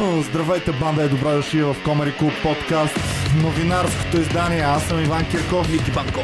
[0.00, 2.96] Здравейте, банда е добра дошли в Комари Клуб подкаст,
[3.42, 4.60] новинарското издание.
[4.60, 5.72] Аз съм Иван Кирков.
[5.72, 6.20] Ники Банко.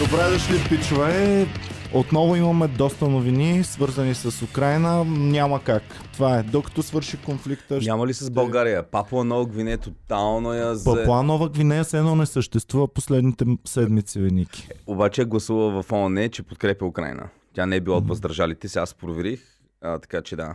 [0.00, 1.46] Добре дошли, пичове.
[1.94, 5.04] Отново имаме доста новини, свързани с Украина.
[5.04, 5.82] Няма как.
[6.12, 6.42] Това е.
[6.42, 7.78] Докато свърши конфликта...
[7.82, 8.82] Няма ли с България?
[8.82, 10.94] Папуа Нова Гвинея тотално я за...
[10.94, 14.68] Папуа Нова Гвинея все едно не съществува последните седмици, Ники.
[14.86, 17.28] Обаче е гласува в ООН, че подкрепя Украина.
[17.54, 19.40] Тя не е била от въздържалите, сега аз проверих.
[19.82, 20.54] А, така че да.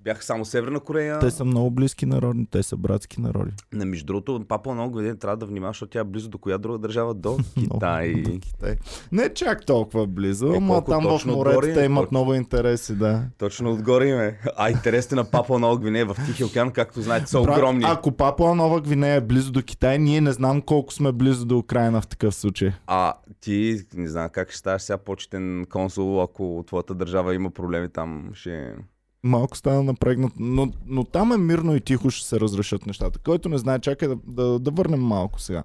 [0.00, 1.18] Бяха само Северна Корея.
[1.18, 3.52] Те са много близки народи, те са братски народи.
[3.72, 6.58] На между другото, Папуа Нова Гвинея трябва да внимава, защото тя е близо до коя
[6.58, 7.14] друга държава?
[7.14, 8.22] До Китай.
[8.22, 8.76] До Китай.
[9.12, 13.22] Не чак толкова близо, Е, но там в морето те имат много интереси, да.
[13.38, 14.38] Точно отгоре им е.
[14.56, 17.84] А интересите на Папуа Нова Гвинея в Тихия океан, както знаете, са Брат, огромни.
[17.86, 21.58] Ако Папуа Нова Гвинея е близо до Китай, ние не знам колко сме близо до
[21.58, 22.72] Украина в такъв случай.
[22.86, 27.88] А ти, не знам как ще ставаш сега почетен консул, ако твоята държава има проблеми
[27.88, 28.74] там, ще...
[29.22, 33.18] Малко стана напрегнат, но, но там е мирно и тихо ще се разрешат нещата.
[33.18, 35.62] Който не знае, чакай да, да, да върнем малко сега.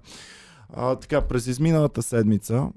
[0.68, 2.68] А, така, през изминалата седмица,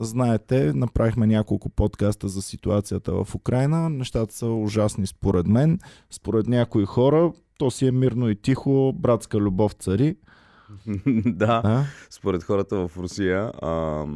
[0.00, 3.90] знаете, направихме няколко подкаста за ситуацията в Украина.
[3.90, 5.78] Нещата са ужасни според мен.
[6.10, 10.16] Според някои хора, то си е мирно и тихо, братска любов цари.
[11.26, 11.62] да.
[11.64, 11.84] А?
[12.10, 14.06] според хората в Русия, с-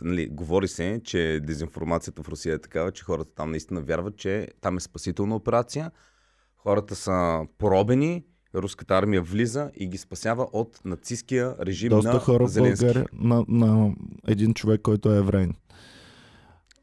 [0.00, 4.48] нали, говори се, че дезинформацията в Русия е такава, че хората там наистина вярват, че
[4.60, 5.90] там е спасителна операция.
[6.56, 12.48] Хората са поробени, руската армия влиза и ги спасява от нацистския режим Доста на хора
[12.48, 12.84] Зеленски.
[12.84, 13.94] България на, на
[14.26, 15.54] един човек, който е еврейн.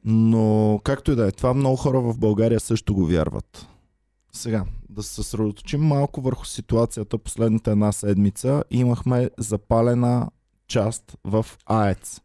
[0.04, 3.68] Но както и да е, това много хора в България също го вярват.
[4.32, 8.64] Сега, да се съсредоточим малко върху ситуацията последната една седмица.
[8.70, 10.30] Имахме запалена
[10.68, 12.22] част в АЕЦ.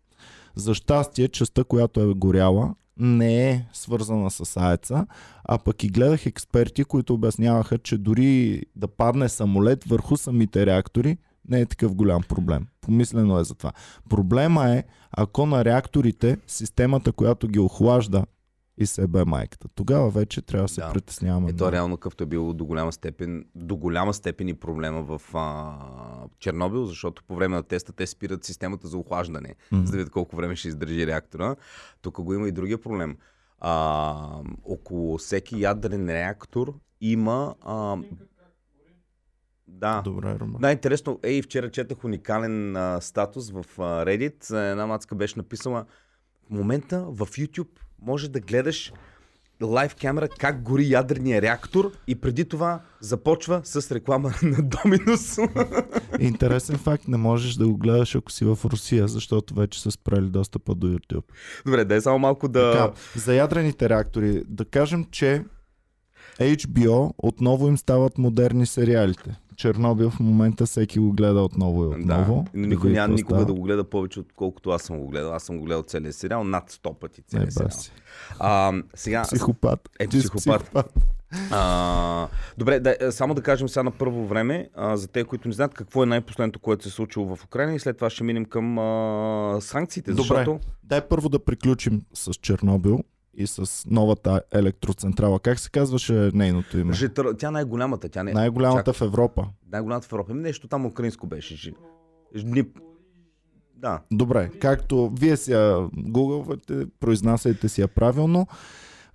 [0.56, 5.06] За щастие, частта, която е горяла, не е свързана с АЕЦа,
[5.44, 11.18] а пък и гледах експерти, които обясняваха, че дори да падне самолет върху самите реактори,
[11.48, 12.66] не е такъв голям проблем.
[12.80, 13.72] Помислено е за това.
[14.08, 18.24] Проблема е, ако на реакторите системата, която ги охлажда
[18.80, 19.68] и се бе майката.
[19.68, 20.92] Тогава вече трябва да се Да.
[20.92, 21.46] притесняваме.
[21.46, 21.72] Ето много.
[21.72, 25.76] реално какъвто е било до голяма степен, до голяма степен и проблема в а,
[26.38, 29.84] Чернобил, защото по време на теста те спират системата за охлаждане, Мгм.
[29.86, 31.56] за да видят колко време ще издържи реактора.
[32.02, 33.16] Тук го има и другия проблем.
[33.58, 34.16] А,
[34.64, 37.54] около всеки ядрен реактор има...
[37.60, 37.96] А,
[39.68, 40.02] да.
[40.02, 40.58] Добре, Рома.
[40.60, 44.70] Най-интересно, ей, вчера четах уникален а, статус в а, Reddit.
[44.70, 45.84] Една мацка беше написала,
[46.46, 47.68] в момента в YouTube
[48.02, 48.92] може да гледаш
[49.62, 55.38] лайв камера как гори ядрения реактор и преди това започва с реклама на Доминус.
[56.20, 60.30] Интересен факт, не можеш да го гледаш ако си в Русия, защото вече са спрели
[60.30, 61.24] достъпа до YouTube.
[61.66, 62.72] Добре, дай само малко да...
[62.72, 65.44] Така, за ядрените реактори, да кажем, че
[66.40, 69.36] HBO отново им стават модерни сериалите.
[69.60, 72.44] Чернобил в момента всеки го гледа отново и отново.
[72.54, 73.46] Да, никой види няма никога става.
[73.46, 75.34] да го гледа повече, отколкото аз съм го гледал.
[75.34, 77.68] Аз съм го гледал целия сериал, над 100 пъти целия Не, сериал.
[77.68, 77.92] баси.
[78.38, 79.90] А, сега, Психопат.
[79.98, 80.94] Е, Чист психопат.
[81.50, 82.28] А,
[82.58, 85.54] добре, да, е, само да кажем сега на първо време, а, за те, които не
[85.54, 88.44] знаят какво е най-последното, което се е случило в Украина и след това ще минем
[88.44, 90.22] към а, санкциите, Добре.
[90.22, 90.60] защото...
[90.84, 93.00] Дай първо да приключим с Чернобил
[93.34, 95.40] и с новата електроцентрала.
[95.40, 96.92] Как се казваше нейното име?
[96.92, 97.34] Житър...
[97.38, 98.32] Тя най-голямата, тя не...
[98.32, 99.48] Най-голямата Чак, в Европа.
[99.72, 100.34] най-голямата в Европа.
[100.34, 101.56] Нещо там украинско беше.
[101.56, 101.72] Жи...
[102.36, 102.64] Жни...
[103.76, 104.00] Да.
[104.12, 108.46] Добре, както вие си я гугълвате, произнасяйте си я правилно.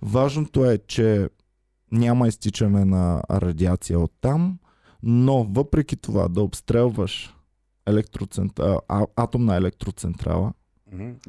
[0.02, 1.28] Важното е, че
[1.92, 4.58] няма изтичане на радиация от там,
[5.02, 7.36] но въпреки това да обстрелваш
[7.86, 8.78] електроцентра...
[8.88, 10.52] а, атомна електроцентрала.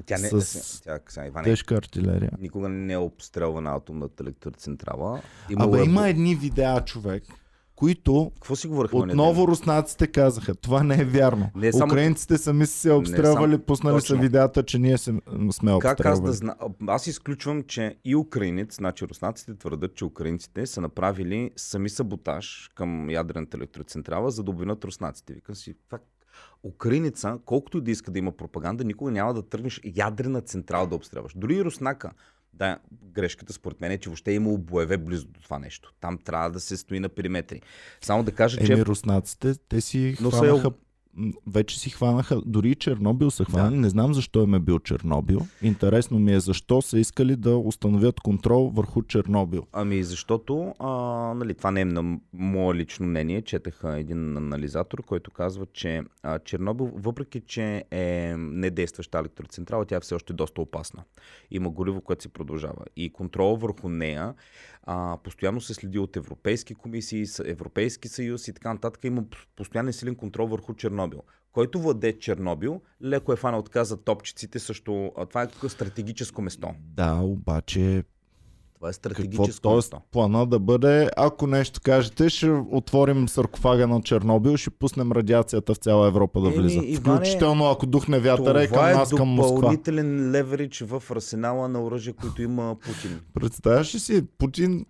[0.06, 0.30] Тя не...
[0.32, 2.32] С Тя, сега, Иване, тежка артилерия.
[2.40, 5.22] никога не е обстрелвана атомната електроцентрала.
[5.56, 7.24] Абе, е- има едни видеа, човек,
[7.76, 9.00] които Какво си говорихме?
[9.00, 11.50] отново руснаците казаха, това не е вярно.
[11.56, 15.22] Не, само- Украинците сами са се обстрелвали, само- пуснали са видеята, че ние се, сме
[15.46, 15.82] обстрелвали.
[15.82, 16.56] Как аз да знам?
[16.88, 23.10] Аз изключвам, че и украинец, значи руснаците твърдят, че украинците са направили сами саботаж към
[23.10, 25.34] ядрената електроцентрала, за да обвинят руснаците.
[25.34, 26.06] Викам си, факт.
[26.64, 30.96] Украинеца, колкото и да иска да има пропаганда, никога няма да тръгнеш ядрена централа да
[30.96, 31.34] обстрелваш.
[31.36, 32.12] Дори и руснака.
[32.54, 35.94] Да, грешката според мен е, че въобще е имало боеве близо до това нещо.
[36.02, 37.62] Там трябва да се стои на периметри.
[38.02, 40.72] Само да кажа, че Еми, руснаците, те си Но хванаха
[41.48, 43.76] вече си хванаха, дори и Чернобил са хванали.
[43.76, 43.82] Да.
[43.82, 45.42] Не знам защо им е бил Чернобил.
[45.62, 49.68] Интересно ми е защо са искали да установят контрол върху Чернобил.
[49.74, 50.90] Ами защото, а,
[51.34, 56.04] нали, това не е на мое лично мнение, четах а, един анализатор, който казва, че
[56.24, 61.04] а, Чернобил, въпреки че е недействаща електроцентрала, тя е все още доста опасна.
[61.52, 62.86] Има гориво, което се продължава.
[62.96, 64.34] И контрол върху нея
[64.90, 69.04] а, постоянно се следи от европейски комисии, Европейски съюз и така нататък.
[69.04, 69.24] Има
[69.56, 71.22] постоянен силен контрол върху Чернобил.
[71.52, 75.12] Който владее Чернобил, леко е фанал отказа топчиците също.
[75.30, 76.70] Това е стратегическо место.
[76.80, 78.04] Да, обаче
[78.80, 79.76] Това е стратегическо т.е.
[79.76, 80.02] место.
[80.12, 85.78] плана да бъде, ако нещо кажете, ще отворим саркофага на Чернобил, ще пуснем радиацията в
[85.78, 86.80] цяла Европа да Еми, влиза.
[86.86, 89.56] Иване, Включително ако духне вятъра и към Това е нас, към Москва.
[89.56, 93.20] допълнителен леверидж в арсенала на оръжие, които има Путин.
[93.34, 94.86] Представяш ли си, Путин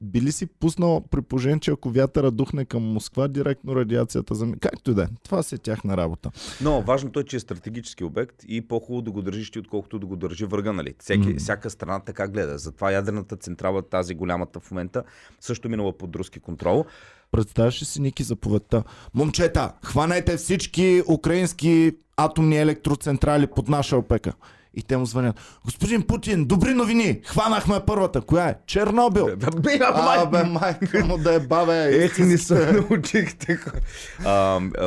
[0.00, 4.52] би ли си пуснал при положение, че ако вятъра духне към Москва, директно радиацията за...
[4.60, 5.06] Както и да е.
[5.24, 6.30] Това си е тяхна работа.
[6.60, 10.06] Но важното е, че е стратегически обект и по-хубаво да го държиш ти, отколкото да
[10.06, 10.94] го държи врага, нали?
[10.98, 11.34] Всеки, М.
[11.38, 12.58] Всяка страна така гледа.
[12.58, 15.02] Затова ядрената централа, тази голямата в момента,
[15.40, 16.84] също минала под руски контрол.
[17.32, 18.82] Представяш ли си, Ники, заповедта?
[19.14, 24.32] Момчета, хванете всички украински атомни електроцентрали под наша опека.
[24.74, 25.40] И те му звънят.
[25.64, 27.20] Господин Путин, добри новини!
[27.24, 28.20] Хванахме първата.
[28.20, 28.54] Коя е?
[28.66, 29.36] Чернобил!
[29.36, 32.04] Бе, Абе, майка му да е бабе.
[32.04, 33.58] Ех, не се научихте.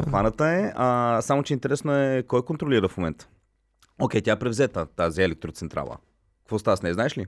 [0.03, 3.27] Хваната е, а, само че интересно е кой контролира в момента.
[4.00, 5.97] Окей, тя е превзета, тази електроцентрала.
[6.44, 7.25] Какво става с нея, знаеш ли?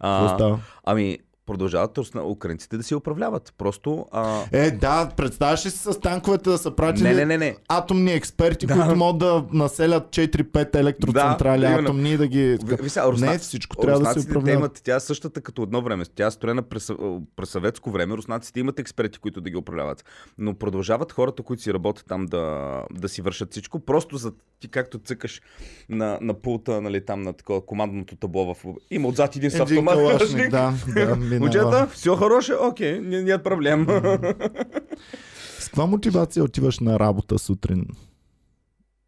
[0.00, 0.60] А, Какво става?
[0.84, 3.54] Ами, продължават украинците да си управляват.
[3.58, 4.06] Просто...
[4.12, 4.42] А...
[4.52, 7.56] Е, да, представяш ли си с танковете да са пратили Не, не, не, не.
[7.68, 8.74] атомни експерти, Да.
[8.74, 12.58] които могат да населят 4-5 електроцентрали Да, атомни и да ги...
[12.64, 14.58] Ви- сега, Не, всичко трябва да се руснаците, те управлява.
[14.58, 16.04] Имат, тя е същата като едно време.
[16.14, 16.92] Тя е строена през,
[17.36, 18.16] през съветско време.
[18.16, 20.04] Руснаците имат експерти, които да ги управляват.
[20.38, 23.80] Но продължават хората, които си работят там да, да си вършат всичко.
[23.80, 25.42] Просто за ти както цъкаш
[25.88, 28.64] на, на пулта, нали, там на такова командното табло в...
[28.90, 29.94] Има отзад един с автомат.
[29.94, 30.72] калашник, да,
[31.34, 31.70] да, минава.
[31.70, 33.86] Момчета, все хороше, окей, не, нет проблем.
[35.58, 37.86] С каква мотивация отиваш на работа сутрин?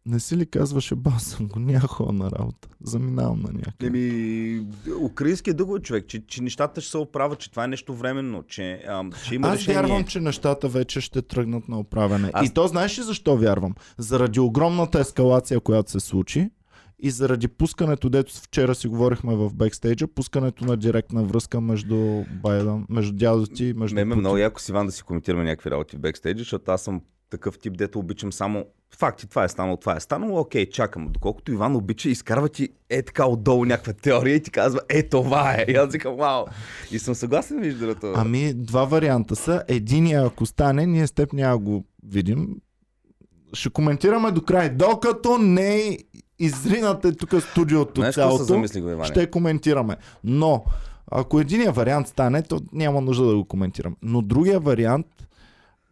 [0.05, 1.81] Не си ли казваше, ба съм го, няма
[2.13, 2.67] на работа.
[2.83, 3.87] Заминавам на някъде.
[3.87, 4.65] Еми,
[5.01, 8.83] украинският дълго човек, че, че нещата ще се оправят, че това е нещо временно, че,
[8.87, 9.81] ам, че има Аз решение.
[9.81, 12.29] вярвам, че нещата вече ще тръгнат на оправяне.
[12.33, 13.75] Аз- И то знаеш ли защо вярвам?
[13.97, 16.49] Заради огромната ескалация, която се случи
[16.99, 22.85] и заради пускането, дето вчера си говорихме в бекстейджа, пускането на директна връзка между Байден,
[22.89, 25.95] между дядо ти между Ме ме много яко с Иван да си коментираме някакви работи
[25.95, 28.65] в бекстейджа, защото аз съм такъв тип, дето обичам само
[28.97, 31.07] факти, това е станало, това е станало, окей, чакам.
[31.11, 35.53] Доколкото Иван обича, изкарва ти е така отдолу някаква теория и ти казва, е това
[35.53, 35.65] е.
[35.67, 36.45] И аз викам, вау.
[36.91, 38.13] И съм съгласен, вижда това.
[38.15, 39.63] Ами, два варианта са.
[39.67, 42.55] Единия, ако стане, ние с теб няма го видим.
[43.53, 44.69] Ще коментираме до край.
[44.69, 45.97] Докато не
[46.39, 49.05] изринате тук студиото Знаеш се цялото, замисли го, Иване?
[49.05, 49.97] ще коментираме.
[50.23, 50.63] Но,
[51.11, 53.95] ако единия вариант стане, то няма нужда да го коментирам.
[54.01, 55.27] Но другия вариант,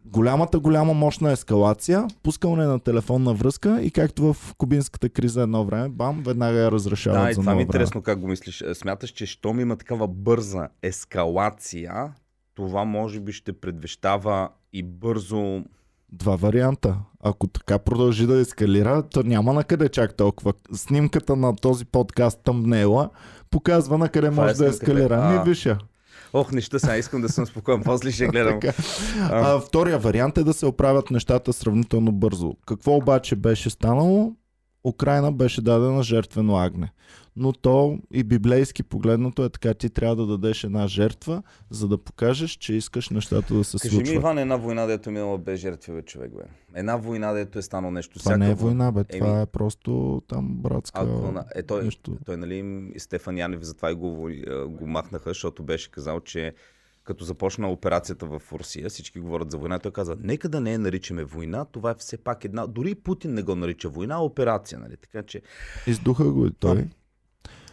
[0.04, 5.88] голямата, голяма мощна ескалация, пускане на телефонна връзка и както в кубинската криза едно време,
[5.88, 8.60] бам, веднага я разрешават Да, и за това ми е интересно как го мислиш.
[8.60, 12.12] Е, Смяташ, че щом има такава бърза ескалация,
[12.54, 15.62] това може би ще предвещава и бързо
[16.12, 16.96] Два варианта.
[17.22, 20.52] Ако така продължи да ескалира, то няма на къде чак толкова.
[20.72, 23.10] Снимката на този подкаст тъмнела
[23.50, 25.18] показва на къде може е да ескалира.
[25.22, 25.30] А.
[25.30, 25.78] Ми виша.
[26.32, 28.60] Ох, неща, сега искам да съм спокоен, после ще гледам.
[28.60, 28.82] Така.
[29.20, 32.54] А, втория вариант е да се оправят нещата сравнително бързо.
[32.66, 34.32] Какво обаче беше станало?
[34.84, 36.92] Украина беше дадена жертвено агне.
[37.36, 41.98] Но то и библейски погледнато е така, ти трябва да дадеш една жертва, за да
[41.98, 44.22] покажеш, че искаш нещата да се Кажи ми, случват.
[44.22, 46.42] Иван, една война, дето е минала без жертви, бе, човек, бе.
[46.74, 48.18] Една война, дето е станало нещо.
[48.18, 49.04] Това не е война, бе.
[49.08, 51.00] Еми, Това е просто там братска...
[51.00, 52.18] Ако, е, той, нещо.
[52.26, 54.30] той, нали, Стефан Янев затова и го,
[54.68, 56.54] го махнаха, защото беше казал, че
[57.06, 60.78] като започна операцията в Русия, всички говорят за война, той каза, нека да не я
[60.78, 64.18] наричаме война, това е все пак една, дори и Путин не го нарича война, а
[64.18, 65.42] операция, нали, така че
[65.86, 66.88] Издуха го и той.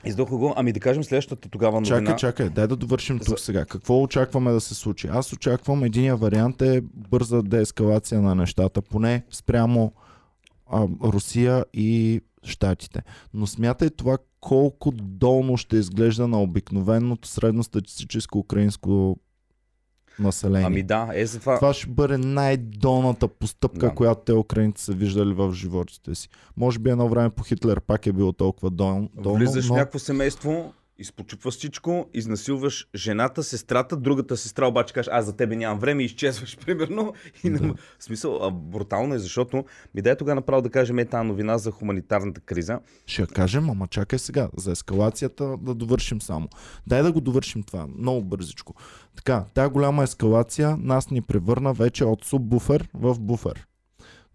[0.06, 2.00] Издуха го, ами да кажем следващата тогава новина.
[2.00, 3.66] Чакай, чакай, дай да довършим тук За- сега.
[3.66, 5.08] Какво очакваме да се случи?
[5.08, 9.94] Аз очаквам, единия вариант е бърза деескалация на нещата, поне спрямо
[10.72, 13.02] а, Русия и Штатите.
[13.34, 19.18] Но смятай това колко долно ще изглежда на обикновеното средностатистическо украинско
[20.20, 20.68] население.
[20.68, 21.56] Ами да, е за това.
[21.56, 23.96] Това ще бъде най-долната постъпка, Да.
[23.96, 26.30] която те украинци са виждали в животите си.
[26.58, 29.74] Може би едно време по Хитлер пак е било толкова дол- долно, Влизаш но...
[29.74, 35.56] в някакво семейство, изпочупваш всичко, изнасилваш жената, сестрата, другата сестра обаче кажеш, аз за тебе
[35.56, 37.14] нямам време изчезваш, примерно.
[37.44, 37.74] И Да.
[38.00, 41.58] В смисъл, а, брутално е, защото ми дай тогава направо да кажем е тази новина
[41.58, 42.80] за хуманитарната криза.
[43.06, 46.50] Ще я кажем, ама чакай сега, за ескалацията да довършим само.
[46.88, 48.74] Дай да го довършим това, много бързичко.
[49.16, 53.68] Така, тая голяма ескалация нас ни превърна вече от суббуфер в буфер.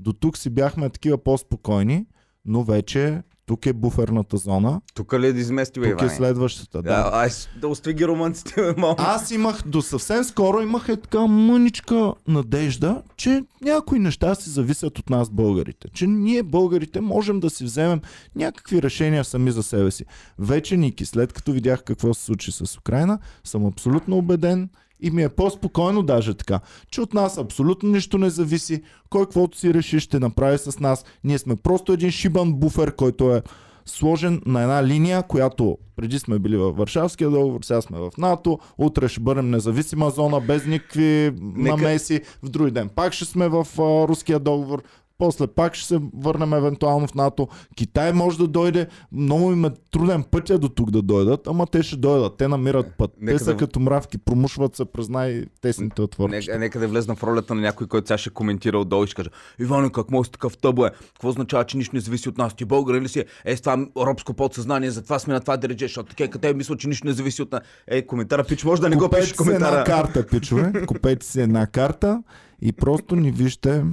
[0.01, 2.07] До тук си бяхме такива по-спокойни,
[2.45, 6.11] но вече тук е буферната зона, Тук ли е да изместил тук е Иване?
[6.11, 6.83] следващата.
[6.83, 7.11] Да.
[7.13, 9.03] Да, с- да остави ги романците, бе, малко.
[9.03, 14.99] Аз имах до съвсем скоро имах е така мъничка надежда, че някои неща си зависят
[14.99, 15.89] от нас българите.
[15.89, 18.01] Че ние българите можем да си вземем
[18.37, 20.05] някакви решения сами за себе си.
[20.39, 24.69] Вече, Ники, след като видях какво се случи с Украина, съм абсолютно убеден
[25.01, 28.83] и ми е по-спокойно даже така, че от нас абсолютно нищо не зависи.
[29.11, 31.05] Кой каквото си реши ще направи с нас.
[31.25, 33.43] Ние сме просто един шибан буфер, който е
[33.87, 38.59] сложен на една линия, която преди сме били във Варшавския договор, сега сме в НАТО,
[38.79, 43.67] утре ще бъдем независима зона, без никакви намеси, в други ден пак ще сме в
[43.79, 44.83] а, Руския договор,
[45.19, 47.49] после пак ще се върнем евентуално в НАТО.
[47.77, 51.83] Китай може да дойде, много им е труден пътя до тук да дойдат, ама те
[51.83, 53.11] ще дойдат, те намират път.
[53.21, 56.37] Нека те са да- като мравки, промушват се през най-тесните отворчета.
[56.51, 59.15] Нека, нека да влезна в ролята на някой, който сега ще коментира отдолу и ще
[59.15, 60.91] каже Иване, как може такъв тъбо е?
[60.91, 62.55] Какво означава, че нищо не зависи от нас?
[62.55, 63.25] Ти българин ли си?
[63.45, 66.89] Е, с това робско подсъзнание, затова сме на това дередже, защото така къде мисля, че
[66.89, 67.61] нищо не зависи от нас.
[67.87, 69.85] Е, коментара, пич, може да не го пишеш Купете си една коментара.
[69.97, 70.73] карта, пичове.
[70.87, 72.23] Купете си една карта
[72.63, 73.85] и просто ни вижте.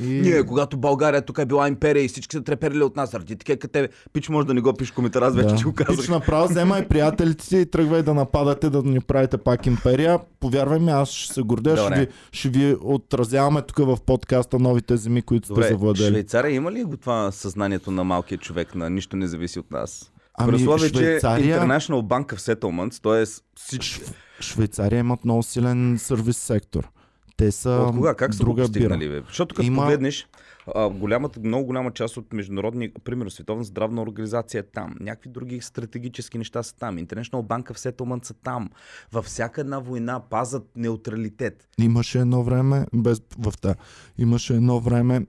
[0.00, 0.04] И...
[0.06, 3.56] Ние, когато България тук е била империя и всички са треперили от нас, заради така
[3.56, 6.08] къде пич, може да не го пишеш коментар, аз вече ти го Пич казах.
[6.08, 10.18] направо вземай приятелите си и тръгвай да нападате, да ни правите пак империя.
[10.40, 14.96] Повярвай ми, аз ще се гордея, ще ви, ще ви отразяваме тук в подкаста новите
[14.96, 16.08] земи, които сте Добре, завладели.
[16.08, 20.12] Швейцария има ли го това съзнанието на малкия човек, на нищо не зависи от нас?
[20.38, 23.42] Ами, При условие, Швейцария- че International Bank of Settlements, т.е.
[23.56, 24.00] всички...
[24.00, 24.14] Шв...
[24.40, 26.88] Швейцария имат много силен сервис сектор.
[27.36, 28.14] Те са От кога?
[28.14, 29.24] Как са друга постигнали, бира.
[29.26, 30.28] Защото като Има- погледнеш,
[30.74, 35.60] а, голямата, много голяма част от международни, примерно Световна здравна организация е там, някакви други
[35.60, 38.70] стратегически неща са там, International Bank of Settlement са там.
[39.12, 41.68] Във всяка една война пазат неутралитет.
[41.78, 43.74] Имаше едно време, без в та,
[44.18, 45.26] имаше едно време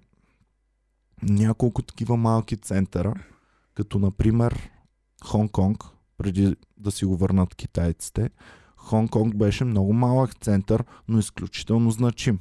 [1.23, 3.13] няколко такива малки центъра,
[3.75, 4.69] като например
[5.25, 5.83] Хонг-Конг,
[6.17, 8.29] преди да си го върнат китайците.
[8.87, 12.39] Хонг-Конг беше много малък център, но изключително значим.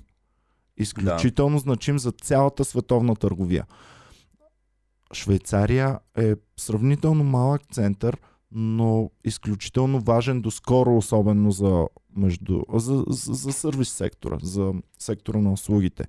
[0.77, 3.67] Изключително значим за цялата световна търговия.
[5.13, 8.17] Швейцария е сравнително малък център,
[8.53, 11.87] но изключително важен доскоро, особено за,
[12.17, 16.05] между, за, за, за сервис сектора, за сектора на услугите.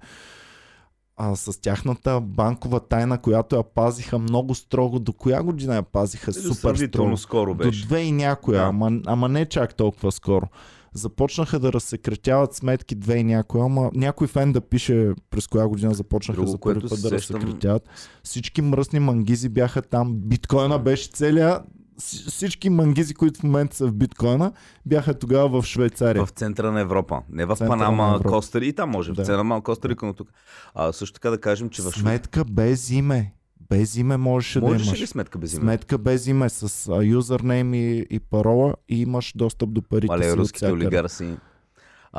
[1.20, 6.34] А с тяхната банкова тайна, която я пазиха много строго, до коя година я пазиха
[6.34, 7.18] супер строго?
[7.18, 7.86] Скоро До беше.
[7.86, 8.66] две и някоя, Да.
[8.66, 10.46] ама, ама не чак толкова скоро.
[10.94, 15.94] Започнаха да разсекретяват сметки две и някоя, ама някой фен да пише през коя година
[15.94, 17.90] започнаха Друго, за първи път да се сещам- разсекретяват.
[18.24, 21.60] Всички мръсни мангизи бяха там, биткоина беше целия,
[22.00, 24.52] всички мангизи, които в момента са в биткоина,
[24.86, 26.26] бяха тогава в Швейцария.
[26.26, 27.22] В центъра на Европа.
[27.30, 28.20] Не в Центъра на Панама.
[28.24, 29.12] Коста И там може.
[29.12, 29.44] В Да.
[29.44, 30.30] на Коста Рика, но тук.
[30.76, 31.92] А, също така да кажем, че в.
[31.92, 33.34] Сметка без име.
[33.70, 35.02] Без име можеше да Можеш имаш.
[35.02, 35.62] ли сметка без име?
[35.62, 40.38] Сметка без име с юзернейм и, и парола и имаш достъп до парите Мале, си
[40.38, 41.38] руските олигарси.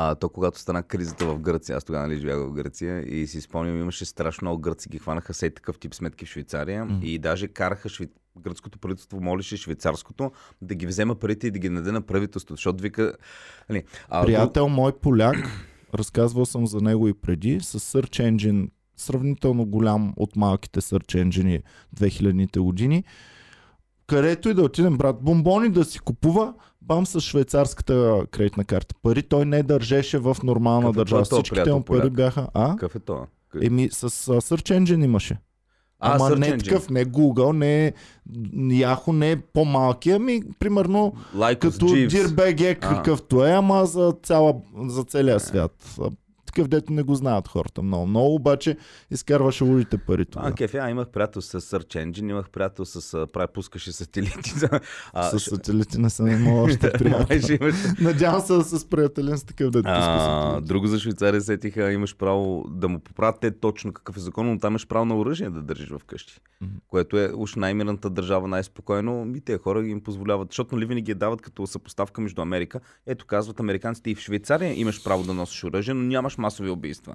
[0.00, 3.40] А, то когато стана кризата в Гърция, аз тогава нали живях в Гърция и си
[3.40, 6.98] спомням, имаше страшно много гърци, ги хванаха сей такъв тип сметки в Швейцария М.
[7.02, 8.06] и даже караха швей...
[8.40, 12.82] гръцкото правителство, молише швейцарското да ги взема парите и да ги наде на правителството, защото
[12.82, 13.12] вика...
[13.68, 15.36] Нали, а, Приятел мой поляк,
[15.94, 21.62] разказвал съм за него и преди, с Search Engine, сравнително голям от малките Search Engine
[21.96, 23.04] 2000-те години.
[24.06, 28.94] Където и да отидем, брат, бомбони да си купува, бам с швейцарската кредитна карта.
[29.02, 31.22] Пари той не държеше в нормална Какъв е държава.
[31.22, 32.48] този Всичките приятел му пари бяха...
[32.54, 32.70] А?
[32.70, 33.26] Какъв е това?
[33.62, 35.38] Еми, с а, Search Engine имаше.
[36.00, 37.92] А, Ама не такъв, не Google, не
[38.84, 41.86] Yahoo, не по-малки, ами примерно Лайкос, като
[42.86, 42.94] А.
[42.94, 44.54] какъвто е, ама за, цяла,
[44.86, 45.98] за целия свят.
[46.58, 48.06] Такъв дето не го знаят хората много.
[48.06, 48.76] Много обаче
[49.10, 50.86] изкарваше улите пари А, тогава.
[50.86, 54.52] а, имах приятел с Search Engine, имах приятел с прави пускаше сателити.
[55.12, 57.58] а, С сателити не съм имал още приятел.
[58.00, 62.88] Надявам се с приятелен с такъв дето пуска друго за Швейцария сетиха, имаш право да
[62.88, 65.88] му поправят те точно какъв е закон, но там имаш право на оръжие да държиш
[65.98, 66.40] вкъщи.
[66.60, 66.72] Мгм.
[66.88, 69.32] Което е уж най-мирната държава, най-спокойно.
[69.36, 72.80] И те хора им позволяват, защото нали винаги я дават като съпоставка между Америка.
[73.06, 77.14] Ето казват американците и в Швейцария имаш право да носиш оръжие, но нямаш масови убийства.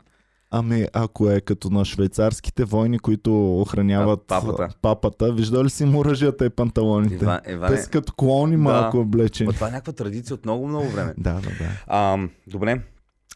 [0.55, 4.69] Ами, ако е като на швейцарските войни, които охраняват А, папата.
[4.81, 7.15] папата, виждали ли си му оръжията и панталоните?
[7.15, 9.47] Ива, Те Иване, са като клони малко облечени.
[9.47, 11.13] Ма това е някаква традиция от много-много време.
[11.17, 11.83] Да, да, да.
[11.87, 12.81] А, добре,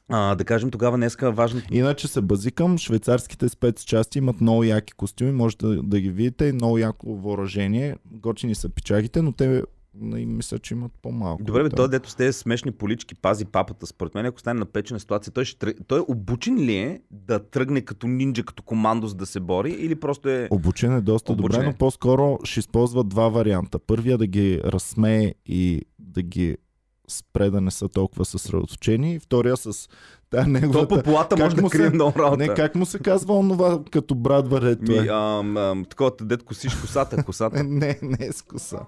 [0.09, 1.61] а, да кажем тогава днеска важно.
[1.71, 6.77] Иначе се базикам, швейцарските спецчасти имат много яки костюми, може да, да ги видите, много
[6.77, 7.95] яко въоръжение.
[8.11, 9.63] Готини са пичагите, но те
[10.07, 11.43] И мисля, че имат по-малко.
[11.43, 11.75] Добре, бе, Да.
[11.75, 13.85] той дето с тези смешни полички пази папата.
[13.85, 17.81] Според мен, ако стане напечена ситуация, той, ще, тръг- той обучен ли е да тръгне
[17.81, 20.47] като нинджа, като командос да се бори или просто е...
[20.51, 21.67] Обучен е доста Обучен добре, е.
[21.67, 23.79] но по-скоро ще използва два варианта.
[23.79, 26.57] Първия да ги разсмее и да ги
[27.09, 29.13] спре да не са толкова съсредоточени.
[29.13, 29.89] И втория с
[30.29, 30.87] тая То неговата...
[30.87, 32.37] по полата как може да му се- крие много работа.
[32.39, 35.07] Не, как му се казва онова като брат варето Ми, е?
[35.07, 37.63] ам, ам, такова, дед косиш косата, косата.
[37.63, 38.79] Не, не е с коса.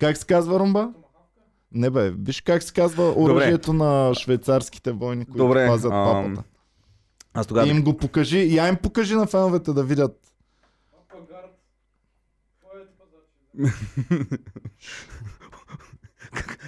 [0.00, 0.92] Как се казва Румба?
[1.72, 6.42] Не бе, виж как се казва оръжието на швейцарските войни, които Добре, пазят папата.
[7.34, 7.66] Аз тогава...
[7.66, 10.16] И им го покажи, я им покажи на феновете да видят.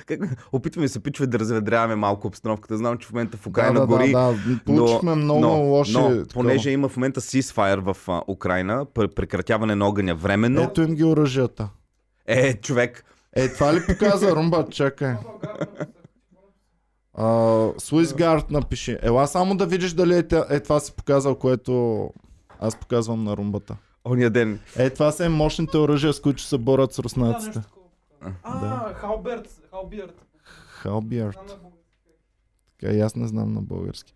[0.06, 0.20] Как...
[0.52, 2.76] Опитваме се, пичове, да разведряваме малко обстановката.
[2.76, 4.12] Знам, че в момента в Украина да, да, гори.
[4.12, 4.60] да, да.
[4.64, 5.92] Получихме много но, лоши...
[5.92, 6.26] Но, такова.
[6.32, 10.62] понеже има в момента ceasefire в а, Украина, пр- прекратяване на огъня временно.
[10.62, 11.68] Ето им ги оръжията.
[12.26, 14.66] Е, човек, Е, това ли показва Румба?
[14.70, 15.14] Чакай.
[17.16, 18.98] Swissguard напиши.
[19.02, 22.10] Ела само да видиш дали е, тя- е това си показал, което
[22.60, 23.76] аз показвам на румбата.
[24.04, 24.60] ония ден.
[24.76, 27.60] Е, това са им мощните оръжия, с които се борят с Да, руснаците.
[28.42, 30.22] А, Халберт, Халберт.
[30.68, 31.58] Халбиард.
[32.70, 34.14] Така, и аз не знам на български.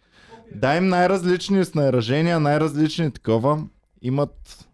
[0.54, 3.64] Дай им най-различни снаряжения, най-различни такова.
[4.02, 4.65] Имат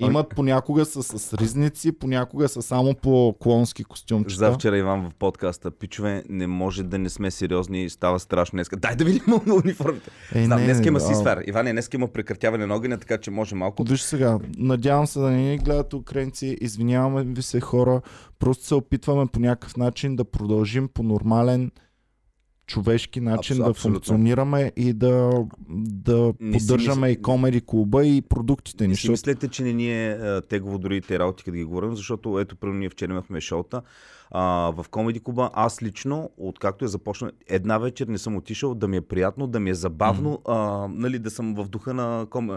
[0.00, 4.38] Имат понякога са с ризници, понякога са само по клонски костюмчета.
[4.38, 5.70] Завчера Иван в подкаста.
[5.70, 7.90] Пичове, не може да не сме сериозни.
[7.90, 8.68] Става страшно днес.
[8.76, 9.22] Дай да видим
[9.64, 10.10] униформите.
[10.34, 11.48] Е, Знам, не, днес има а, ceasefire.
[11.48, 13.84] Иван, днес има прекратяване на огъня, така че може малко.
[13.84, 18.00] Виж сега, надявам се да не ни гледат украинци, извиняваме ви се хора,
[18.38, 21.70] просто се опитваме по някакъв начин да продължим по нормален
[22.70, 23.94] човешки начин Абс- да абсолютно.
[23.94, 25.30] функционираме и да,
[25.68, 28.88] да Не поддържаме мисля- и комеди клуба и продуктите ни.
[28.88, 31.96] Не Защото мислете, че не ни е а, тегово дори те работи, като ги говорим,
[31.96, 33.82] защото ето, примерно, ние вчера имахме шоута
[34.30, 35.50] а, в Комеди Куба.
[35.52, 39.60] Аз лично, откакто е започна, една вечер не съм отишъл, да ми е приятно, да
[39.60, 42.50] ми е забавно, а, нали, да съм в духа на ком...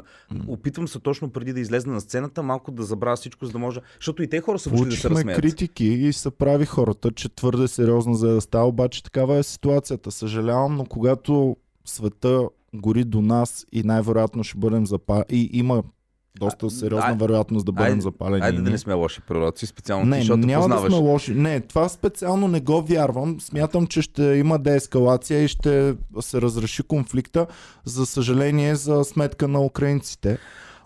[0.47, 3.79] Опитвам се точно преди да излезна на сцената, малко да забравя всичко, за да може.
[3.95, 5.41] Защото и те хора са вършили да се разсмеят.
[5.41, 10.11] критики и се прави хората, че твърде сериозно за да става, обаче такава е ситуацията.
[10.11, 15.83] Съжалявам, но когато света гори до нас и най-вероятно ще бъдем запалени и има
[16.35, 18.41] доста А, сериозна ай- вероятност да бъдем Айде, запалени.
[18.41, 20.83] айде да не сме лоши пророци, специално ти, Не, защото няма познаваш.
[20.83, 21.33] да сме лоши.
[21.33, 23.41] Не, това специално не го вярвам.
[23.41, 27.47] Смятам, че ще има деескалация и ще се разреши конфликта.
[27.85, 30.37] За съжаление, за сметка на украинците.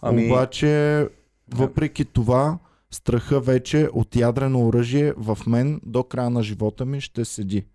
[0.01, 1.07] Ами- Обаче,
[1.49, 2.57] въпреки това,
[2.91, 7.65] страха вече от ядрено оръжие в мен до края на живота ми ще седи.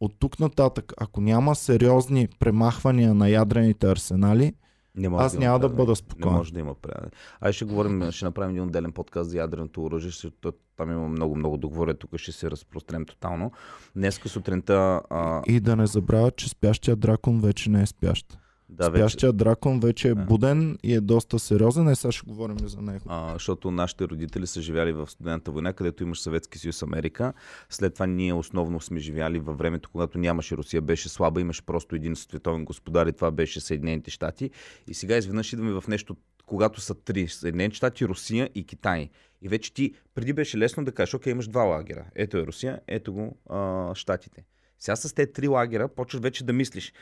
[0.00, 4.52] От тук нататък, ако няма сериозни премахвания на ядрените арсенали,
[4.96, 5.76] Не може Аз да няма да предане.
[5.76, 6.32] бъда спокоен.
[6.32, 7.10] Не може да има предане.
[7.40, 11.36] Ай ще говорим, ще направим един отделен подкаст за ядреното оръжие, защото там има много,
[11.36, 13.52] много договоря, тук ще се разпрострем тотално.
[13.96, 18.38] Днеска сутринта, а, и да не забравят, че спящия дракон вече не е спящ.
[18.74, 20.22] Да, вече, Спящия дракон вече е Да.
[20.24, 21.88] буден и е доста сериозен.
[21.88, 23.00] Е, сега ще говорим за него.
[23.08, 27.32] а, защото нашите родители са живяли в студената война, където имаш Съветски съюз Америка.
[27.70, 31.96] След това ние основно сме живяли във времето, когато нямаше Русия, беше слаба, имаше просто
[31.96, 34.50] един световен господар и това беше Съединените щати.
[34.88, 37.28] И сега изведнъж идваме в нещо, когато са три.
[37.28, 39.10] Съединените щати, Русия и Китай.
[39.42, 42.04] И вече ти, преди беше лесно да кажеш, окей, имаш два лагера.
[42.14, 44.44] Ето е Русия, ето го а, щатите.
[44.78, 46.92] Сега с тези три лагера почваш вече да мислиш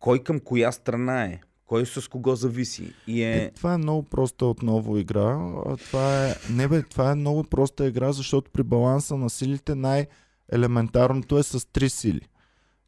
[0.00, 2.92] кой към коя страна е, кой с кого зависи.
[3.06, 3.50] И Е, е...
[3.50, 5.52] това е много проста отново игра.
[5.78, 6.34] Това е...
[6.50, 11.68] Не бе, това е много проста игра, защото при баланса на силите най-елементарното е с
[11.72, 12.20] три сили.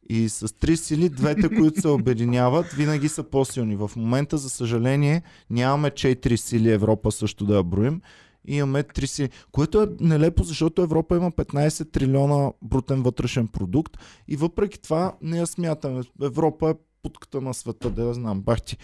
[0.09, 3.75] И с три сили, двете, които се обединяват, винаги са по-силни.
[3.75, 8.01] В момента, за съжаление, нямаме четири сили Европа също да я броим.
[8.45, 9.29] Имаме три сили.
[9.51, 13.97] Което е нелепо, защото Европа има 15 трилиона брутен вътрешен продукт
[14.27, 16.01] и въпреки това не я смятаме.
[16.21, 18.77] Европа е путката на света, да я знам, бах ти.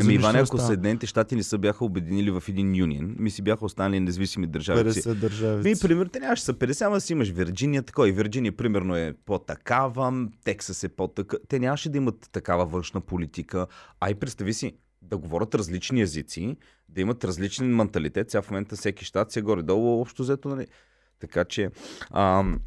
[0.00, 0.62] Ами Иван, ако става.
[0.62, 4.92] Съединените щати не са бяха обединили в един юнион, ми си бяха останали независими държави.
[4.92, 5.02] си.
[5.02, 5.70] 50 държави.
[5.70, 8.08] Ми, примерно, те нямаше са 50, ама си имаш Вирджиния, такова.
[8.08, 11.36] И Вирджиния, примерно, е по-такава, Тексас е по-така.
[11.48, 13.66] Те нямаше да имат такава външна политика.
[14.00, 16.56] А и представи си, да говорят различни езици,
[16.88, 18.30] да имат различен менталитет.
[18.30, 20.66] Сега в момента всеки щат си е горе-долу общо взето, нали?
[21.20, 21.70] Така че,
[22.10, 22.60] ам,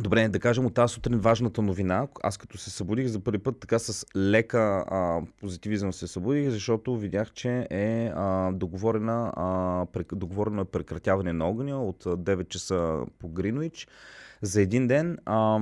[0.00, 2.06] Добре, да кажем от тази сутрин важната новина.
[2.22, 6.96] Аз като се събудих за първи път така с лека а, позитивизъм се събудих, защото
[6.96, 12.48] видях, че е а, договорена, а, прек, договорено е прекратяване на огъня от а, 9
[12.48, 13.88] часа по Гринвич
[14.42, 15.18] за един ден.
[15.24, 15.60] А,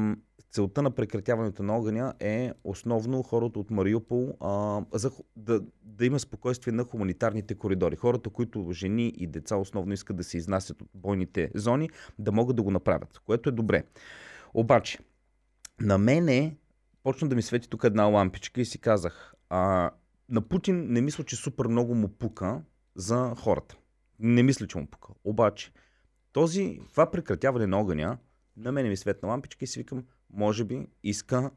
[0.52, 6.18] целта на прекратяването на огъня е основно хората от Мариупол а, за, да, да има
[6.18, 7.96] спокойствие на хуманитарните коридори.
[7.96, 12.56] Хората, които жени и деца основно искат да се изнасят от бойните зони, да могат
[12.56, 13.82] да го направят, което е добре.
[14.54, 14.98] Обаче,
[15.80, 16.56] на мене
[17.02, 19.90] почна да ми свети тук една лампичка и си казах, а,
[20.28, 22.62] на Путин не мисля, че супер много му пука
[22.94, 23.76] за хората.
[24.18, 25.12] Не мисля, че му пука.
[25.24, 25.72] Обаче,
[26.32, 28.18] този, това прекратяване на огъня,
[28.56, 31.50] на мене ми светна лампичка и си викам, може би иска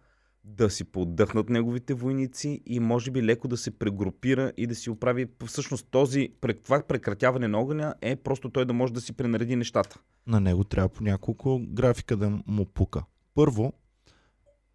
[0.43, 4.89] да си поотдъхнат неговите войници и може би леко да се прегрупира и да си
[4.89, 5.27] оправи.
[5.45, 6.29] Всъщност този,
[6.63, 9.99] това прекратяване на огъня е просто той да може да си пренареди нещата.
[10.27, 13.03] На него трябва по няколко графика да му пука.
[13.35, 13.73] Първо,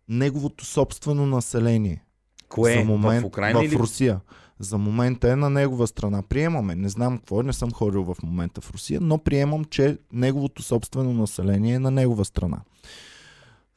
[0.08, 2.04] неговото собствено население.
[2.48, 2.74] Кое?
[2.74, 4.20] за момент, в Украина в или Русия.
[4.58, 6.22] За момента е на негова страна.
[6.22, 6.74] Приемаме.
[6.74, 10.62] Не знам какво е, не съм ходил в момента в Русия, но приемам, че неговото
[10.62, 12.60] собствено население е на негова страна.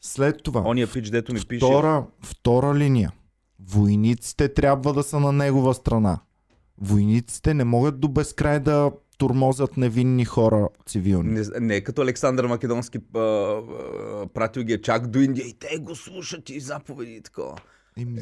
[0.05, 1.65] След това, Ония пич, дето ми пише.
[1.65, 3.11] втора, втора линия.
[3.59, 6.19] Войниците трябва да са на негова страна.
[6.77, 11.29] Войниците не могат до безкрай да турмозят невинни хора цивилни.
[11.31, 13.61] Не, не като Александър Македонски а, а,
[14.33, 17.55] пратил ги е чак до Индия и те го слушат и заповеди и такова.
[17.97, 18.21] Ими,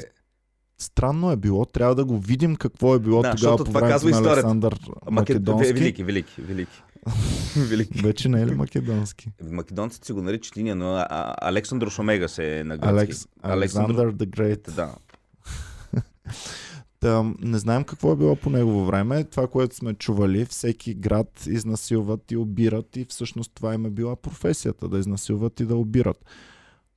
[0.78, 3.94] странно е било, трябва да го видим какво е било Да, тогава по това времето
[3.94, 4.32] казва на.
[4.32, 4.78] Александър
[5.10, 5.36] Макед...
[5.36, 5.72] Македонски.
[5.72, 6.82] Велики, велики, велики.
[7.56, 8.02] велики.
[8.02, 9.30] Вече не е ли македонски?
[9.50, 11.06] Македонците си го наричат линия, но
[11.42, 12.96] Александър Омегас е на гръцки.
[12.96, 14.70] Алекс, Александър the Great.
[14.74, 14.94] Да.
[17.00, 19.24] Та, не знаем какво е било по негово време.
[19.24, 24.16] Това, което сме чували, всеки град изнасилват и обират и всъщност това им е била
[24.16, 26.24] професията, да изнасилват и да обират.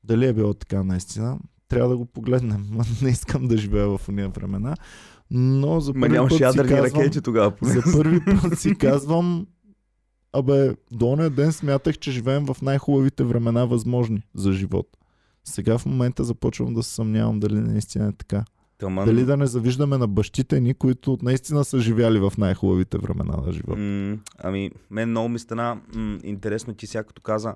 [0.04, 1.40] Дали е било така наистина?
[1.68, 2.66] Трябва да го погледнем.
[3.02, 4.76] не искам да живея в уния времена.
[5.32, 7.52] Но за първи път си казвам, ракети тогава.
[7.52, 7.74] поне.
[7.74, 9.48] за първи път си казвам
[10.36, 14.88] Абе, до ония ден смятах, че живеем в най-хубавите времена възможни за живот.
[15.44, 18.44] Сега в момента започвам да се съмнявам дали наистина е така.
[18.78, 19.06] Тъмън.
[19.06, 23.52] Дали да не завиждаме на бащите ни, които наистина са живяли в най-хубавите времена на
[23.52, 23.80] живота.
[23.80, 27.56] М, ами, мен много ми стана м, интересно ти сега като каза.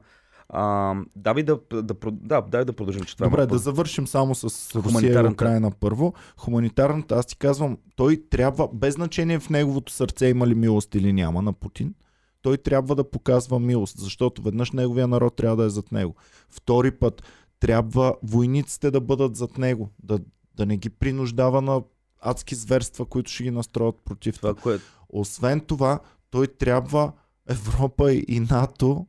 [0.49, 4.07] А, давай да, да, да, да, дай да продължим, че това е Добре, да завършим
[4.07, 5.27] само с Русия и.
[5.27, 6.13] Украина първо.
[6.37, 11.13] Хуманитарната, аз ти казвам, той трябва, без значение в неговото сърце има ли милост или
[11.13, 11.93] няма на Путин,
[12.41, 16.15] той трябва да показва милост, защото веднъж неговия народ трябва да е зад него.
[16.49, 17.23] Втори път
[17.59, 20.19] трябва войниците да бъдат зад него, да,
[20.55, 21.81] да не ги принуждава на
[22.21, 25.99] адски зверства, които ще ги настроят против това, което Освен това,
[26.31, 27.11] той трябва
[27.49, 29.07] Европа и НАТО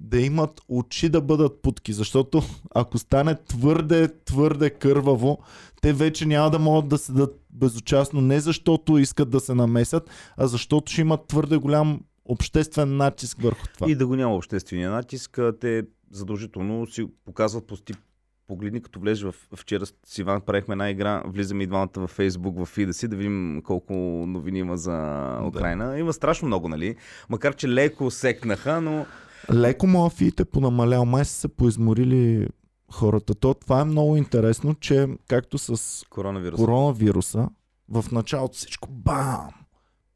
[0.00, 2.42] да имат очи да бъдат путки, защото
[2.74, 5.38] ако стане твърде, твърде кърваво,
[5.82, 10.46] те вече няма да могат да седат безучастно, не защото искат да се намесят, а
[10.46, 13.90] защото ще имат твърде голям обществен натиск върху това.
[13.90, 17.96] И да го няма обществения натиск, те задължително си показват по тип
[18.48, 22.58] Погледни, като влезеш в вчера с Иван, правихме една игра, влизаме и двамата във Фейсбук,
[22.58, 23.94] в фида си, да видим колко
[24.26, 24.92] новини има за
[25.46, 25.98] Украина.
[25.98, 26.96] Има страшно много, нали?
[27.28, 29.06] Макар, че леко секнаха, но
[29.52, 32.48] Леко мафиите понамалял, май са се поизморили
[32.92, 33.34] хората.
[33.34, 36.60] То, това е много интересно, че както с коронавирус.
[36.60, 37.48] коронавируса,
[37.88, 39.48] в началото всичко бам!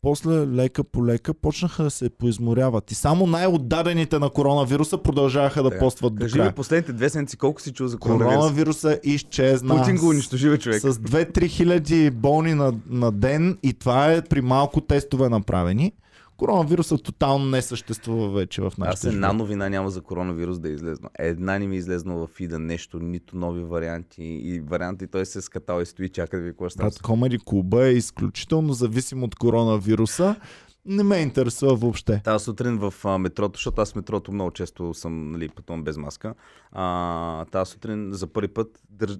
[0.02, 2.90] После лека по лека почнаха да се поизморяват.
[2.90, 5.80] И само най-отдадените на коронавируса продължаваха да Така.
[5.80, 6.52] постват до Кажи края.
[6.54, 8.34] последните две седмици колко си чул за коронавирус?
[8.34, 9.76] Коронавируса изчезна.
[9.76, 10.80] Путин го унищожи, човек.
[10.80, 15.92] С 2-3 хиляди болни на, на ден и това е при малко тестове направени.
[16.40, 19.36] Коронавирусът тотално не съществува вече в Аз нашите една животи.
[19.36, 21.08] новина няма за коронавирус да е излезна.
[21.18, 24.22] Една не ми е излезна в фида нещо, нито нови варианти.
[24.22, 26.78] И варианти той се е скатал и стои, чака да ви какво ще.
[26.78, 30.36] Брат, Комеди клуба е изключително зависим от коронавируса.
[30.84, 32.20] Не ме интересува въобще.
[32.24, 35.96] Тази сутрин в а, метрото, защото аз в метрото много често съм нали, пътувам без
[35.96, 36.34] маска.
[36.72, 39.12] А, тази сутрин за първи път държ...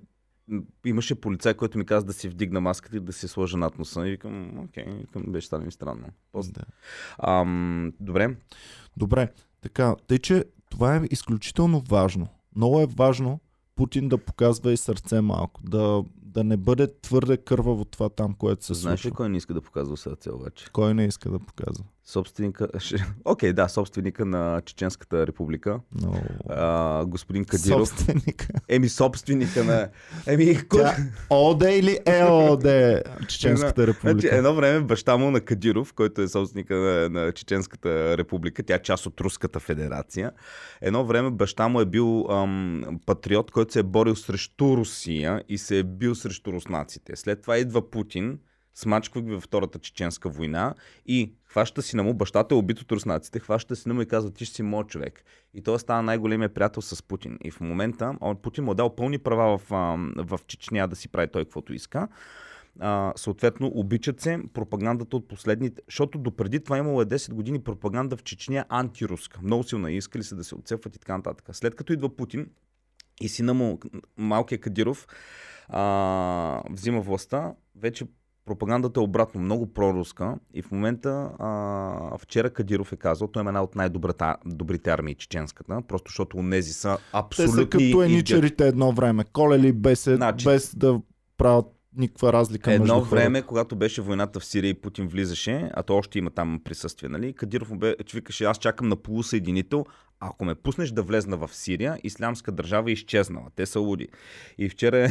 [0.85, 4.09] имаше полицай, който ми каза да си вдигна маската и да си сложа над носа.
[4.09, 6.07] И викам, окей, викам, беше стана ми странно.
[6.33, 6.53] После.
[6.53, 6.63] Да.
[7.19, 8.37] Ам, добре,
[8.97, 12.29] Добре, така, тъй че това е изключително важно.
[12.57, 13.41] Много е важно
[13.75, 18.65] Путин да показва и сърце малко, да, да не бъде твърде кърваво това там, което
[18.65, 19.17] се знаеш ли случва.
[19.17, 20.67] кой не иска да показва сърце обаче?
[20.73, 21.85] Кой не иска да показва?
[22.11, 22.69] Собственика,
[23.25, 26.23] окей, да, собственика на Чеченската република, Но...
[26.49, 27.89] а, господин Кадиров.
[27.89, 28.47] Собственика.
[28.69, 29.89] Еми, собственика на...
[30.27, 30.59] Еми.
[30.71, 30.97] Тя
[31.31, 32.67] ОД или ЕОД
[33.29, 34.37] Чеченската Значи, република?
[34.37, 38.83] едно време баща му на Кадиров, който е собственика на, на Чеченската република, тя е
[38.83, 40.33] част от Руската федерация.
[40.81, 45.59] Едно време баща му е бил ам, патриот, който се е борил срещу Русия и
[45.59, 47.17] се е бил срещу руснаците.
[47.17, 48.39] След това идва Путин
[48.81, 50.75] смачква ги във втората чеченска война
[51.07, 54.07] и хваща си на му, бащата е убит от руснаците, хваща си на му и
[54.07, 55.25] казва, ти ще си моят човек.
[55.55, 57.39] И той става най-големия приятел с Путин.
[57.45, 59.71] И в момента Путин му е дал пълни права в,
[60.17, 62.09] в Чечня да си прави той каквото иска.
[62.81, 68.17] А, съответно, обичат се пропагандата от последните, защото допреди това имало е 10 години пропаганда
[68.17, 69.41] в Чечня антируска.
[69.43, 71.49] Много силна искали се да се отцепват и така нататък.
[71.53, 72.47] След като идва Путин
[73.21, 73.81] и сина му,
[74.17, 75.07] малкия Кадиров,
[75.69, 78.07] а, взима властта, вече
[78.51, 83.47] пропагандата е обратно, много проруска и в момента а, вчера Кадиров е казал, той е
[83.47, 87.55] една от най-добрите армии чеченската, просто защото унези са абсолютни...
[87.55, 91.01] Те са като еничерите едно време, колели без, значи, без да
[91.39, 93.49] правят никаква разлика Едно между време, хората.
[93.49, 97.33] когато беше войната в Сирия и Путин влизаше, а то още има там присъствие, нали?
[97.33, 99.85] Кадиров му бе, викаше, аз чакам на полусъединител,
[100.21, 103.47] ако ме пуснеш да влезна в Сирия, ислямска държава е изчезнала.
[103.57, 104.09] Те са луди.
[104.59, 105.09] И вчера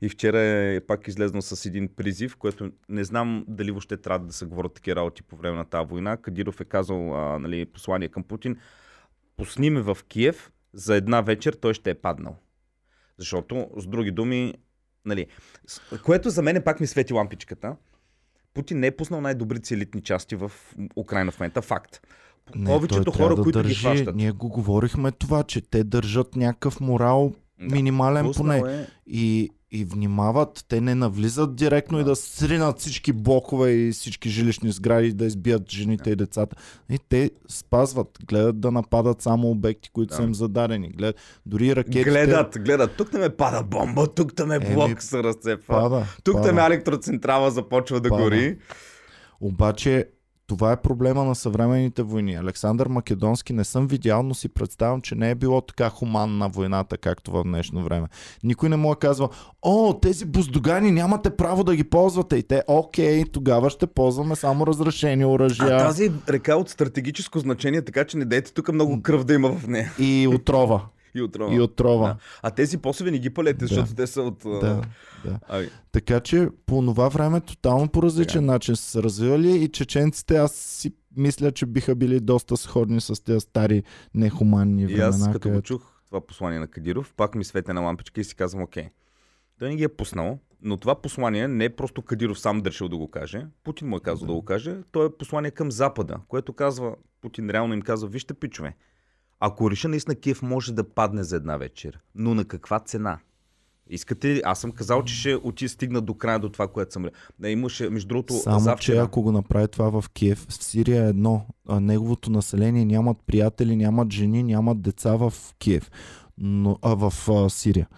[0.00, 4.32] и вчера е пак излезнал с един призив, което не знам дали въобще трябва да
[4.32, 6.16] се говорят такива работи по време на тази война.
[6.16, 8.56] Кадиров е казал а, нали, послание към Путин.
[9.36, 12.36] Пусни ме в Киев, за една вечер той ще е паднал.
[13.18, 14.54] Защото, с други думи,
[15.04, 15.26] нали,
[16.04, 17.76] което за мен пак ми свети лампичката.
[18.54, 20.52] Путин не е пуснал най-добрите елитни части в
[20.96, 21.62] Украина в момента.
[21.62, 22.00] Факт.
[22.54, 24.16] Не, Повечето хора, да които държи, ги хващат.
[24.16, 28.58] Ние го говорихме това, че те държат някакъв морал да, минимален поне.
[28.58, 28.86] Е...
[29.06, 32.02] И, и внимават, те не навлизат директно да.
[32.02, 36.10] и да сринат всички блокове и всички жилищни сгради, да избият жените да.
[36.10, 36.56] и децата.
[36.90, 40.16] И те спазват, гледат да нападат само обекти, които да.
[40.16, 40.88] са им зададени.
[40.88, 42.04] Гледат, дори ракетите...
[42.04, 42.96] Гледат, гледат.
[42.96, 45.74] Тук не ме пада бомба, тук не ме блок Еми, се разцепва.
[45.74, 46.52] Пада, тук пада.
[46.52, 48.22] ме електроцентрала започва да пада.
[48.22, 48.58] гори.
[49.40, 50.04] Обаче
[50.46, 52.34] това е проблема на съвременните войни.
[52.34, 56.98] Александър Македонски не съм видял, но си представям, че не е било така хуманна войната,
[56.98, 58.08] както в днешно време.
[58.44, 59.28] Никой не му е казва,
[59.62, 62.36] о, тези буздогани нямате право да ги ползвате.
[62.36, 65.76] И те, окей, тогава ще ползваме само разрешени оръжия.
[65.76, 69.34] А тази река е от стратегическо значение, така че не дайте тук много кръв да
[69.34, 69.92] има в нея.
[69.98, 70.80] И отрова.
[71.16, 71.54] И отрова.
[71.54, 72.08] И отрова.
[72.08, 72.16] Да.
[72.42, 73.66] А тези посови не ги палете, да.
[73.66, 74.38] защото те са от...
[74.44, 74.82] Да,
[75.24, 75.38] да.
[75.48, 75.68] Ай.
[75.92, 78.52] Така че по това време тотално по различен така.
[78.52, 83.24] начин са се развивали и чеченците аз си мисля, че биха били доста сходни с
[83.24, 83.82] тези стари
[84.14, 85.04] нехуманни времена.
[85.04, 88.24] И аз като го чух това послание на Кадиров, пак ми светне на лампичка и
[88.24, 88.88] си казвам, окей,
[89.58, 92.88] той не ги е пуснал, но това послание не е просто Кадиров сам да решил
[92.88, 93.46] да го каже.
[93.64, 94.32] Путин му е казал да.
[94.32, 94.76] да го каже.
[94.92, 98.76] То е послание към Запада, което казва, Путин реално им казва, вижте пичове,
[99.40, 103.18] ако реша наистина Киев може да падне за една вечер, но на каква цена?
[103.90, 104.42] Искате ли?
[104.44, 107.06] Аз съм казал, че ще оти стигна до края до това, което съм.
[107.38, 108.96] Да, имаше, между другото, Само, завчера...
[108.96, 111.46] че ако го направи това в Киев, в Сирия е едно.
[111.70, 115.90] Неговото население нямат приятели, нямат жени, нямат деца в Киев.
[116.38, 117.88] Но, а, в а, Сирия.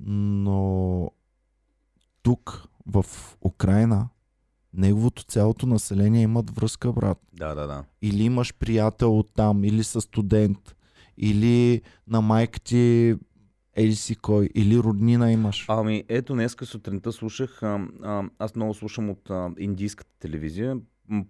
[0.00, 1.10] Но
[2.22, 3.04] тук, в
[3.44, 4.08] Украина,
[4.74, 7.18] неговото цялото население имат връзка, брат.
[7.32, 7.84] Да, да, да.
[8.02, 10.74] Или имаш приятел от там, или са студент
[11.18, 13.14] или на майка ти
[13.76, 15.64] еди си кой, или роднина имаш.
[15.68, 20.76] Ами ето днеска сутринта слушах, а, а, аз много слушам от а, индийската телевизия,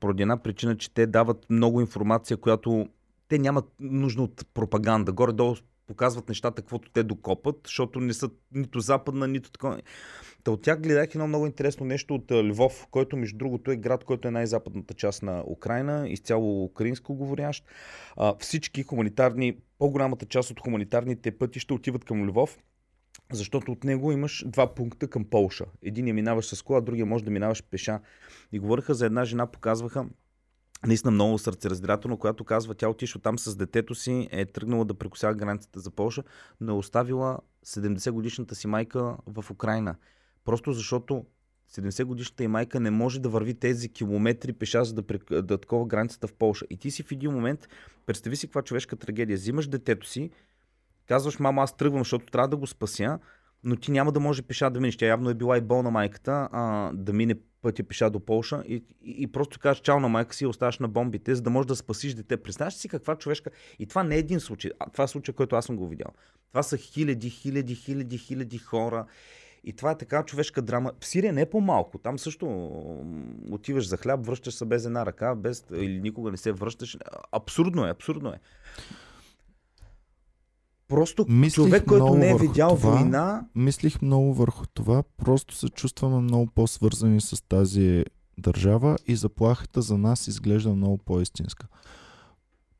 [0.01, 2.88] поради една причина, че те дават много информация, която
[3.29, 5.12] те нямат нужда от пропаганда.
[5.12, 5.55] Горе-долу
[5.88, 9.81] показват нещата, каквото те докопат, защото не са нито западна, нито такова.
[10.44, 14.05] Та от тях гледах едно много интересно нещо от Львов, който между другото е град,
[14.05, 17.64] който е най-западната част на Украина, изцяло украинско говорящ.
[18.38, 22.59] Всички хуманитарни, по-голямата част от хуманитарните пъти ще отиват към Львов,
[23.33, 25.64] защото от него имаш два пункта към Полша.
[25.83, 28.01] Един я минаваш с кола, другия може да минаваш пеша.
[28.53, 30.07] И говориха за една жена, показваха
[30.86, 35.34] наистина много сърцераздирателно, която казва, тя отишла там с детето си, е тръгнала да прекусява
[35.34, 36.22] границата за Полша,
[36.60, 39.96] но е оставила 70 годишната си майка в Украина.
[40.44, 41.24] Просто защото
[41.70, 45.86] 70 годишната и майка не може да върви тези километри пеша, за да, да такова
[45.86, 46.66] границата в Полша.
[46.70, 47.68] И ти си в един момент,
[48.06, 49.36] представи си каква човешка трагедия.
[49.36, 50.30] Взимаш детето си,
[51.08, 53.18] казваш, мама, аз тръгвам, защото трябва да го спася,
[53.64, 54.96] но ти няма да може пеша да минеш.
[54.96, 58.74] Тя явно е била и болна майката, а, да мине пътя пеша до Полша и,
[58.74, 61.66] и, и просто кажеш чао на майка си и оставаш на бомбите, за да можеш
[61.66, 62.36] да спасиш дете.
[62.36, 63.50] Представяш си каква човешка...
[63.78, 64.70] И това не е един случай.
[64.78, 66.12] А, това е случай, който аз съм го видял.
[66.48, 69.06] Това са хиляди, хиляди, хиляди, хиляди хора.
[69.64, 70.92] И това е така човешка драма.
[71.00, 71.98] В Сирия не е по-малко.
[71.98, 72.46] Там също
[73.50, 76.98] отиваш за хляб, връщаш се без една ръка, без, или никога не се връщаш.
[77.32, 78.40] Абсурдно е, абсурдно е.
[80.88, 83.44] Просто мислих човек, който не е видял това, война.
[83.55, 85.03] Мислих много върху това.
[85.16, 88.05] Просто се чувстваме много по-свързани с тази
[88.38, 91.66] държава и заплахата за нас изглежда много по-истинска.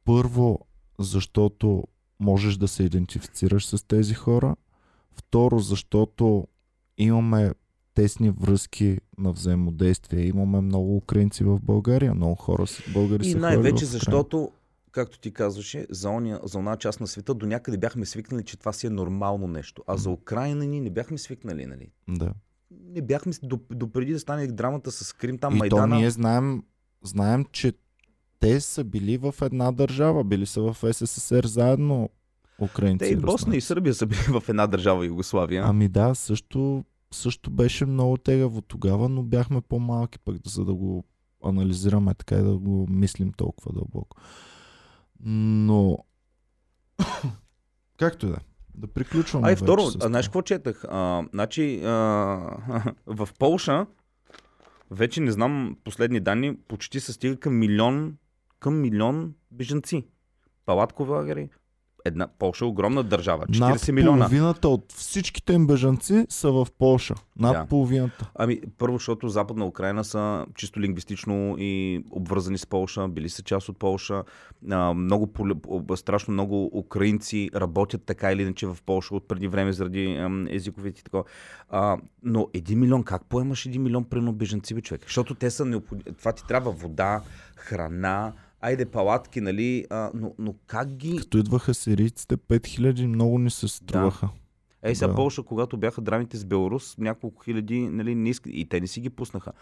[0.05, 0.59] Първо,
[0.99, 1.85] защото
[2.21, 4.57] можеш да се идентифицираш с тези хора.
[5.13, 6.47] Второ, защото
[6.99, 7.53] имаме
[7.95, 10.27] тесни връзки на взаимодействие.
[10.27, 14.51] Имаме много украинци в България, много хора, с- българи И най-вече защото,
[14.93, 18.59] както ти казваше, за, оня, за една част на света до някъде бяхме свикнали, че
[18.59, 19.83] това си е нормално нещо.
[19.87, 21.91] А за Украина ни не бяхме свикнали, нали?
[22.09, 22.33] Да.
[22.71, 25.95] Не бяхме, до, допреди да стане драмата с Крим, там И Майдана.
[25.95, 26.63] то ние знаем,
[27.03, 27.73] знаем, че
[28.41, 32.11] те са били в една държава, били са в СССР заедно
[32.61, 32.99] украинци.
[32.99, 33.61] Те и Босна и.
[33.61, 35.63] Сърбия са били в една държава Югославия.
[35.67, 41.05] Ами да, също, също беше много тегаво тогава, но бяхме по-малки пък, за да го
[41.45, 44.17] анализираме така и да го мислим толкова дълбоко.
[45.21, 45.99] Но,
[47.99, 48.39] както и да
[48.79, 49.49] да приключваме.
[49.49, 50.07] А и вече второ, това.
[50.07, 50.85] знаеш какво четах?
[50.85, 51.89] А, значи, а,
[53.07, 53.87] в Полша,
[54.91, 58.17] вече не знам последни данни, почти се стига към милион,
[58.61, 60.07] към милион бежанци.
[60.67, 61.49] Палаткови лагери.
[62.09, 63.47] Една, Полша е огромна държава.
[63.47, 64.19] 40 Над милиона.
[64.19, 67.15] половината от всичките им бежанци са в Полша.
[67.39, 67.67] Над Да.
[67.67, 68.31] половината.
[68.35, 73.69] Ами, първо, защото Западна Украина са чисто лингвистично и обвързани с Полша, били са част
[73.69, 74.23] от Полша.
[74.71, 75.29] А, много,
[75.97, 80.05] страшно много украинци работят така или иначе в Полша от преди време заради
[80.51, 81.23] езиковите и така.
[81.71, 85.03] А, но един милион, как поемаш един милион примерно бежанци, бе, човек?
[85.05, 86.17] Защото те са необходими.
[86.19, 87.21] Това ти трябва вода,
[87.57, 89.87] храна, айде палатки, нали?
[89.91, 91.17] А, но, но как ги...
[91.17, 94.29] Като идваха сирийците, 5000 много ни се струваха.
[94.83, 95.15] Ей сега Да.
[95.15, 98.51] Полша, когато бяха драмите с Беларус, няколко хиляди, нали, не иска...
[98.51, 99.53] и те не си ги пуснаха.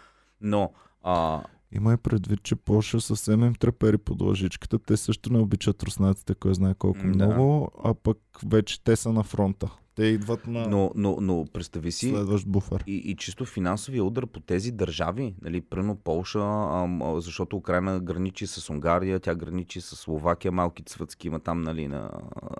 [0.41, 0.71] Но
[1.03, 4.79] а, Има и предвид, че Польша съвсем им трепери под лъжичката.
[4.79, 7.07] Те също не обичат руснаците, кой знае колко да.
[7.07, 9.69] много, а пък вече те са на фронта.
[9.97, 12.83] Те идват на Но, но, но представи си следващ буфер.
[12.87, 18.47] и, и чисто финансовия удар по тези държави, нали, прено Полша, ам, защото Украина граничи
[18.47, 22.11] с Унгария, тя граничи с Словакия, малки цвъцки има там, нали, на,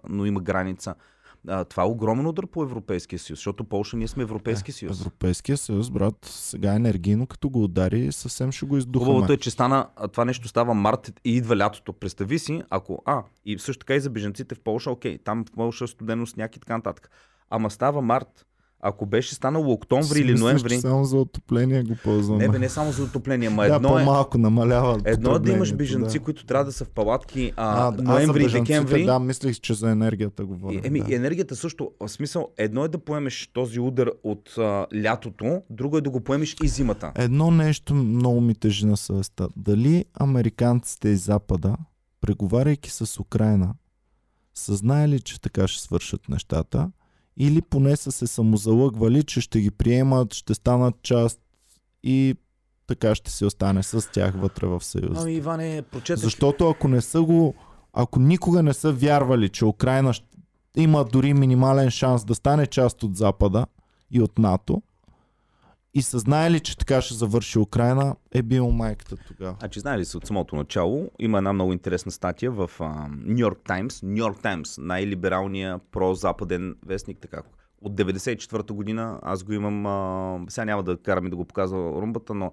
[0.10, 0.96] но има граница.
[1.48, 5.00] А, това е огромен удар по Европейския съюз, защото Полша ние сме Европейски съюз.
[5.00, 9.12] Европейския съюз, брат, сега енергийно, като го удари, съвсем ще го издухаме.
[9.12, 11.94] Хубавото е, че стана, това нещо става март и идва лятото.
[11.94, 15.52] Представи си, ако, а, и също така и за беженците в Полша, окей, там в
[15.52, 17.10] Полша студено сняг и така нататък.
[17.50, 18.46] Ама става март.
[18.82, 22.46] Ако беше станало октомври или ноември, че само за отопление го ползваме.
[22.46, 25.52] не бе, не само за отопление, ма да, едно е, по-малко намалява едно е да
[25.52, 26.24] имаш беженци, да.
[26.24, 29.06] които трябва да са в палатки а, А, ноември и декември.
[29.06, 30.82] Да, мислих, че за енергията говоря.
[30.84, 31.16] Еми, да.
[31.16, 36.02] енергията също, в смисъл, едно е да поемеш този удар от а, лятото, друго е
[36.02, 37.12] да го поемеш и зимата.
[37.16, 39.48] Едно нещо много ми тежи на съвестта.
[39.56, 41.78] Дали американците и Запада,
[42.22, 43.74] преговаряйки с Украина,
[44.54, 46.92] са знаели, че така ще свършат нещата,
[47.38, 51.40] или поне са се самозалъгвали, че ще ги приемат, ще станат част
[52.04, 52.36] и
[52.88, 55.18] така ще си остане с тях вътре в съюз.
[55.22, 56.24] Ами, Иване, прочетах.
[56.24, 57.54] Защото ако не са го,
[57.94, 60.14] ако никога не са вярвали, че Украина
[60.78, 63.66] има дори минимален шанс да стане част от Запада
[64.12, 64.82] и от НАТО,
[65.98, 69.56] и са знаели, че така ще завърши Украина, е бил майката тогава.
[69.60, 72.72] Значи, знае ли се от самото начало, има една много интересна статия в
[73.10, 74.04] Нью Йорк Таймс.
[74.04, 77.42] Нью Йорк Таймс, най-либералния прозападен вестник, така.
[77.82, 82.34] От 94-та година, аз го имам, а, сега няма да караме да го показва румбата,
[82.34, 82.52] но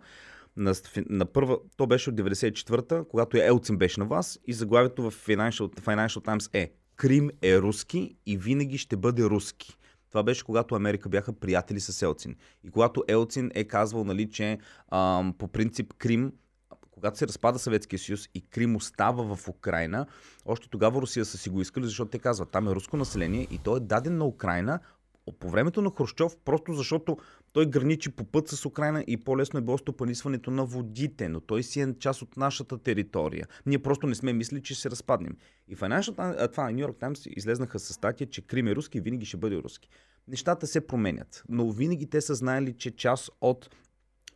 [0.57, 0.75] на,
[1.09, 5.81] на първа, то беше от 94-та, когато Елцин беше на вас и заглавието в Financial,
[5.81, 9.77] Financial Times е Крим е руски и винаги ще бъде руски.
[10.15, 12.37] Това беше когато Америка бяха приятели с Елцин.
[12.65, 14.59] И когато Елцин е казвал, нали, че
[14.91, 16.33] ам, по принцип Крим
[16.91, 20.07] когато се разпада Съветския съюз и Крим остава в Украина,
[20.47, 23.59] още тогава Русия са си го искали, защото те казват, там е руско население и
[23.59, 24.81] то е даден на Украина
[25.33, 27.17] по времето на Хрущов, просто защото
[27.53, 31.63] той граничи по път с Украина и по-лесно е било стопанисването на водите, но той
[31.63, 33.47] си е част от нашата територия.
[33.67, 35.37] Ние просто не сме мислили, че се разпаднем.
[35.69, 39.27] И Financial това, Нью Йорк Таймс излезнаха с статия, че Крим е руски и винаги
[39.27, 39.89] ще бъде руски.
[40.29, 43.71] Нещата се променят, но винаги те са знаели, че част от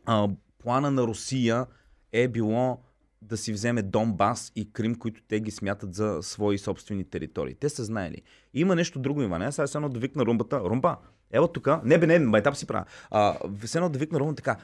[0.05, 1.65] а, плана на Русия
[2.11, 2.79] е било
[3.21, 7.55] да си вземе Донбас и Крим, които те ги смятат за свои собствени територии.
[7.55, 8.21] Те са знаели.
[8.53, 9.45] И има нещо друго, Иване.
[9.45, 10.59] Аз сега едно да викна румбата.
[10.59, 10.97] Румба,
[11.31, 11.67] ела тук.
[11.83, 12.85] Не бе, не, майтап си правя.
[13.11, 14.57] А, все едно да викна румба така.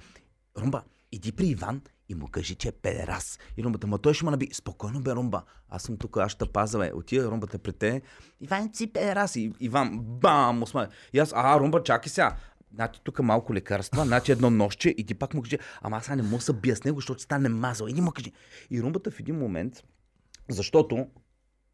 [0.57, 3.39] Румба, иди при Иван и му кажи, че е педерас.
[3.57, 4.49] И румбата, ма той ще ме наби.
[4.53, 5.43] Спокойно бе, румба.
[5.69, 6.91] Аз съм тук, аз ще паза, бе.
[6.93, 8.01] Отида румбата при те.
[8.41, 9.35] Иван, си педерас.
[9.35, 10.89] И Иван, бам, му смая.
[11.13, 12.35] И аз, а, румба, чакай сега.
[12.75, 16.21] Значи тук малко лекарства, значи едно нощче и ти пак му кажи, ама аз не
[16.21, 17.87] мога да се бия с него, защото стане мазал.
[17.87, 18.31] И не му кажи.
[18.71, 19.83] И румбата в един момент,
[20.49, 21.07] защото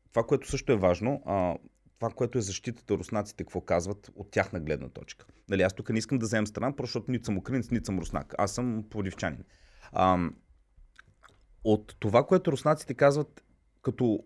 [0.10, 1.56] това, което също е важно, а,
[2.00, 5.26] това, което е защитата руснаците, какво казват от тяхна гледна точка.
[5.50, 8.36] Нали, аз тук не искам да вземем страна, защото нито съм украинец, нито съм руснак.
[8.38, 9.44] Аз съм плодивчанин.
[9.92, 10.30] А,
[11.64, 13.44] от това, което руснаците казват,
[13.82, 14.24] като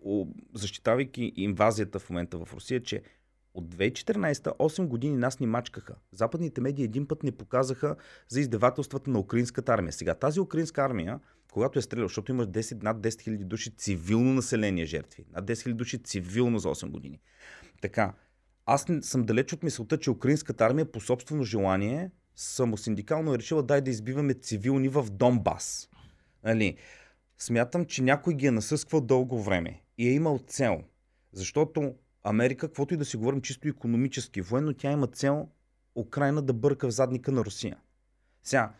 [0.54, 3.02] защитавайки инвазията в момента в Русия, че
[3.56, 5.94] От 2014 8 години нас ни мачкаха.
[6.12, 7.96] Западните медии един път не показаха
[8.28, 9.92] за издевателствата на украинската армия.
[9.92, 11.20] Сега тази украинска армия,
[11.52, 15.52] когато е стрелял, защото има 10, над 10 000 души цивилно население жертви, над 10
[15.52, 17.20] 000 души цивилно за 8 години.
[17.80, 18.14] Така,
[18.66, 23.80] аз съм далеч от мисълта, че украинската армия по собствено желание самосиндикално е решила дай
[23.80, 25.88] да избиваме цивилни в Донбас.
[26.44, 26.76] Нали?
[27.38, 30.82] Смятам, че някой ги е насъсквал дълго време и е имал цел.
[31.32, 31.94] Защото
[32.28, 35.48] Америка, каквото и да си говорим чисто економически, военно, тя има цел
[35.94, 37.76] Украина да бърка в задника на Русия.
[38.42, 38.72] Сега,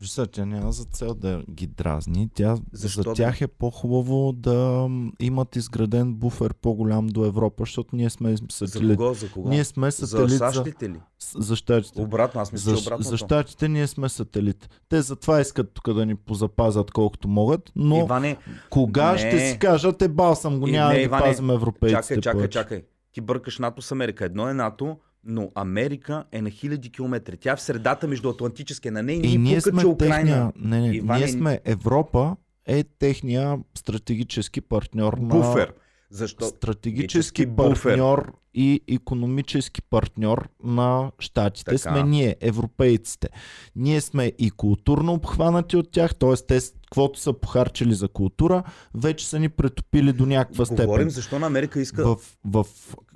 [0.00, 2.28] Виж сега, тя няма за цел да ги дразни.
[2.34, 3.14] Тя, Защо за да?
[3.14, 4.88] тях е по-хубаво да
[5.20, 8.96] имат изграден буфер по-голям до Европа, защото ние сме за сателит.
[8.96, 9.48] кого, за кого?
[9.48, 11.00] Ние сме за сателит за, за, ли?
[11.36, 12.02] за щатите.
[12.02, 13.08] Обратно, аз мисля, За, че обратното.
[13.08, 14.68] за щатите ние сме сателит.
[14.88, 18.36] Те затова искат тук да ни позапазят колкото могат, но Иване,
[18.70, 19.18] кога не.
[19.18, 22.16] ще си кажат, е бал съм го, И- няма не, да Иване, пазим европейците чакай,
[22.16, 22.52] чакай, повече.
[22.52, 22.82] чакай.
[23.12, 24.24] Ти бъркаш НАТО с Америка.
[24.24, 27.36] Едно е НАТО, но Америка е на хиляди километри.
[27.36, 28.92] Тя е в средата между Атлантическия.
[28.92, 30.16] На нея И ни ние пука, сме че Украина...
[30.16, 35.72] техния, не, не, Иване, ние сме Европа е техния стратегически партньор на Буфер.
[36.10, 36.44] Защо?
[36.44, 37.82] стратегически буфер.
[37.82, 41.78] партньор и економически партньор на щатите Така.
[41.78, 43.28] сме ние, европейците.
[43.76, 46.46] Ние сме и културно обхванати от тях, т.е.
[46.46, 46.60] те,
[46.90, 48.62] каквото са похарчили за култура,
[48.94, 50.86] вече са ни претопили до някаква степен.
[50.86, 52.04] Говорим защо на Америка иска...
[52.04, 52.66] В, в,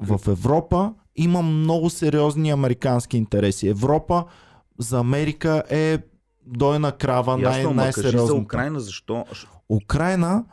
[0.01, 3.68] в Европа има много сериозни американски интереси.
[3.68, 4.25] Европа
[4.79, 5.99] за Америка е
[6.47, 8.35] дойна крава, най- кажи за.
[8.35, 9.25] Украина, защо?
[9.68, 10.45] Украина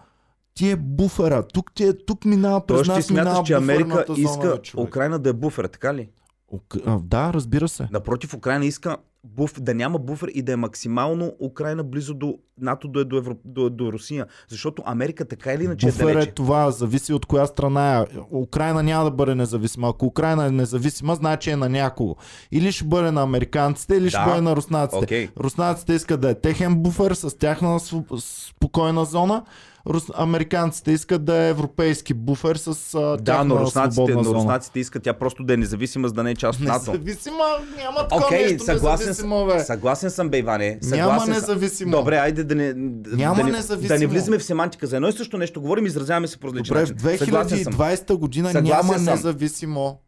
[0.53, 1.47] ти е буфера.
[1.47, 4.59] Тук, ти е, тук минава през Тоест ти нас, минава смяташ, че Америка иска.
[4.77, 6.09] Украина да е буфер, така ли?
[6.47, 6.77] Ук...
[7.03, 7.87] Да, разбира се.
[7.91, 12.87] Напротив, Украина иска буф, да няма буфер и да е максимално Украина близо до НАТО,
[12.87, 14.25] до, до, Евро, до, до Русия.
[14.49, 16.31] Защото Америка така или иначе е Буфер е далече.
[16.31, 18.05] това, зависи от коя страна е.
[18.31, 19.89] Украина няма да бъде независима.
[19.89, 22.15] Ако Украина е независима, значи е на някого.
[22.51, 24.25] Или ще бъде на американците, или ще Да.
[24.25, 25.03] бъде на руснаците.
[25.03, 25.29] Окей.
[25.39, 27.79] Руснаците искат да е техен буфер с тяхна
[28.19, 29.43] спокойна зона.
[29.87, 30.03] Рус...
[30.13, 35.13] Американците искат да е европейски буфер с а, Да, но руснаците, но руснаците искат тя
[35.13, 36.91] просто да е независима, за да не е част от НАТО.
[36.91, 37.43] Независима,
[37.77, 39.59] няма такова Окей, нещо съгласен, независимо, бе.
[39.59, 40.79] съгласен съм, бе, Иване.
[40.83, 41.33] Няма Съгласен съм.
[41.33, 41.91] независимо.
[41.91, 42.73] Добре, айде да не,
[43.07, 43.87] Няма да, не, независимо.
[43.87, 44.87] да не влизаме в семантика.
[44.87, 46.85] За едно и също нещо говорим, изразяваме се по различен Добре,
[47.17, 47.63] в начин.
[47.63, 47.73] Съм.
[47.73, 49.05] 2020 година Съгласен няма съм.
[49.05, 49.99] независимо.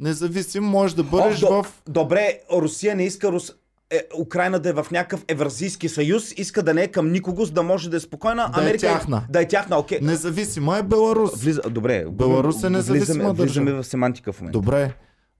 [0.00, 1.66] Независим може да бъдеш О, до- в...
[1.88, 3.52] Добре, Русия не иска Рус...
[3.96, 7.52] е, Украина да е в някакъв Евразийски съюз, иска да не е към никого, за
[7.52, 8.50] да може да е спокойна.
[8.54, 9.26] Да е Америка тяхна.
[9.30, 9.98] Да е тяхна, окей.
[10.02, 11.42] Независима е Беларус.
[11.42, 11.60] Влиза...
[11.70, 13.82] Добре, Беларус е влизаме, независима влизаме държава.
[13.82, 14.58] в семантика в момента.
[14.58, 14.94] Добре.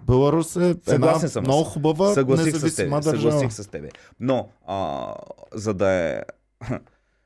[0.07, 1.45] Беларус е една Съгласен съм.
[1.45, 3.11] много хубава Съгласих с независима тебе.
[3.13, 3.33] държава.
[3.33, 3.89] Съгласих с тебе.
[4.21, 5.07] Но, а,
[5.55, 6.21] за да е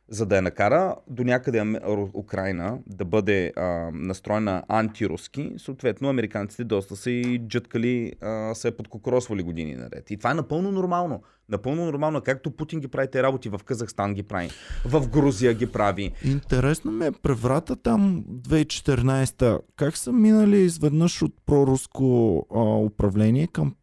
[0.09, 6.65] за да я накара до някъде Ру- Украина да бъде а, настроена антируски, съответно американците
[6.65, 10.11] доста са и джъткали, а, са я подкокросвали години наред.
[10.11, 11.23] И това е напълно нормално.
[11.49, 14.51] Напълно нормално, както Путин ги прави те работи в Казахстан ги прави,
[14.85, 16.13] в Грузия ги прави.
[16.25, 23.75] Интересно ми е преврата там 2014 как са минали изведнъж от проруско а, управление към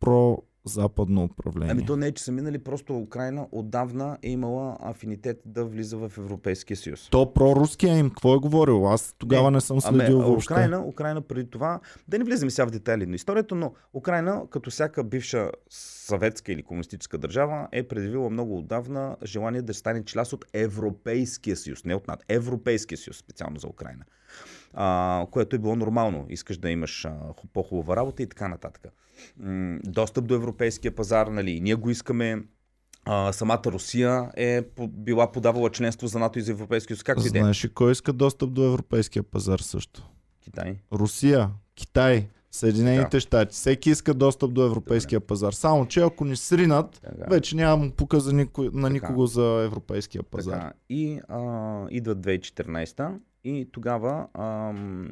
[0.65, 1.71] прозападно управление?
[1.71, 5.97] Ами то не е, че са минали, просто Украина отдавна е имала афинитет да влиза
[5.97, 7.07] в Европейския съюз.
[7.11, 8.87] То проруския им, какво е говорил?
[8.87, 10.53] Аз тогава не, съм следил ами, въобще.
[10.53, 14.69] Украина, Украина преди това, да не влизаме сега в детайли на историята, но Украина, като
[14.69, 20.45] всяка бивша съветска или комунистическа държава, е предявила много отдавна желание да стане част от
[20.53, 24.05] Европейския съюз, не от НАТО, Европейския съюз, специално за Украина.
[24.73, 26.25] А, което е било нормално.
[26.29, 28.87] Искаш да имаш а, ху- по-хубава работа и така нататък.
[29.83, 32.43] Достъп до европейския пазар, нали, ние го искаме.
[33.07, 37.31] А, самата Русия е била подавала членство за НАТО и за Европейския съюз.
[37.31, 37.41] Да е.
[37.41, 40.09] Знаеш ли кой иска достъп до европейския пазар също?
[40.41, 40.75] Китай.
[40.91, 43.53] Русия, Китай, Съединените щати.
[43.53, 45.53] Всеки иска достъп до европейския пазар.
[45.53, 47.25] Само, че ако ни сринат, Така.
[47.29, 48.93] вече няма пука за никой, на Така.
[48.93, 50.53] никого за европейския пазар.
[50.53, 51.39] Така, и а,
[51.89, 55.09] идва 2014 и тогава ам,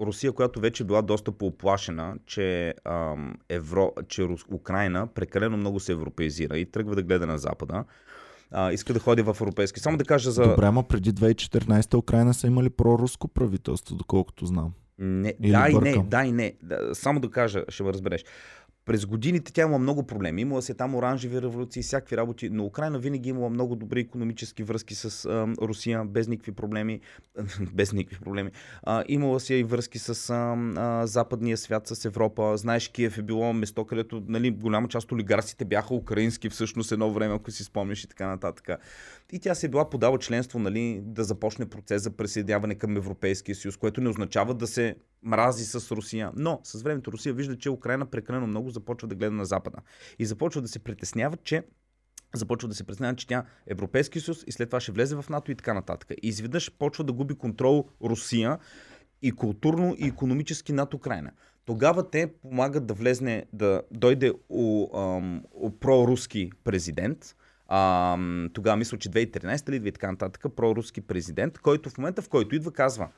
[0.00, 5.92] Русия, която вече била доста пооплашена, че, ам, Евро, че Рус, Украина прекалено много се
[5.92, 7.84] европеизира и тръгва да гледа на Запада,
[8.50, 9.80] а, иска да ходи в европейски.
[9.80, 10.42] Само да кажа за...
[10.42, 14.72] Добре, ама преди 2014 Украина са имали проруско правителство, доколкото знам.
[14.98, 16.54] Не, Или да и не, да и не.
[16.92, 18.24] Само да кажа, ще ме разбереш.
[18.84, 20.42] През годините тя има много проблеми.
[20.42, 24.62] Имала се там оранжеви революции, всякакви работи, но Украина винаги е имала много добри економически
[24.62, 27.00] връзки с а, Русия, без никакви проблеми.
[27.72, 28.50] без никакви проблеми.
[28.82, 32.56] А, имала си и връзки с а, а, западния свят, с Европа.
[32.56, 37.34] Знаеш, Киев е било место, където нали, голяма част олигарсите бяха украински всъщност едно време,
[37.34, 38.68] ако си спомняш и така нататък.
[39.32, 43.54] И тя се е била подала членство нали, да започне процес за присъединяване към Европейския
[43.54, 46.30] съюз, което не означава да се мрази с Русия.
[46.36, 49.78] Но с времето Русия вижда, че Украина прекалено много започва да гледа на Запада.
[50.18, 51.62] И започва да се притеснява, че
[52.34, 55.50] започва да се притеснява, че тя Европейски съюз и след това ще влезе в НАТО
[55.50, 56.10] и така нататък.
[56.22, 58.58] И изведнъж почва да губи контрол Русия
[59.22, 61.30] и културно и економически над Украина.
[61.64, 67.36] Тогава те помагат да влезне, да дойде у, ам, у проруски президент,
[67.68, 68.18] а,
[68.52, 72.54] тогава мисля, че 2013 или и така нататък, проруски президент, който в момента в който
[72.54, 73.08] идва казва,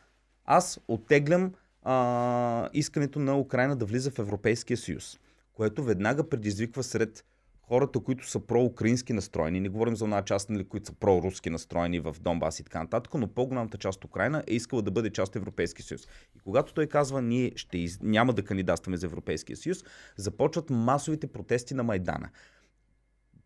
[0.44, 1.52] аз оттеглям
[1.82, 5.18] а, искането на Украина да влиза в Европейския съюз,
[5.56, 7.24] което веднага предизвиква сред
[7.62, 12.00] хората, които са проукраински настроени, не говорим за една част, нали, които са проруски настроени
[12.00, 15.30] в Донбас и така нататък, но по-голямата част от Украина е искала да бъде част
[15.30, 16.08] от Европейския съюз.
[16.36, 17.98] И когато той казва, ние ще из...
[18.02, 19.84] няма да кандидатстваме за Европейския съюз,
[20.16, 22.28] започват масовите протести на Майдана.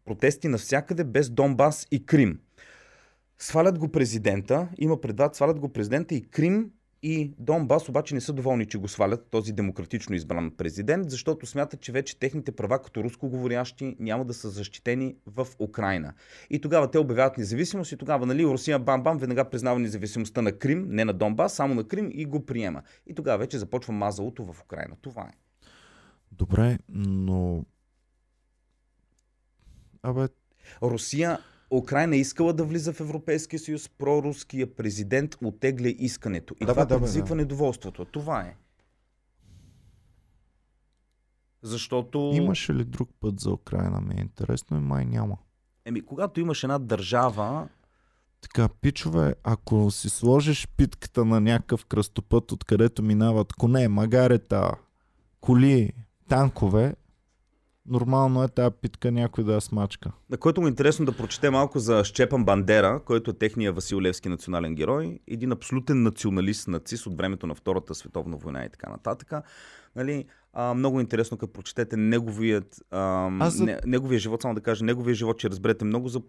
[0.04, 2.40] Протести навсякъде без Донбас и Крим.
[3.38, 6.70] Свалят го президента, има предвид, свалят го президента и Крим
[7.02, 11.80] и Донбас обаче не са доволни, че го свалят този демократично избран президент, защото смятат,
[11.80, 16.14] че вече техните права като рускоговорящи няма да са защитени в Украина.
[16.50, 20.86] И тогава те обявяват независимост и тогава нали, Русия бам-бам веднага признава независимостта на Крим,
[20.88, 22.82] не на Донбас, само на Крим и го приема.
[23.06, 24.96] И тогава вече започва мазалото в Украина.
[25.02, 25.32] Това е.
[26.32, 27.64] Добре, но...
[30.02, 30.28] Абе,
[30.82, 31.38] Русия
[31.70, 36.54] Украина искала да влиза в Европейския съюз, проруския президент отегля искането.
[36.60, 37.34] И Да, това да, предизвиква да.
[37.34, 38.04] недоволството.
[38.04, 38.56] Това е.
[41.62, 42.30] Защото...
[42.34, 44.00] имаше ли друг път за Украина?
[44.00, 45.36] Ми е интересно и май няма.
[45.84, 47.68] Еми, когато имаш една държава,
[48.40, 54.72] Така, пичове, ако си сложиш питката на някакъв кръстопът, откъдето минават коне, магарета,
[55.40, 55.92] коли,
[56.28, 56.94] танкове,
[57.90, 60.12] нормално е тази питка някой да я смачка.
[60.30, 64.00] на който му е интересно да прочете малко за Щепан Бандера, който е техния Васил
[64.00, 68.90] Левски национален герой, един абсолютен националист, нацист от времето на Втората световна война и така
[68.90, 69.32] нататък.
[69.96, 74.84] Нали, а, много интересно, като прочетете неговият, а, за- не, неговия живот, само да кажа,
[74.84, 76.20] неговия живот, че разберете много за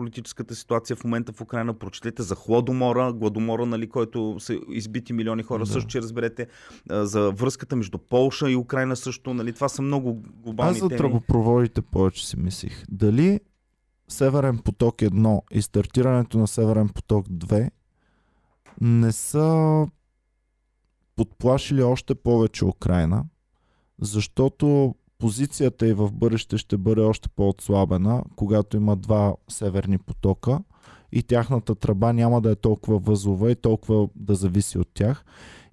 [0.00, 5.42] политическата ситуация в момента в Украина, прочетете за Хладомора, Гладомора, нали, който са избити милиони
[5.42, 5.66] хора, Да.
[5.66, 6.46] също, че разберете
[6.90, 10.98] за връзката между Полша и Украина също, нали, това са много глобални Аз за теми.
[10.98, 12.84] тръбопроводите повече си мислих.
[12.88, 13.40] Дали
[14.08, 17.70] Северен поток 1 и стартирането на Северен поток 2
[18.80, 19.86] не са
[21.16, 23.24] подплашили още повече Украина,
[24.00, 30.60] защото позицията и в бъдеще ще бъде още по-отслабена, когато има два северни потока
[31.12, 35.24] и тяхната тръба няма да е толкова възлова и толкова да зависи от тях.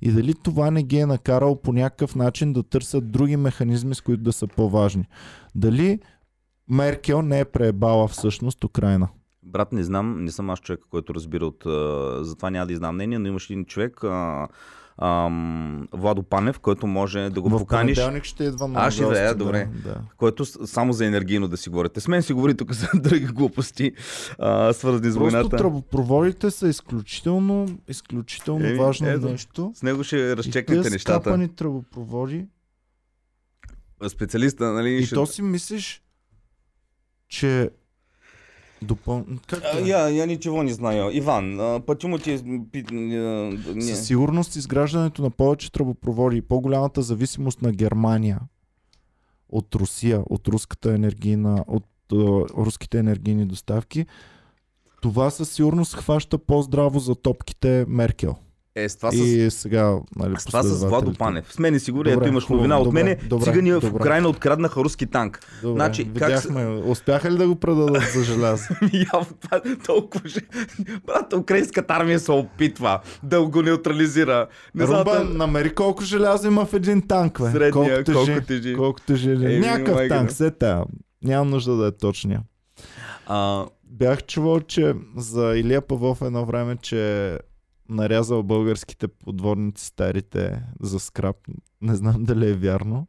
[0.01, 4.01] И дали това не ги е накарало по някакъв начин да търсят други механизми, с
[4.01, 5.05] които да са по-важни.
[5.55, 5.99] Дали
[6.69, 9.09] Меркел не е преебала всъщност Украина?
[9.43, 11.63] Брат, не знам, не съм аз човек, който разбира от...
[12.25, 14.01] Затова няма да изнам мнение, но имаш един човек,
[14.97, 19.03] ам, Владо Панев, който може да го в поканиш, понеделник ще идва на А, ще
[19.03, 19.69] е, да, добре.
[19.75, 19.95] Да.
[20.17, 21.99] който с- само за енергийно да си говорите.
[21.99, 23.91] С мен си говори тук за други глупости,
[24.39, 25.57] а, свързани с Просто войната.
[25.57, 29.29] тръбопроводите са изключително, изключително Еми, важно ето.
[29.29, 29.71] нещо.
[29.75, 31.21] С него ще разчекнете нещата.
[31.21, 32.45] скапани тръбопроводи.
[34.09, 34.89] Специалиста, нали?
[34.91, 35.15] И ще...
[35.15, 36.01] то си мислиш,
[37.29, 37.69] че
[38.81, 39.25] допъл...
[39.47, 39.81] Как А, е?
[39.81, 41.09] я, я ничего не знаю.
[41.11, 42.39] Иван, а, почему ти...
[42.91, 43.81] не.
[43.81, 48.39] Със сигурност изграждането на повече тръбопроводи и по-голямата зависимост на Германия
[49.49, 52.15] от Русия, от руската енергийна, от е,
[52.57, 54.05] руските енергийни доставки,
[55.01, 58.35] това със сигурност хваща по-здраво за топките Меркел.
[58.77, 59.15] Е, с това с...
[59.15, 61.13] И сега, нали, С това с Владо.
[61.13, 61.53] Панев.
[61.53, 63.17] С мен е сигурен, Добре, ето имаш новина от мене.
[63.23, 63.95] добре, Цигани в добре.
[63.95, 65.39] Украина откраднаха руски танк.
[65.61, 66.65] Добре, Значи, как видяхме.
[66.67, 68.63] Успяха ли да го предадат за желязо?
[69.65, 70.39] Е толкова же.
[71.05, 74.47] Брат, украинската армия се опитва да го неутрализира.
[74.75, 77.51] Не Румба, там- намери колко желязо има в един танк, бе.
[77.51, 78.13] Средния, колко тежи.
[78.25, 78.75] колко тежи.
[78.75, 79.31] Колко тежи.
[79.31, 80.35] Еми, Някакъв танк, да.
[80.35, 80.83] се тая.
[81.23, 82.41] Нямам нужда да е точния.
[83.27, 87.37] А, Бях чувал, че за Илия Павлов едно време, че е
[87.89, 91.37] нарязал българските подводници старите за скрап.
[91.81, 93.07] Не знам дали е вярно.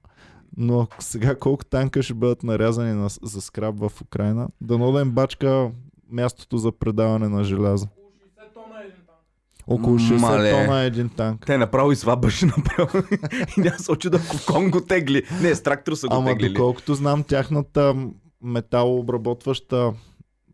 [0.57, 5.11] Но сега колко танка ще бъдат нарязани на, за скрап в Украина, дано да им
[5.11, 5.71] бачка
[6.11, 7.87] мястото за предаване на желязо.
[7.87, 9.21] Около 60 тона е един танк.
[9.67, 10.51] Около 60 Мале.
[10.51, 11.47] тона е един танк.
[11.47, 12.99] Те направо и свабаше направо.
[13.57, 15.23] и няма се очи да ако в Конго тегли.
[15.43, 16.53] Не, с трактор са го Ама теглили.
[16.53, 17.95] доколкото знам, тяхната
[18.43, 19.93] металообработваща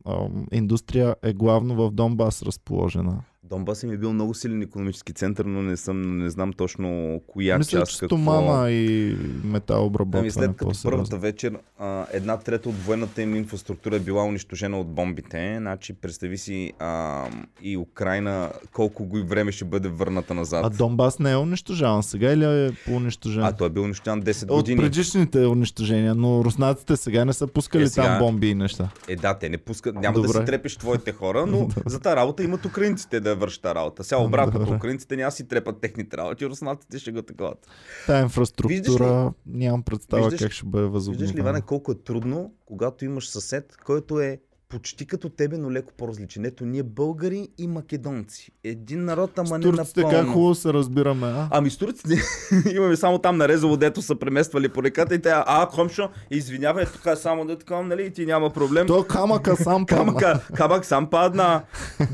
[0.08, 3.22] ам, индустрия е главно в Донбас разположена.
[3.44, 7.58] Донбас им е бил много силен економически център, но не, съм, не знам точно коя
[7.58, 8.16] Мисля, част че какво...
[8.16, 13.96] стомана и металообработване Ами след като първата вечер а, една трета от военната им инфраструктура
[13.96, 17.24] е била унищожена от бомбите, значи представи си а,
[17.62, 20.64] и Украина колко го и време ще бъде върната назад.
[20.64, 23.44] А Донбас не е унищожаван сега или е по-унищожен?
[23.44, 24.80] а той е бил унищожен 10 От години.
[24.80, 28.88] предишните унищожения, но руснаците сега не са пускали Е, сега- там бомби и неща.
[29.08, 29.94] Е, да, те не пускат.
[29.94, 30.38] Няма да Добре.
[30.38, 34.04] си трепеш твоите хора, но за тази работа имат украинците да вършат тази работа.
[34.04, 34.76] Сега обратно, Добре.
[34.76, 37.66] украинците няма да си трепат техните работи, руснаците ще го таковат.
[38.06, 41.40] Та инфраструктура нямам представа Виждаш- как ще бъде Виждаш ли, възобновена.
[41.40, 44.40] Иване, колко е трудно, когато имаш съсед, който е
[44.74, 46.44] почти като тебе, но леко по-различен.
[46.44, 48.50] Ето, ние българи и македонци.
[48.64, 50.32] Един народ, ама не турците как напълно.
[50.32, 51.48] хубаво се разбираме, а?
[51.50, 52.16] Ами с турците
[52.74, 57.06] имаме само там нарезало, дето са премествали по реката и те, а, комшо, извинявай, тук
[57.06, 58.86] е само да така, нали, и ти няма проблем.
[58.86, 60.04] То камъка сам падна.
[60.04, 61.62] Камъка, камък сам падна.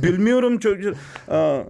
[0.01, 0.93] Билмирам, че...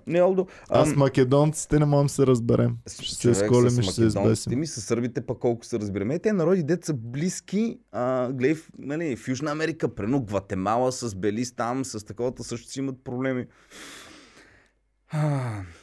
[0.07, 0.47] Не, Олдо.
[0.71, 2.77] А ам, с македонците не можем се разберем.
[3.01, 4.61] Ще се изколим и ще се избесим.
[4.61, 6.15] ми, с сърбите пък колко се разбираме.
[6.15, 7.79] Е, те народи, дет са близки,
[8.31, 13.05] гледай, нали, в Южна Америка, прено Гватемала с Белиз там, с таковата също си имат
[13.05, 13.47] проблеми.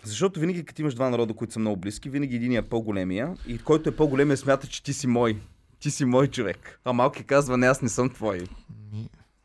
[0.03, 3.57] Защото винаги, като имаш два народа, които са много близки, винаги един е по-големия и
[3.57, 5.41] който е по-големия смята, че ти си мой.
[5.79, 6.79] Ти си мой човек.
[6.83, 8.43] А малки казва, не, аз не съм твой.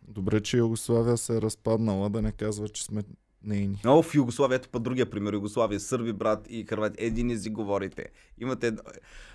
[0.08, 3.02] Добре, че Югославия се е разпаднала, да не казва, че сме
[3.44, 3.80] нейни.
[3.84, 5.32] Много в Югославия, ето път другия пример.
[5.32, 6.96] Югославия, сърби, брат и хървати.
[6.98, 8.04] Един език говорите.
[8.40, 8.72] Имате...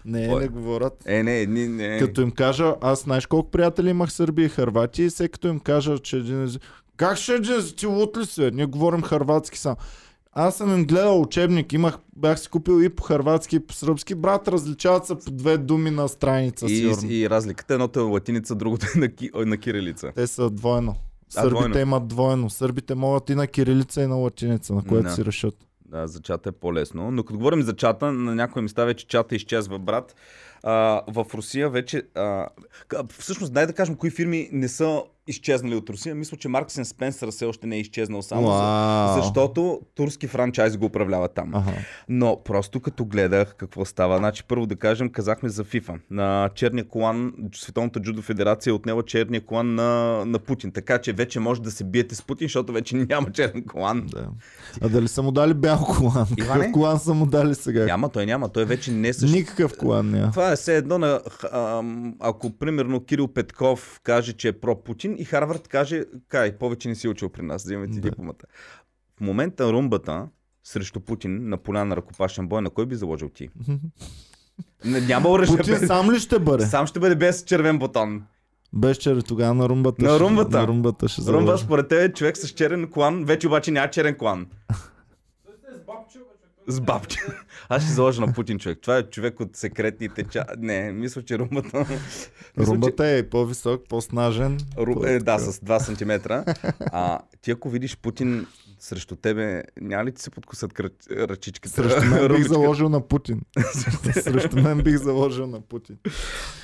[0.06, 0.42] Не, Ой.
[0.42, 1.04] не говорят.
[1.06, 2.00] Е, не, не, не.
[2.00, 5.60] Като им кажа, аз знаеш колко приятели имах Сърбия и Харватия и всеки като им
[5.60, 6.62] кажа, че един език...
[6.98, 7.78] Как ще един език?
[7.78, 8.52] Ти лут ли си?
[8.54, 9.76] Ние говорим харватски сам.
[10.40, 14.16] Аз съм им гледал учебник, имах, бях си купил и по харватски, и по сръбски.
[14.16, 17.12] Брат, различават се по две думи на страница, и, сигурно.
[17.12, 20.12] и разликата, едното е латиница, другото е на, ки, на кирилица.
[20.16, 20.96] Те са двойно.
[21.30, 21.80] Сърбите двойно.
[21.80, 22.50] имат двойно.
[22.50, 25.10] Сърбите могат и на кирилица, и на латиница, на което Да.
[25.10, 25.56] си решат.
[25.86, 27.12] Да, за чата е по-лесно.
[27.12, 30.16] Но като говорим за чата, на някои места вече чата изчезва, брат.
[30.64, 32.04] А, в Русия вече...
[32.16, 32.48] А,
[33.20, 36.16] всъщност, дай да кажем кои фирми не са изчезнали от Русия.
[36.16, 39.22] Мисля, че Марксен Спенсър все още не е изчезнал само, за, Уау.
[39.22, 41.52] защото турски франчайз го управлява там.
[41.56, 41.72] Ага.
[42.10, 46.00] Но просто като гледах какво става, значи първо да кажем, казахме за FIFA.
[46.12, 50.72] На черния колан, Световната джудо федерация е отнела черния колан на, на Путин.
[50.72, 54.08] Така че вече може да се биете с Путин, защото вече няма черен колан.
[54.12, 54.28] Да.
[54.82, 56.28] А дали са му дали бял колан?
[56.38, 56.60] Иване?
[56.60, 57.86] Какъв колан са му дали сега?
[57.86, 58.50] Няма, той няма.
[58.50, 59.36] Той вече не е също.
[59.36, 60.32] Никакъв колан няма.
[60.32, 61.22] Това е все едно на,
[62.20, 67.08] ако примерно Кирил Петков каже, че е про-Путин и Харвард каже, кай, повече не си
[67.08, 68.10] учил при нас, вземете ти Да.
[68.10, 68.46] дипломата.
[69.18, 70.28] В момента румбата
[70.64, 73.50] срещу Путин на поля на ръкопашен бой, на кой би заложил ти?
[74.86, 75.58] Не, няма оръжие.
[75.58, 76.66] Путин без- сам ли ще бъде?
[76.66, 78.24] Сам ще бъде без червен бутон.
[78.74, 80.02] Без черен тогава на румбата.
[80.02, 80.58] На ще- румбата.
[80.58, 81.64] На румбата ще Румба заложи.
[81.64, 84.48] според теб е човек с черен клан, вече обаче няма черен клан.
[85.46, 86.54] Той сте с бабче, бе, човек.
[86.56, 87.20] Той С бабче.
[87.70, 88.80] Аз ще заложа на Путин човек.
[88.82, 90.46] Това е човек от секретните ча...
[90.58, 91.78] Не, мисля, че румбата...
[91.80, 92.00] мисля,
[92.58, 94.58] че- Румбата е по-висок, по-снажен.
[94.78, 95.06] Ру...
[95.06, 96.52] Е, да, с 2 см.
[96.92, 98.48] А ти ако видиш Путин
[98.80, 100.94] срещу тебе, няма ли ти се подкусат кръч...
[101.12, 101.76] ръчичката?
[101.76, 103.42] Срещу мен бих заложил на Путин.
[104.14, 105.98] Срещу мен бих заложил на Путин.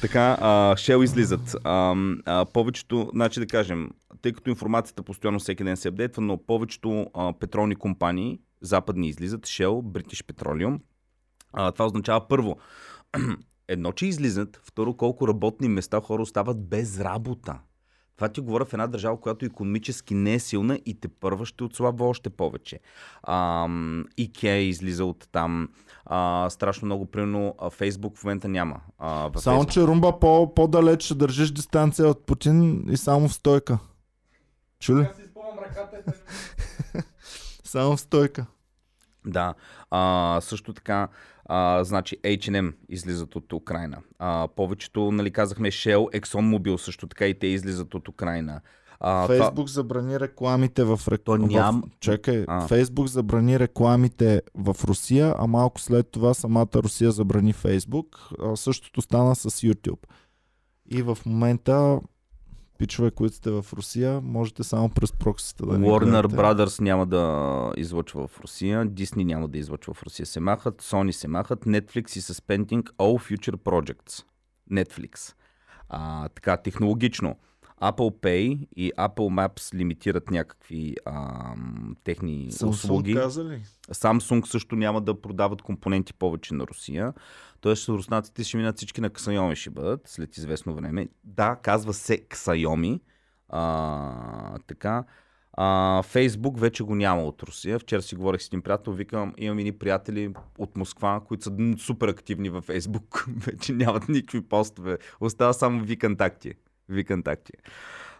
[0.01, 1.55] Така, а, Shell излизат.
[1.64, 1.95] А,
[2.26, 3.89] а, повечето, значи да кажем,
[4.22, 9.41] тъй като информацията постоянно всеки ден се апдейтва, но повечето а, петролни компании, западни излизат,
[9.41, 10.80] Shell, British Petroleum.
[11.53, 12.57] А, това означава първо,
[13.68, 17.59] едно, че излизат, второ, колко работни места хора остават без работа.
[18.24, 21.64] Това ти говоря в една държава, която економически не е силна и те първа ще
[21.64, 22.80] отслабва още повече.
[23.24, 25.70] Ам, IKEA излиза от там.
[26.06, 28.82] А, страшно много, примерно, а, Facebook в момента няма.
[29.00, 29.70] А, Само, Facebook.
[29.70, 33.80] че Румба по- по-далеч ще държиш дистанция от Путин и само в стойка.
[34.80, 35.08] Чули?
[37.64, 38.46] Само в стойка.
[39.26, 39.54] Да.
[39.92, 41.08] А, също така,
[41.56, 43.97] а, значи H&M излизат от Украина.
[44.20, 48.62] А, повечето, нали казахме, Shell, ExxonMobil също така и те излизат от Украина.
[48.99, 51.22] А, това- Фейсбук забрани рекламите в рек...
[51.24, 52.68] То в- ням- Чакай, А.
[52.68, 58.30] Фейсбук забрани рекламите в Русия, а малко след това самата Русия забрани Фейсбук.
[58.43, 59.99] А, същото стана с YouTube.
[60.89, 61.99] И в момента
[62.84, 66.36] пичове, които сте в Русия, можете само през проксите да Warner гледате.
[66.36, 70.26] Brothers няма да излъчва в Русия, Disney няма да излъчва в Русия.
[70.26, 74.24] Се махат, Sony се махат, Netflix is suspending all future projects.
[74.72, 75.34] Netflix.
[75.90, 77.36] А, така, технологично.
[77.84, 83.16] Apple Pay и Apple Maps лимитират някакви ам, техни услуги.
[83.16, 83.62] каза ли?
[83.92, 87.14] Samsung също няма да продават компоненти повече на Русия.
[87.62, 91.08] Тоест, руснаците ще минат всички на Xiaomi ще бъдат след известно време.
[91.24, 93.00] Да, казва се Xiaomi.
[93.50, 95.04] А, така.
[95.54, 97.80] А, Фейсбук вече го няма от Русия.
[97.80, 102.08] Вчера си говорих с един приятел, викам, имам и работители от Москва, които са супер
[102.08, 103.26] активни във Фейсбук.
[103.38, 104.98] вече нямат никакви постове.
[105.20, 106.54] Остава само виконтакти.
[106.90, 107.54] Виконтакти.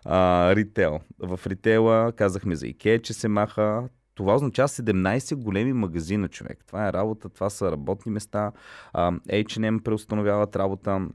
[0.06, 1.00] А, ритейл.
[1.20, 3.90] В ритейла казахме за Икея, че се маха.
[4.16, 6.64] Това означава 17 големи магазина, човек.
[6.68, 8.52] Това е работа, това са работни места.
[8.94, 11.08] А, H&M преустановяват работа.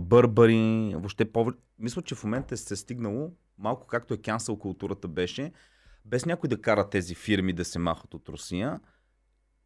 [0.00, 1.58] Бърбари, въобще повече.
[1.78, 5.52] Мисля, че в момента се е стигнало, малко както е кянсъл културата беше,
[6.04, 8.80] без някой да кара тези фирми да се махат от Русия,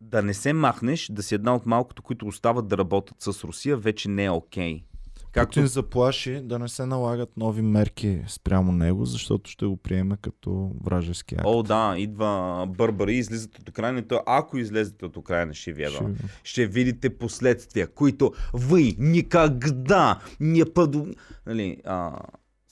[0.01, 3.77] да не се махнеш, да си една от малкото, които остават да работят с Русия,
[3.77, 4.75] вече не е окей.
[4.75, 4.94] Okay.
[5.35, 10.17] Както Путин заплаши да не се налагат нови мерки спрямо него, защото ще го приеме
[10.23, 11.45] като вражески акт.
[11.47, 14.07] О, да, идва Бърбари, излизат от Украина.
[14.09, 16.05] То, ако излезете от Украина, ще ви Ще-
[16.45, 21.07] ще видите последствия, които ви никогда не паду...
[21.47, 22.19] Нали, а,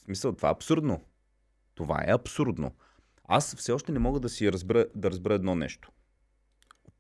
[0.04, 1.00] смисъл, това е абсурдно.
[1.74, 2.70] Това е абсурдно.
[3.24, 5.90] Аз все още не мога да си разбера, да разбера едно нещо.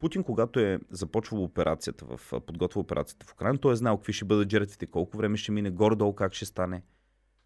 [0.02, 4.24] Путин, когато е започвал операцията, в, подготвил операцията в Украина, той е знал какви ще
[4.24, 6.82] бъдат жертвите, колко време ще мине, горе-долу как ще стане.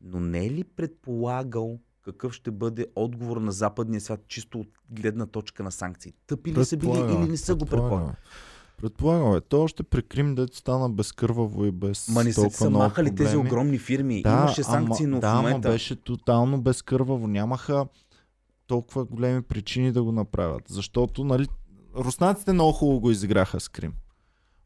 [0.00, 5.26] Но не е ли предполагал какъв ще бъде отговор на западния свят, чисто от гледна
[5.26, 6.12] точка на санкции?
[6.26, 8.16] Тъпи ли са били или не са го предполагали?
[8.76, 9.40] Предполагам, е.
[9.40, 13.30] То още при Крим, дето стана безкърваво и без Ма не са, са махали тези
[13.30, 13.48] проблеми.
[13.48, 14.22] огромни фирми.
[14.22, 15.68] Да, Имаше санкции, ама, но да, в момента...
[15.68, 17.26] ама беше тотално безкърваво.
[17.26, 17.86] Нямаха
[18.66, 20.62] толкова големи причини да го направят.
[20.68, 21.46] Защото, нали,
[21.96, 23.92] руснаците много хубаво го изиграха с Крим.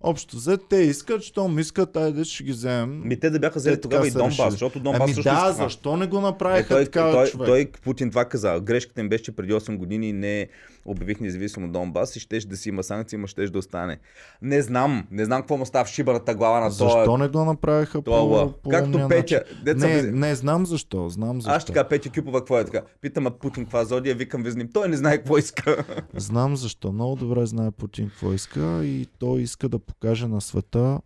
[0.03, 3.03] Общо взето, те искат, щом искат, айде ще ги вземем.
[3.05, 4.51] Ми те да бяха взели Те тогава и Донбас, решили.
[4.51, 5.53] защото Донбас Ами също да, иска.
[5.53, 7.47] защо не го Е, направиха той, така, той, човек?
[7.47, 8.61] той, Путин това каза.
[8.61, 10.49] Грешката им беше, че преди 8 години не
[10.91, 13.99] обявих независимо Донбас и щеше да си има санкции, но щеше да остане.
[14.43, 17.19] Не знам, не знам какво му става в шибаната глава на Защо това.
[17.19, 19.43] не го направиха по, Това, по Както умния Петя.
[19.65, 21.57] Деца Не, не, не, знам защо, знам защо.
[21.57, 22.83] Аз ще кажа Петя Кюпова какво е така.
[23.01, 24.69] Питам а Путин каква зодия, викам визним.
[24.73, 25.85] Той не знае какво иска.
[26.15, 26.93] Знам защо.
[26.93, 31.01] Много добре знае Путин какво иска и той иска да покаже на света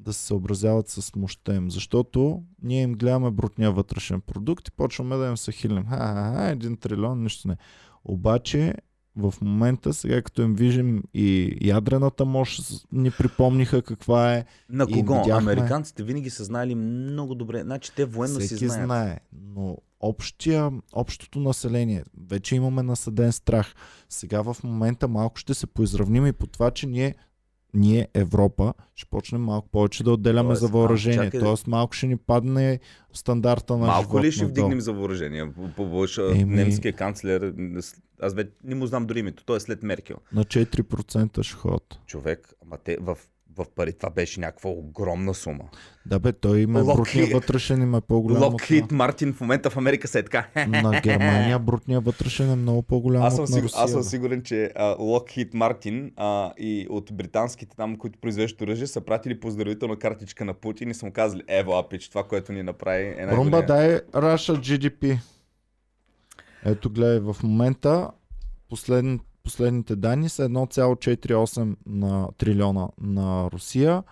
[0.00, 1.70] да се съобразяват с мощта им.
[1.70, 5.86] Защото ние им гледаме брутния вътрешен продукт и почваме да им се хилим.
[5.86, 7.56] Ха-ха-ха, един трилион, нищо не.
[8.04, 8.74] Обаче
[9.18, 12.62] в момента, сега като им виждам и ядрената мощ,
[12.92, 14.44] ни припомниха каква е.
[14.70, 15.14] На кого?
[15.14, 17.60] видяхме- Американците винаги са знаели много добре.
[17.60, 18.84] Значи те военно си Всеки знаят.
[18.84, 19.18] знае.
[19.44, 23.74] Но общия, общото население, вече имаме насъден страх.
[24.08, 27.14] Сега в момента малко ще се поизравним и по това, че ние
[27.74, 31.18] ние, Европа, ще почнем малко повече да отделяме Тоест, за въоръжение.
[31.20, 32.80] чакай- Тоест малко ще ни падне
[33.12, 34.52] стандарта на Малко живот ли ще надолу.
[34.52, 35.46] вдигнем за въоръжение?
[35.46, 37.54] По, по, по, Еми- немския канцлер,
[38.20, 40.16] аз вече не му знам дори името, той е след Меркел.
[40.32, 42.00] На 4% ще ходят.
[42.06, 43.18] Човек, ама те в,
[43.58, 45.64] в пари това беше някаква огромна сума.
[46.06, 49.70] Да бе, той има Lockheed- брутния вътрешен им е по-голям от Локхит Мартин в момента
[49.70, 50.48] в Америка се е така.
[50.68, 53.82] На Германия брутния вътрешен е много по-голям Аз съм, от на сигур, Русия.
[53.82, 59.00] аз съм сигурен, че Локхит Мартин а, и от британските там, които произвеждат оръжие, са
[59.00, 63.14] пратили поздравителна картичка на Путин и са му казали, ево, апич, това, което ни направи
[63.18, 65.18] е най Румба, дай Раша GDP.
[66.64, 68.10] Ето гледай, в момента
[68.68, 69.04] послед,
[69.48, 74.02] последните данни са 1,48 на трилиона на Русия,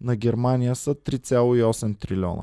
[0.00, 2.42] на Германия са 3,8 трилиона.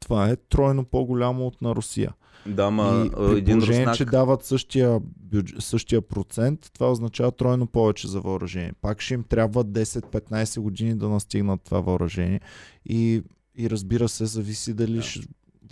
[0.00, 2.12] Това е тройно по-голямо от на Русия.
[2.46, 3.96] Да, и ма при един положение, руснак...
[3.96, 5.54] че дават същия, бюдж...
[5.58, 8.72] същия процент, това означава тройно повече за въоръжение.
[8.80, 12.40] Пак ще им трябва 10-15 години да настигнат това въоръжение.
[12.86, 13.22] И,
[13.56, 15.02] и разбира се, зависи дали Да.
[15.02, 15.20] ще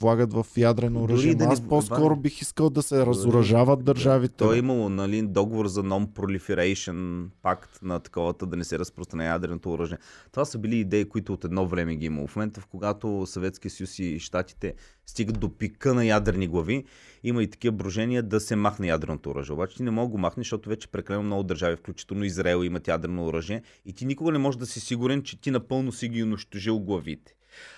[0.01, 1.35] влагат в ядрено оръжие.
[1.35, 4.35] да Аз по-скоро бих искал да се разоръжават държавите.
[4.37, 9.73] Той е имало нали, договор за non-proliferation пакт на таковата да не се разпространя ядреното
[9.73, 9.99] оръжие.
[10.33, 12.27] Това са били идеи, които от едно време ги имало.
[12.27, 14.75] В момента, в когато Съветския съюз и Штатите
[15.07, 16.85] стигат до пика на ядрени глави,
[17.25, 19.55] има и такива брожения да се махне ядреното оръжие.
[19.55, 22.89] Обаче ти не мога да го махнеш, защото вече прекалено много държави, включително Израел, имат
[22.89, 26.23] ядрено оръжие и ти никога не можеш да си сигурен, че ти напълно си ги
[26.23, 27.35] унищожил главите.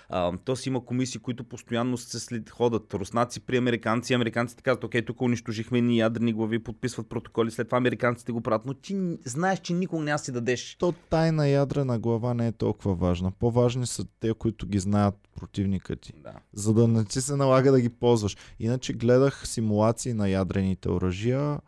[0.09, 2.93] А, то си има комисии, които постоянно се след ходят.
[2.93, 7.77] Руснаци при американци, американците казват, окей, тук унищожихме ни ядрени глави, подписват протоколи, след това
[7.77, 10.75] американците го правят, но ти знаеш, че никога няма си дадеш.
[10.79, 13.31] То тайна ядрена глава не е толкова важна.
[13.31, 16.13] По-важни са те, които ги знаят противника ти.
[16.23, 16.33] Да.
[16.53, 18.37] за да не ти се налага да ги ползваш.
[18.59, 21.59] Иначе гледах симулации на ядрените оръжия.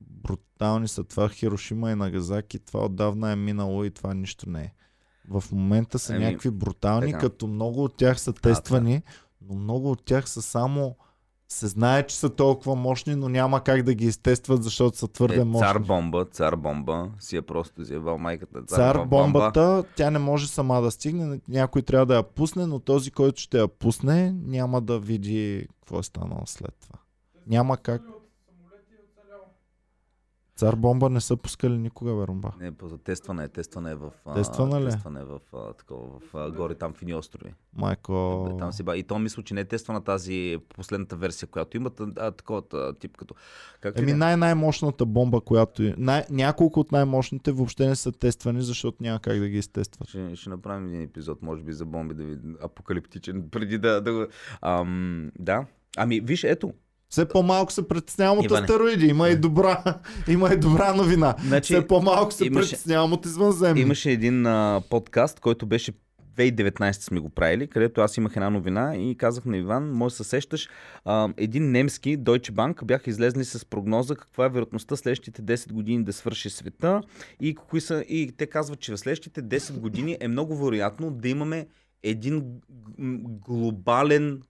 [0.00, 2.58] Брутални са това Хирошима и Нагазаки.
[2.58, 4.72] Това отдавна е минало и това нищо не е.
[5.30, 7.18] В момента са Еми, някакви брутални, така.
[7.18, 9.02] като много от тях са тествани,
[9.48, 10.96] но много от тях са само
[11.50, 15.40] се знае, че са толкова мощни, но няма как да ги изтестват, защото са твърде
[15.40, 15.68] Е, мощни.
[15.68, 18.62] цар бомба, цар бомба, си е просто изявал майката.
[18.62, 23.10] Цар бомбата, тя не може сама да стигне, някой трябва да я пусне, но този,
[23.10, 26.98] който ще я пусне, няма да види какво е станало след това.
[27.46, 28.02] Няма как.
[30.58, 32.52] Цар бомба не са пускали никога, бе, Румба.
[32.60, 32.72] Не,
[33.04, 34.10] тестване е, тестване е в...
[34.26, 34.90] а, Тестване ли?
[34.90, 37.54] Тестване е в, а, такова, в а, горе там фини острови.
[37.76, 38.46] Майко...
[38.50, 38.96] Бе, Там си ба.
[38.96, 42.62] И то мисля, че не е тествана тази последната версия, която имат, а, такова
[43.00, 43.34] тип като...
[43.80, 45.94] Как Еми най-най-мощната бомба, която е.
[45.98, 50.08] Най- няколко от най-мощните въобще не са тествани, защото няма как да ги изтестват.
[50.08, 54.12] Ще, ще направим един епизод, може би, за бомби, да видим апокалиптичен, преди да, да
[54.12, 54.26] го...
[54.62, 55.66] Ам, да.
[55.96, 56.72] Ами, виж, ето.
[57.10, 59.06] Все по-малко се притеснявам от астероиди.
[59.06, 59.82] Има и добра,
[60.28, 61.34] има и добра новина.
[61.44, 63.80] Значи, Все по-малко се имаше- притеснявам от извънземни.
[63.80, 65.92] Имаше един а, подкаст, който беше
[66.36, 70.24] 2019 сме го правили, където аз имах една новина и казах на Иван, може се
[70.24, 70.68] сещаш,
[71.04, 76.04] а, един немски Deutsche Bank бяха излезли с прогноза каква е вероятността следващите 10 години
[76.04, 77.00] да свърши света
[77.40, 81.28] и, кои са, и те казват, че в следващите 10 години е много вероятно да
[81.28, 81.66] имаме
[82.02, 82.42] един
[83.46, 84.42] глобален,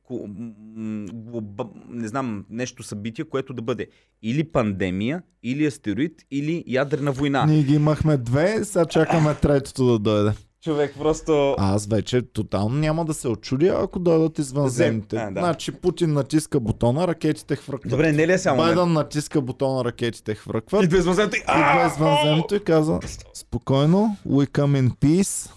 [1.13, 3.87] глоба, не знам, нещо събитие, което да бъде
[4.23, 7.47] или пандемия, или астероид, или ядрена война.
[7.47, 10.33] Ние ги имахме две, сега чакаме третото да дойде.
[10.65, 11.55] Човек просто...
[11.59, 15.17] Аз вече тотално няма да се очудя, ако дойдат извънземните.
[15.17, 15.41] А, да.
[15.41, 17.91] Значи Путин натиска бутона, ракетите хвъркват.
[17.91, 18.57] Добре, не ли е само?
[18.57, 20.85] Байден натиска бутона, ракетите хвъркват.
[20.85, 21.41] Идва извънземното и...
[21.41, 23.01] Идва извънземното и казва
[23.35, 25.51] спокойно, we come in peace.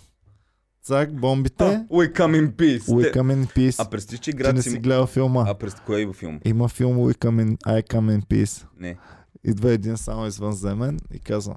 [0.92, 2.80] Цак, бомбите, We come in peace.
[2.80, 3.76] we come in peace.
[3.80, 5.46] А през че Ти не град си гледал филма.
[5.48, 6.40] А през кой е филм?
[6.46, 8.66] Има филм We come in, I come in peace.
[8.80, 8.98] Не.
[9.44, 11.56] Идва един само извънземен и казва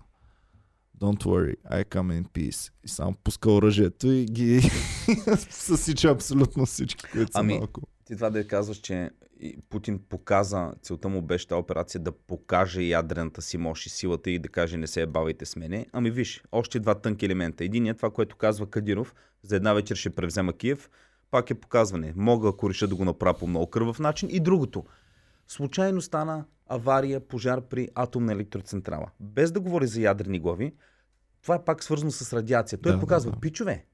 [1.00, 2.72] Don't worry, I come in peace.
[2.84, 4.70] И само пуска оръжието и ги
[5.50, 7.80] съсича абсолютно всички, които са Ами, малко.
[8.04, 9.10] Ти това да казваш, че
[9.68, 14.38] Путин показа, целта му беше тази операция да покаже ядрената си мощ и силата и
[14.38, 15.86] да каже не се е бавайте с мене.
[15.92, 17.64] Ами виж, още два тънки елемента.
[17.64, 20.90] Единият, това, което казва Кадиров, за една вечер ще превзема Киев,
[21.30, 22.12] пак е показване.
[22.16, 24.28] Мога, ако реша да го направя по много кървав начин.
[24.32, 24.84] И другото.
[25.48, 29.10] Случайно стана авария, пожар при атомна електроцентрала.
[29.20, 30.74] Без да говори за ядрени глави,
[31.42, 32.78] това е пак свързано с радиация.
[32.78, 33.40] Той Да, показва, да, да.
[33.40, 33.86] пичове,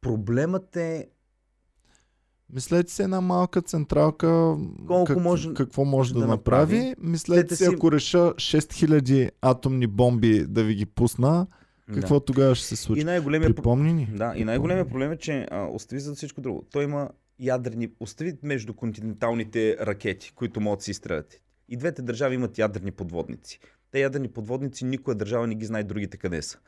[0.00, 1.08] проблемът е
[2.52, 6.76] Мислете си една малка централка, Колко може какво може да, да направи.
[6.76, 6.94] направи.
[6.98, 11.46] Мислете Те си, си- ако реша 6000 атомни бомби да ви ги пусна,
[11.94, 13.00] какво тогава ще се случи?
[13.00, 14.08] И най-големия Припомни ни.
[14.14, 16.64] Да, и най-големият проблем е, че а, остави за всичко друго.
[16.70, 21.40] Той има ядрени, остави между континенталните ракети, които могат да си изстрелят.
[21.68, 23.60] И двете държави имат ядрени подводници.
[23.90, 26.58] Те ядрени подводници никоя държава не ги знае другите къде са.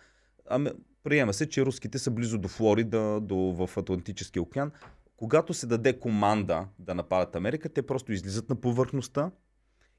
[0.50, 0.70] Ами,
[1.04, 4.70] приема се, че руските са близо до Флорида, до, в Атлантическия океан.
[5.16, 9.30] Когато се даде команда да нападат Америка, те просто излизат на повърхността,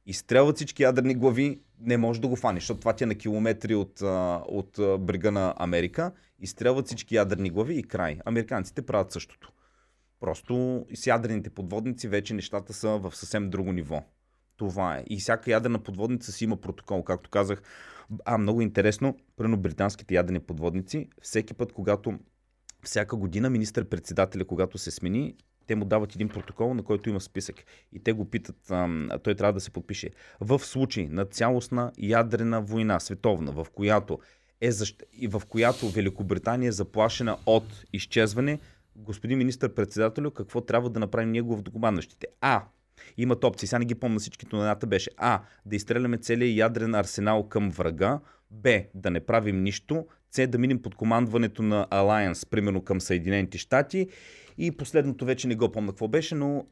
[0.06, 3.76] изстрелват всички ядрени глави, не може да го фанеш, защото това ти е на километри
[3.76, 4.02] от,
[4.48, 8.20] от брега на Америка, изстрелват всички ядрени глави и край.
[8.26, 9.52] Американците правят същото.
[10.20, 14.04] Просто с ядрените подводници вече нещата са в съвсем друго ниво.
[14.58, 15.04] Това е.
[15.08, 17.62] И всяка ядрена подводница си има протокол, както казах.
[18.26, 22.20] А, много интересно, прено британските ядрени подводници, всеки път, когато
[22.86, 25.36] всяка година министър-председателя, когато се смени,
[25.68, 27.56] те му дават един протокол, на който има списък.
[27.94, 30.10] И те го питат, а той трябва да се подпише.
[30.42, 34.20] В случай на цялостна ядрена война, световна, в която,
[34.62, 35.04] е защ...
[35.14, 38.60] и в която Великобритания е заплашена от изчезване,
[38.96, 42.28] господин министър-председателю, какво трябва да направим ние главнокомандващите?
[42.42, 42.64] А.
[43.18, 45.42] Имат опции, сега не ги помня всичките, но едната беше А.
[45.66, 48.20] Да изстреляме целият ядрен арсенал към врага.
[48.52, 48.82] Б.
[48.94, 50.08] Да не правим нищо.
[50.36, 50.48] С.
[50.48, 54.08] Да минем под командването на Alliance, примерно към Съединените щати.
[54.58, 56.66] И последното вече не го помня какво беше, но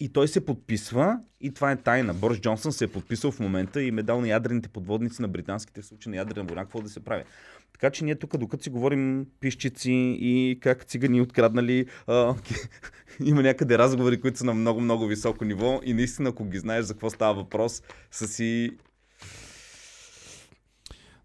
[0.00, 2.14] и той се подписва и това е тайна.
[2.14, 5.86] Борис Джонсън се е подписал в момента и медал на ядрените подводници на британските в
[5.86, 7.24] случай на ядрена война, какво да се прави.
[7.72, 12.34] Така че ние тук, докато си говорим пищици и как цигани откраднали, а,
[13.24, 16.94] има някъде разговори, които са на много-много високо ниво и наистина, ако ги знаеш за
[16.94, 18.70] какво става въпрос, са си...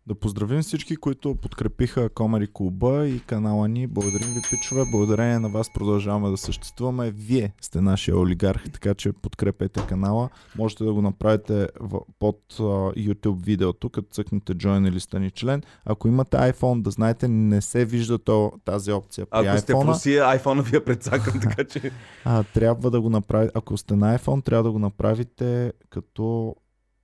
[0.08, 3.88] Да поздравим всички, които подкрепиха Комари Клуба и канала ни.
[3.88, 4.84] Благодарим ви, пичове.
[4.92, 7.12] Благодарение на вас продължаваме да съществуваме.
[7.12, 10.30] Вие сте нашия олигарх, така че подкрепете канала.
[10.58, 11.68] Можете да го направите
[12.20, 12.40] под
[12.98, 15.64] YouTube видеото, като цъкнете Join или стани член.
[15.86, 19.86] Ако имате iPhone, да знаете, не се вижда то, тази опция при Ако сте в.
[19.86, 21.92] Русия, iPhone ви я предсакам, така че...
[22.26, 23.52] А, трябва да го направите.
[23.56, 26.56] Ако сте на iPhone, трябва да го направите като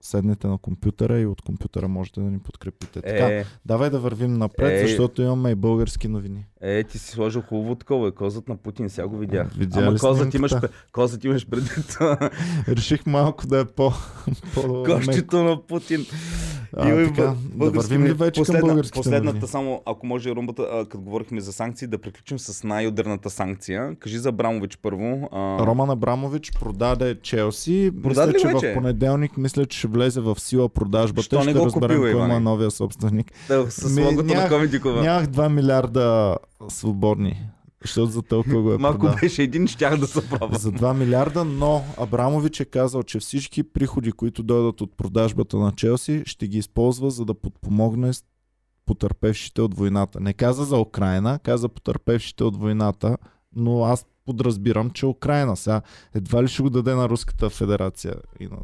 [0.02, 3.02] седнете на компютъра и от компютъра можете да ни подкрепите.
[3.02, 4.88] Така, Е, давай да вървим напред, Е.
[4.88, 6.46] защото имаме и български новини.
[6.62, 9.48] Е, ти си сложил хубаво такова, е, козът на Путин, сега го видях.
[9.58, 10.54] Видя Ама козът имаш,
[10.92, 11.98] козът имаш предвид.
[12.68, 13.92] Реших малко да е по...
[14.54, 16.06] по Кощето на Путин.
[16.78, 19.48] А, Има и така, да вървим ли вече към българските Последната новини?
[19.48, 23.96] само, ако може румбата, а, като говорихме за санкции, да приключим с най-ударната санкция.
[24.00, 25.30] Кажи за Абрамович първо.
[25.32, 27.92] А, Роман Абрамович продаде Челси.
[28.04, 28.72] Продаде мисля, ли че вече?
[28.72, 31.24] в понеделник мисля, че ще влезе в сила продажбата.
[31.24, 33.32] Що не ще го разберем купил, кой е новия собственик.
[33.48, 35.02] да, с Ми, логото на нямах- Комедикова.
[35.02, 36.38] Нямах 2 милиарда
[36.68, 37.50] свободни,
[37.82, 39.16] защото за толкова го е Малко продал.
[39.22, 40.58] беше един, щях да се права.
[40.58, 45.72] За 2 милиарда, но Абрамович е казал, че всички приходи, които дойдат от продажбата на
[45.72, 48.12] Челси, ще ги използва, за да подпомогне
[48.86, 50.20] потърпевшите от войната.
[50.20, 53.18] Не каза за Украина, каза потърпевшите от войната,
[53.56, 55.82] но аз подразбирам, че Украина сега
[56.14, 58.58] едва ли ще го даде на Руската федерация и на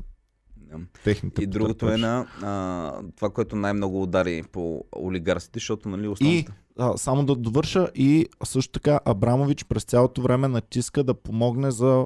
[1.04, 6.08] техните И другото е на а, това, което най-много удари по олигарсите, защото нали И
[6.08, 6.54] основната...
[6.80, 12.06] а, само да довърша и също така Абрамович през цялото време натиска да помогне за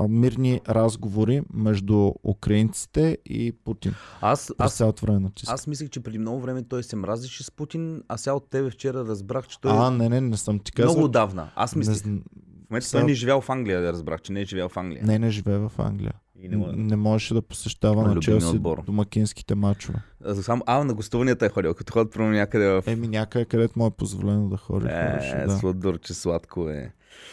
[0.00, 3.94] мирни разговори между украинците и Путин.
[4.20, 5.54] Аз, аз, цялото време натиска.
[5.54, 8.70] аз мислех, че преди много време той се мразеше с Путин, а сега от тебе
[8.70, 10.90] вчера разбрах, че той А, не, не, не съм ти казал.
[10.90, 11.48] много отдавна.
[11.56, 11.96] Аз не, мислех.
[11.96, 12.22] зн-
[12.60, 14.68] В момента сега- той не е живял в Англия, да разбрах, че не е живял
[14.68, 15.04] в Англия.
[15.04, 16.12] не, не живее в Англия.
[16.42, 16.76] И не, Не, може.
[16.76, 19.98] не можеше да посещава На Челси домакинските матчове.
[20.24, 22.82] А, Само, а, на гостуванията е ходил, като ходят прямо някъде в...
[22.86, 24.86] Еми някъде, където му е позволено да ходи.
[24.86, 25.56] ходеше, Е, да.
[25.58, 26.92] сладурче, сладко е.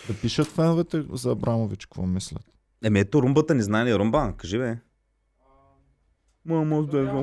[0.10, 2.44] да пишат феновете за Абрамович, какво мислят.
[2.84, 4.34] Еми ето румбата, не знае ли румба?
[4.38, 4.78] Кажи бе.
[6.46, 7.16] Мама, е по да на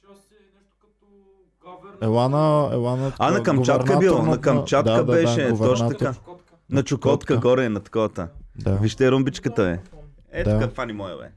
[0.00, 1.06] Челси, нещо като
[1.64, 1.98] гавернер.
[2.02, 3.12] Елана, Елана...
[3.18, 6.14] А, на Камчатка губернатор бил, на Камчатка да, да, беше, да, точно така.
[6.70, 8.28] На Чукотка, горе, на таковата.
[8.58, 9.78] Да, Вижте румбичката е.
[10.32, 10.58] Е, Да.
[10.58, 11.30] така, фани моя бе.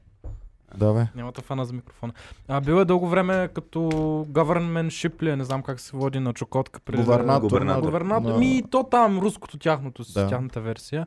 [0.76, 1.06] да, бе.
[1.14, 2.12] Нямате фана за микрофона.
[2.48, 3.78] А, бил е дълго време като
[4.28, 6.80] governmentship ли, е, не знам как се води на Чукотка.
[6.80, 7.42] Преди Губернатор.
[7.42, 7.82] Губернатор.
[7.82, 8.28] Губернатор.
[8.28, 10.26] на- Ми, то там, руското тяхното, с Да.
[10.28, 11.06] тяхната версия.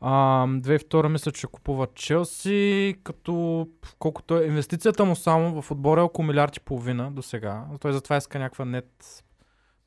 [0.00, 0.12] А,
[0.48, 3.66] 2002 мисля, че купува Челси, като
[3.98, 7.64] колкото е инвестицията му само в отбора е около милиард и половина до сега.
[7.80, 8.88] Той затова иска някаква нет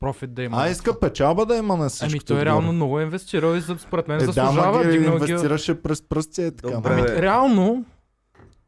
[0.00, 0.56] профит да има.
[0.58, 2.06] А, иска печалба да има на всичко.
[2.10, 4.84] Ами той реално много е инвестирал и според мен Е, да, заслужава.
[4.84, 6.70] ги дигнал ги- инвестираше през пръсти, е така.
[6.70, 7.22] Добре, бе.
[7.22, 7.84] Реално,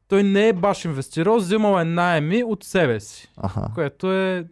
[0.09, 3.71] той не е баш инвестирал, взимал е найеми от себе си, Аха.
[3.75, 4.47] което е...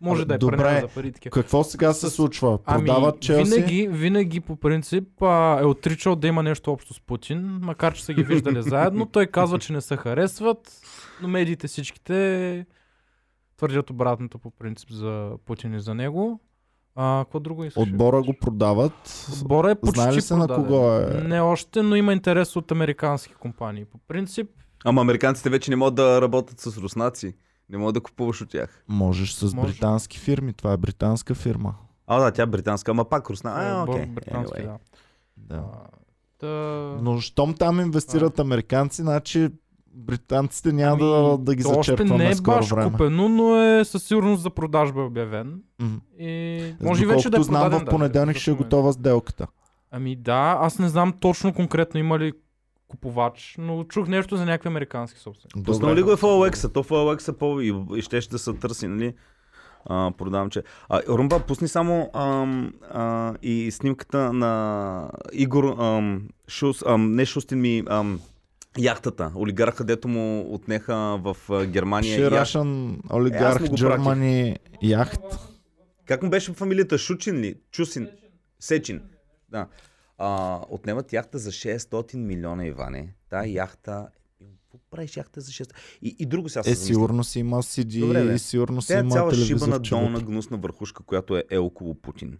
[0.00, 0.78] Може Абе, да е добре.
[0.80, 1.32] за пари такива.
[1.32, 2.58] Какво сега се случва?
[2.66, 3.50] Ами, Продават Челси?
[3.50, 8.04] винаги, винаги по принцип а, е отричал да има нещо общо с Путин, макар че
[8.04, 9.06] са ги виждали заедно.
[9.06, 10.72] Той казва, че не се харесват,
[11.22, 12.66] но медиите всичките
[13.62, 16.40] твърдят обратното по принцип за Путин и за него.
[16.94, 17.82] А, какво друго искаш?
[17.82, 19.26] Отбора го продават.
[19.34, 20.64] Отбора е почти Знае ли се на продаден.
[20.66, 21.22] кого е?
[21.22, 23.84] Не още, но има интерес от американски компании.
[23.84, 24.50] По принцип,
[24.84, 27.34] Ама американците вече не могат да работят с руснаци.
[27.68, 28.84] Не могат да купуваш от тях.
[28.88, 29.66] Можеш с Може.
[29.68, 30.52] британски фирми.
[30.52, 31.74] Това е британска фирма.
[32.06, 33.52] А, да, тя е британска, ама пак русна.
[33.52, 34.06] А, отбор окей.
[34.06, 34.64] британски, Anyway.
[34.64, 34.78] да.
[35.36, 35.56] Да.
[35.56, 35.86] А,
[36.38, 36.46] Та...
[37.02, 39.48] Но щом там инвестират американци, значи
[39.94, 42.90] британците няма да, да ги Ами, то още зачерпваме не е скоро баш време.
[42.90, 45.62] купено, но е със сигурност за продажба обявен.
[45.78, 46.00] М.
[46.18, 47.86] И може и вече да е знам, продаден.
[47.86, 49.46] в понеделник ще е готова сделката.
[49.90, 52.32] Ами да, аз не знам точно конкретно има ли
[52.88, 55.64] купувач, но чух нещо за някакви американски собственици.
[55.64, 56.72] Пуснал ли го е в OLX?
[56.72, 57.60] То в OLX е по...
[57.60, 59.14] и, и ще ще се търси, нали?
[59.86, 60.62] А, продавам, че...
[60.88, 67.60] А, Румба, пусни само ам, а, и снимката на Игор ам, Шус, ам, не Шустин
[67.60, 68.20] ми, ам,
[68.78, 72.20] яхтата, олигарха, дето му отнеха в Германия.
[72.20, 72.32] Яхт.
[72.34, 73.62] Russian Е, олигарх.
[73.62, 75.20] Germany яхт.
[76.06, 76.98] Как му беше фамилията?
[76.98, 77.54] Шучин ли?
[77.70, 78.08] Чусин?
[78.60, 79.02] Сечин.
[79.48, 79.66] Да.
[80.18, 83.14] А, отнемат яхта за 600 милиона, Иване.
[83.30, 84.08] Та яхта...
[84.72, 85.70] Какво правиш яхта за 600?
[86.02, 88.34] И, и друго сега се Е, сигурно си има CD Добре, бе.
[88.34, 89.68] и сигурно си Тя е има цяла шиба телевизор.
[89.68, 92.38] на че долна гнусна върхушка, която е, е около Путин.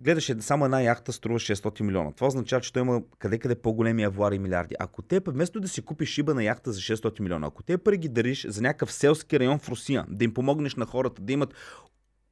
[0.00, 2.12] Гледаше, само една яхта струва 600 милиона.
[2.12, 4.74] Това означава, че той има къде-къде по-големи авуари и милиарди.
[4.78, 7.96] Ако те, вместо да си купиш шиба на яхта за 600 милиона, ако те пари
[7.96, 11.54] ги дариш за някакъв селски район в Русия, да им помогнеш на хората, да имат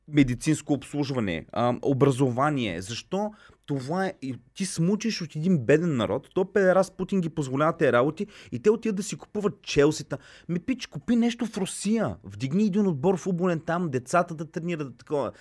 [0.09, 1.47] медицинско обслужване,
[1.83, 2.83] образование.
[2.83, 3.33] Защо
[3.67, 4.12] това е...
[4.55, 8.71] Ти смучиш от един беден народ, то педерас Путин ги позволява тези работи и те
[8.71, 10.19] отиват да си купуват Челсита.
[10.49, 12.17] Ми пич, купи нещо в Русия.
[12.25, 15.33] Вдигни един отбор футболен там, децата да тренират да такова.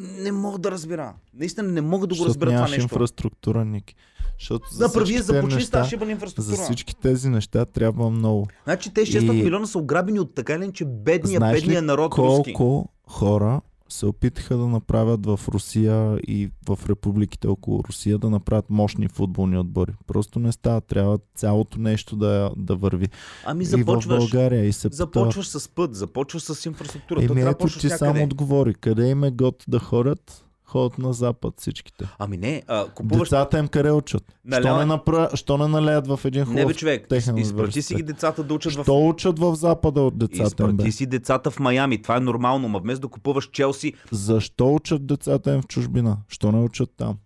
[0.00, 1.14] Не мога да разбера.
[1.34, 2.82] Наистина не мога да го разбера това нещо.
[2.82, 3.94] инфраструктура, Ники.
[4.38, 6.56] Защото за я, тези започни тази неща, шиба на за инфраструктура.
[6.64, 8.46] всички тези неща трябва много.
[8.64, 11.82] Значи те 600 И- милиона са ограбени от така или иначе бедния, Знаеш ли бедния
[11.82, 12.52] народ руски.
[12.52, 13.60] колко хора
[13.94, 19.58] се опитаха да направят в Русия и в републиките около Русия да направят мощни футболни
[19.58, 19.92] отбори.
[20.06, 20.80] Просто не става.
[20.80, 23.08] Трябва цялото нещо да, да върви.
[23.44, 24.64] Ами И в започваш, България.
[24.64, 27.26] И се започваш с път, започваш с инфраструктура.
[27.26, 27.88] То Еми ето някъде.
[27.88, 28.74] само отговори.
[28.74, 30.44] Къде им е год да ходят?
[30.66, 32.08] Ходят на запад всичките.
[32.18, 33.28] Ами не, а, купуваш...
[33.28, 34.22] Децата им къде учат?
[34.22, 35.30] Що Налява- не, напра...
[35.34, 38.54] Що не налеят в един хубав Не бе, човек, техен изпрати си ги децата да
[38.54, 38.82] учат в...
[38.82, 40.72] Що учат в запада от децата им, бе?
[40.72, 42.02] Изпрати си децата в Майами.
[42.02, 46.18] Това е нормално, ма вместо да купуваш Челси, Защо учат децата им в чужбина?
[46.28, 47.18] Що не учат там?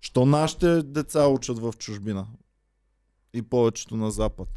[0.00, 2.26] Що нашите деца учат в чужбина?
[3.34, 4.48] И повечето на запад.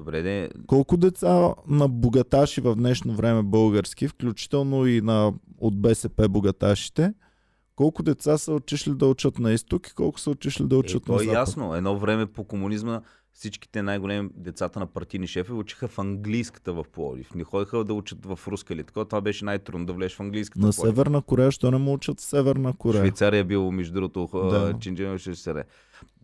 [0.00, 6.28] Добре, де, Колко деца на богаташи в днешно време български, включително и на от БСП
[6.28, 7.14] богаташите,
[7.76, 11.04] колко деца са отишли да учат на изток и колко са отишли да е, учат
[11.04, 11.34] то на е запад?
[11.34, 11.74] ясно.
[11.74, 13.00] Едно време по комунизма
[13.32, 17.34] всичките най-големи децата на партийни шефи учиха в английската в Пловдив.
[17.34, 19.04] Не ходеха да учат в руска или така.
[19.04, 20.66] Това беше най-трудно да влезеш в английската.
[20.66, 20.74] На в.
[20.74, 23.02] Северна Корея, що не му учат в Северна Корея?
[23.02, 24.78] Швейцария бил, между другото, Да.
[24.80, 25.64] Чинджино ще се.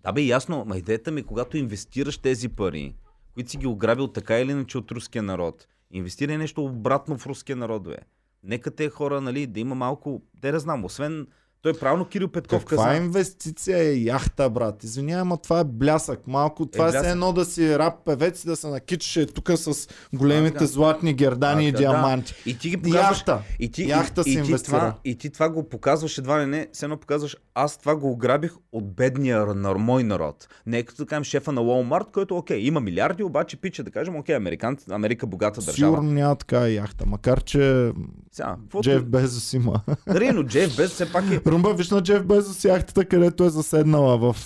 [0.02, 2.94] Да бе, ясно, ма идеята ми, е, когато инвестираш тези пари,
[3.36, 7.56] които си ги ограбил така или иначе от руския народ, инвестирай нещо обратно в руския
[7.56, 7.96] народ, бе.
[8.42, 11.26] Нека те хора, нали, да има малко, де да знам, освен,
[11.66, 12.96] той правилно Кирил Петков Каква каза.
[12.96, 14.84] инвестиция е яхта, брат?
[14.84, 16.26] Извинявай, ама това е блясък.
[16.26, 17.02] Малко, това е, блясък.
[17.02, 20.66] все едно да си рап певец и да се накичаше тук с големите А, да.
[20.66, 22.34] златни гердани А, и да, диаманти.
[22.46, 23.42] И ти ги показваш, Яхта.
[23.58, 24.76] и ти, Яхта и, си и, ти инвестира.
[24.78, 28.10] това, и ти това го показваш едва ли не, все едно показваш, аз това го
[28.10, 30.48] ограбих от бедния на мой народ.
[30.66, 33.90] Не е като да кажем шефа на Walmart, който, окей, има милиарди, обаче пича да
[33.90, 35.92] кажем, окей, Американ, Америка богата държава.
[35.96, 37.92] Сигурно няма така яхта, макар че
[38.32, 39.80] Сега, Джеф Безос има.
[40.06, 41.40] Нали, но Джеф Без все пак е...
[41.56, 44.36] Румба, виж на Джеф Безос яхтата, където е заседнала в,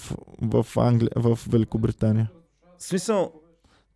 [0.43, 2.31] в, Англия, в Великобритания.
[2.79, 3.33] В смисъл,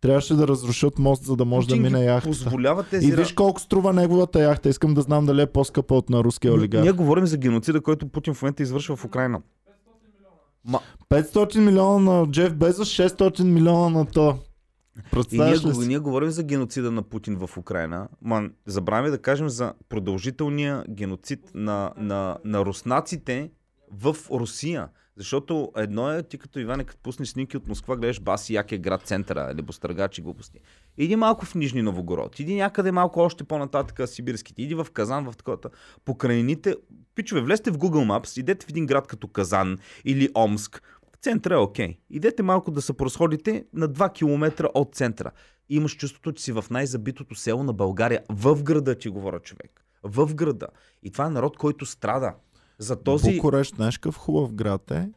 [0.01, 3.07] Трябваше да разрушат мост, за да може да Путин мине позволява тези...
[3.07, 4.69] И виж колко струва неговата яхта.
[4.69, 6.83] Искам да знам дали е по-скъпа от на руския олигарх.
[6.83, 9.41] Ние говорим за геноцида, който Путин в момента извършва в Украина.
[10.65, 14.37] Ма, 500 милиона на Джеф Безос, 600 милиона на то.
[15.31, 19.49] И ние, ли ние говорим за геноцида на Путин в Украина, ма забравяме да кажем
[19.49, 23.51] за продължителния геноцид на, на, на руснаците
[23.91, 24.89] в Русия.
[25.17, 28.77] Защото едно е, ти като Иване, като пуснеш снимки от Москва, гледаш баси як е
[28.77, 30.59] град центъра, или Бостъргачи глупости.
[30.97, 35.37] Иди малко в Нижни Новогород, иди някъде малко още по-нататък сибирските, иди в Казан, в
[35.37, 35.57] такова.
[36.05, 36.75] Покрайните,
[37.15, 41.57] пичове, влезте в Google Maps, идете в един град като Казан или Омск, центъра е
[41.57, 41.97] окей.
[42.09, 45.31] Идете малко да се просходите на 2 км от центъра.
[45.69, 48.21] Имаш чувството, че си в най-забитото село на България.
[48.29, 49.85] В града ти говоря човек.
[50.03, 50.67] В града.
[51.03, 52.33] И това е народ, който страда.
[52.79, 53.35] За този...
[53.35, 55.09] Букурещ, знаеш какъв хубав град е,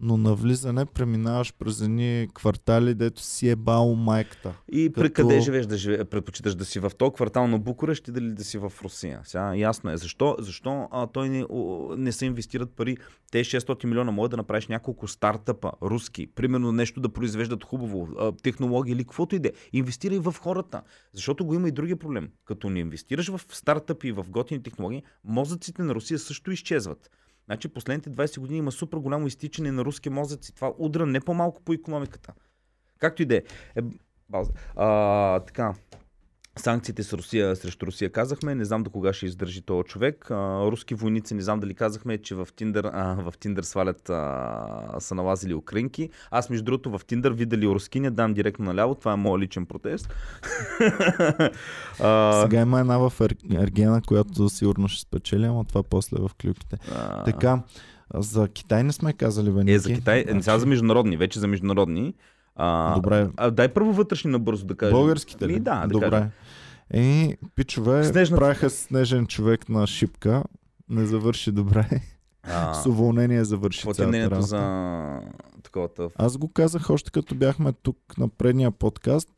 [0.00, 4.54] но на влизане преминаваш през едни квартали, дето си е бал майката.
[4.72, 8.08] И при Като- къде живееш да живе, предпочиташ да си в този квартал на Букурещ
[8.08, 9.20] и дали да си в Русия?
[9.24, 9.96] Сега ясно е.
[9.96, 12.96] Защо, защо а, той не, о, не се инвестират пари?
[13.32, 18.32] Те 600 милиона може да направиш няколко стартъпа, руски, примерно нещо да произвеждат хубаво, а,
[18.32, 19.52] технологии или каквото и да е.
[19.72, 20.82] Инвестирай в хората.
[21.12, 22.28] Защото го има и другия проблем.
[22.44, 27.10] Като не инвестираш в стартъпи и в готини технологии, мозъците на Русия също изчезват.
[27.50, 30.54] Значи последните 20 години има супер голямо изтичане на руски мозъци.
[30.54, 32.32] Това удра не по-малко по економиката.
[32.98, 33.42] Както и да е.
[33.76, 33.82] е
[34.28, 34.52] база.
[34.76, 35.74] А, така.
[36.56, 40.30] Санкциите с Русия, срещу Русия казахме, не знам до кога ще издържи този човек.
[40.30, 44.96] А, руски войници, не знам дали казахме, че в Тиндър, а, в Тиндър свалят, а,
[44.98, 46.10] са налазили украинки.
[46.30, 50.08] Аз между другото в Тиндър видали рускиня, дам директно наляво, това е моят личен протест.
[52.42, 53.12] Сега има една в
[53.52, 56.76] Ергена, която сигурно ще спечели, ама това после в клюките.
[57.24, 57.62] Така,
[58.14, 59.94] за Китай не сме казали, бе, Е, за.
[59.94, 62.14] Китай, е, сега за международни, вече за международни.
[62.62, 63.28] А, Добре.
[63.36, 64.92] А, дай първо вътрешни набързо да кажем.
[64.92, 65.52] Българските ли?
[65.52, 66.10] Ми, да, да Добре.
[66.10, 66.30] кажем.
[66.94, 70.44] И пичове Снежната- правиха снежен човек на шипка.
[70.88, 71.88] Не завърши добре.
[72.42, 74.42] А, С уволнение завърши какво е цялата работа.
[74.42, 75.20] за
[75.62, 79.28] таковата Аз го казах още като бяхме тук на предния подкаст.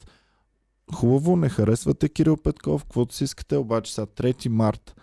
[0.95, 4.97] Хубаво, не харесвате Кирил Петков, каквото си искате, обаче сега 3 март.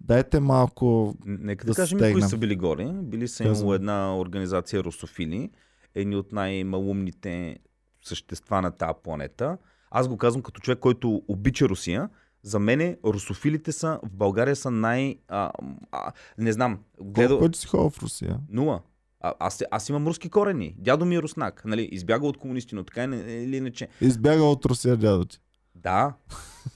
[0.00, 1.14] Дайте малко...
[1.26, 2.28] Нека да да, кажем кои стегнем.
[2.28, 2.90] са били горе.
[2.94, 5.50] Били са имало една организация Русофили,
[5.96, 7.56] едни от най-малумните
[8.02, 9.58] същества на тази планета.
[9.90, 12.08] Аз го казвам като човек, който обича Русия.
[12.42, 15.16] За мене русофилите са в България са най...
[15.28, 15.50] А,
[15.92, 16.78] а, не знам.
[16.96, 17.40] Колко Гледал...
[17.40, 18.40] пъти си ходил в Русия?
[18.48, 18.80] Нула.
[19.20, 20.74] А, аз, аз имам руски корени.
[20.78, 21.64] Дядо ми е руснак.
[21.64, 21.88] Нали?
[21.92, 23.88] Избяга от комунисти, но така не- или иначе.
[24.00, 25.38] Избяга от Русия дядо ти.
[25.74, 26.14] Да.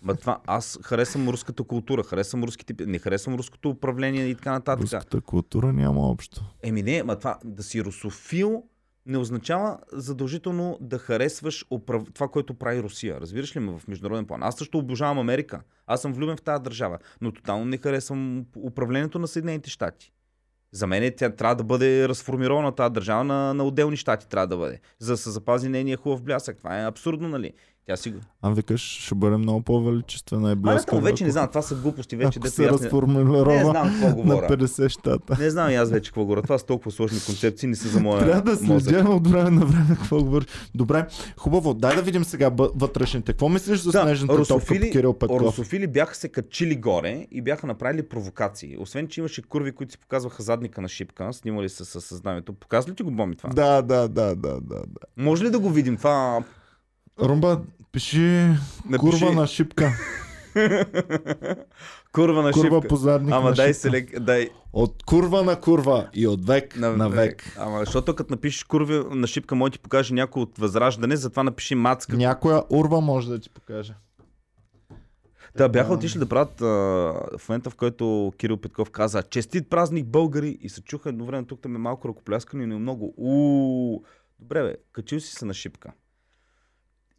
[0.02, 2.86] Ма това, аз харесвам руската култура, харесвам руските...
[2.86, 4.82] Не харесвам руското управление и така нататък.
[4.82, 6.44] Руската култура няма общо.
[6.62, 8.62] Еми не, ма това да си русофил,
[9.07, 12.03] не означава задължително да харесваш управ...
[12.14, 13.20] това, което прави Русия.
[13.20, 14.42] Разбираш ли ме в международен план?
[14.42, 15.62] Аз също обожавам Америка.
[15.86, 20.12] Аз съм влюбен в тази държава, но тотално не харесвам управлението на Съединените щати.
[20.72, 24.56] За мен тя трябва да бъде разформирована тази държава на, на отделни щати трябва да
[24.56, 26.59] бъде, за да се запази нейния хубав блясък.
[26.59, 27.52] Това е абсурдно, нали?
[27.90, 28.10] Тя си...
[28.10, 30.90] го- А викаш, ще бъде много по-величествена и Абе, близка.
[30.90, 32.84] там вече не знам, това са глупости, вече Ако се и аз не...
[32.84, 34.48] разформулирова знам какво на говоря.
[34.48, 35.36] 50 щата.
[35.40, 36.42] Не знам и аз вече какво говоря.
[36.42, 39.66] Това са толкова сложни концепции, не са за моя Трябва да следя от време на
[39.66, 40.46] време какво говориш.
[40.74, 41.06] Добре,
[41.36, 41.74] хубаво.
[41.74, 43.32] Дай да видим сега вътрешните.
[43.32, 45.40] Какво мислиш за Да, снежната топка русофили- по Кирил Петков?
[45.42, 48.76] Русофили бяха се качили горе и бяха направили провокации.
[48.78, 52.52] Освен, че имаше курви, които си показваха задника на шипка, снимали се със съзнанието.
[52.52, 53.50] Показва ли ти го Боми това?
[53.50, 54.82] Да, да, да, да, да, да.
[55.16, 56.42] Може ли да го видим това?
[57.22, 57.60] Румба,
[57.92, 58.48] пиши
[58.88, 58.98] Напиши...
[58.98, 59.92] курва на шипка.
[62.12, 62.88] Курва на Курва шипка.
[62.88, 63.80] по задник Ама на дай шипка.
[63.80, 67.56] селек, дай От курва на курва и от век на, на век.
[67.59, 71.42] Ама защото като напишеш курви на шипка, може да ти покаже някой от възраждане, затова
[71.42, 72.16] напиши мацка.
[72.16, 73.94] Някоя урва може да ти покаже.
[75.59, 76.64] Та бяха отишли да правят а,
[77.38, 81.47] в момента, в който Кирил Петков каза честит празник българи и се чуха едно време
[81.47, 84.02] тук там е малко ръкопляскане, но и много у
[84.40, 85.92] Добре бе, качил си се на шипка.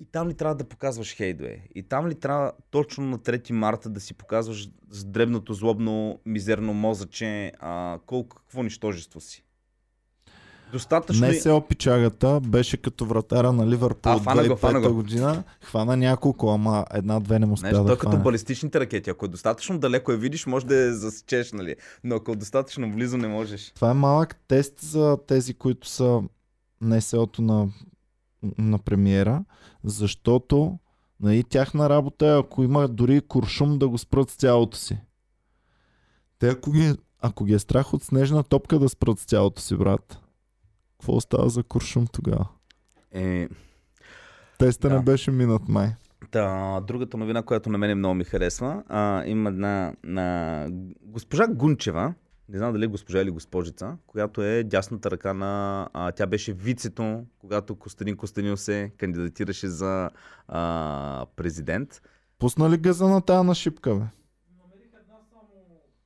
[0.02, 1.68] И там ли трябва да показваш хейдове?
[1.76, 6.74] И там ли трябва точно на 3 марта да си показваш с дребното злобно мизерно
[6.74, 9.44] мозъче а, колко какво нищожество си?
[10.72, 14.96] Достатъчно Не се опичагата беше като вратара на Ливърпул от фана го, фана 2005 го.
[14.96, 15.44] година.
[15.62, 18.24] Хвана няколко, ама една-две не му успя Знаеш, да той е като хване.
[18.24, 19.10] балистичните ракети.
[19.10, 21.76] Ако е достатъчно далеко я видиш, може да я засечеш, нали?
[22.04, 23.72] Но ако е достатъчно близо, не можеш.
[23.76, 26.22] Това е малък тест за тези, които са
[26.82, 27.68] НСО-то на,
[28.58, 29.44] на премиера,
[29.84, 30.80] защото
[31.20, 34.98] нали, тяхна работа е, ако има дори куршум, да го спрат с тялото си.
[36.40, 39.76] Те ако ги, ако ги е страх от снежна топка да спрат с тялото си,
[39.76, 40.20] брат.
[40.92, 42.48] Какво остава за куршум тогава?
[43.12, 43.48] Е,
[44.58, 44.96] Теста Да.
[44.96, 45.90] не беше минат май.
[46.32, 50.68] та, другата новина, която на мен много ми харесва, а, има една на
[51.02, 52.14] госпожа Гунчева,
[52.52, 55.90] не знам дали е госпожа или госпожица, която е дясната ръка на...
[55.94, 60.10] А, тя беше вицето, когато Костадин Костадинов се кандидатираше за
[60.48, 62.02] а, президент.
[62.40, 64.04] Пусна ли газа на тая на шипка, бе?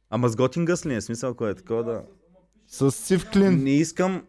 [0.09, 1.01] Ама с готин гъс ли е?
[1.01, 2.03] Смисъл, кой е такова да...
[2.67, 3.63] С сив клин.
[3.63, 4.25] Не искам...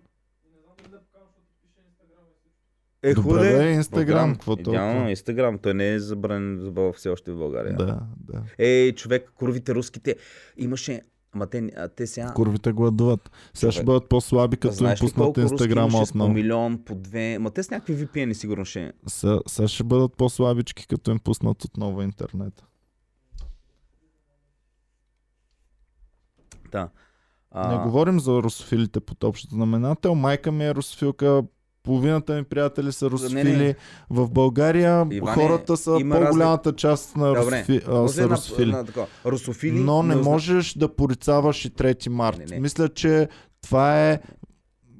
[3.02, 3.72] Е, Добре, худе.
[3.72, 5.10] Инстаграм, какво толкова?
[5.10, 5.58] Инстаграм.
[5.58, 7.76] Той не е забранен все още в България.
[7.76, 8.42] Да, да.
[8.58, 10.16] Ей, човек, курвите руските.
[10.56, 11.02] Имаше...
[11.36, 12.32] Ама те, а, те сега...
[12.34, 13.30] Курвите гладуват.
[13.54, 16.32] Сега ще бъдат по-слаби, като им пуснат Инстаграма с по отново.
[16.32, 17.38] милион, по две...
[17.38, 18.92] Ма те с някакви VPN сигурно ще...
[19.06, 22.64] Сега, сега ще бъдат по-слабички, като им пуснат отново интернет.
[26.72, 26.88] Да.
[27.54, 30.14] Не говорим за русофилите под общото знаменател.
[30.14, 31.42] Майка ми е русофилка,
[31.86, 33.56] половината ми приятели са русофили.
[33.56, 33.74] не.
[34.10, 38.70] В България Иване, хората са по-голямата част на Добре, русофи, а, са една, русофили.
[38.70, 39.06] на, такова.
[39.26, 39.80] Русофили...
[39.80, 42.38] Но не озна- можеш да порицаваш и 3 март.
[42.38, 42.60] Не, не.
[42.60, 43.28] Мисля, че
[43.62, 44.20] това е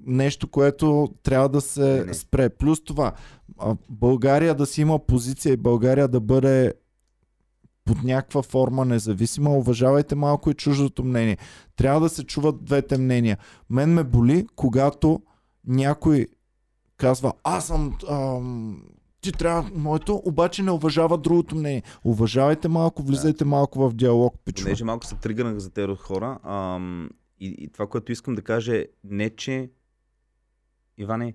[0.07, 2.15] нещо, което трябва да се Не, не.
[2.15, 2.49] спре.
[2.49, 3.13] Плюс това,
[3.91, 6.73] България да си има позиция и България да бъде
[7.85, 11.37] под някаква форма независима, уважавайте малко и чуждото мнение.
[11.77, 13.39] Трябва да се чуват двете мнения.
[13.71, 15.21] Мен ме боли, когато
[15.67, 16.27] някой
[16.97, 18.83] казва, аз съм ам,
[19.21, 21.83] ти трябва моето, обаче не уважава другото мнение.
[22.05, 24.65] Уважавайте малко, влизайте малко в диалог, пичове.
[24.67, 26.39] Понеже малко се тригърнах за тези хора.
[26.45, 27.11] Ам,
[27.41, 29.71] и, и това, което искам да кажа е не, че...
[30.99, 31.35] Иване,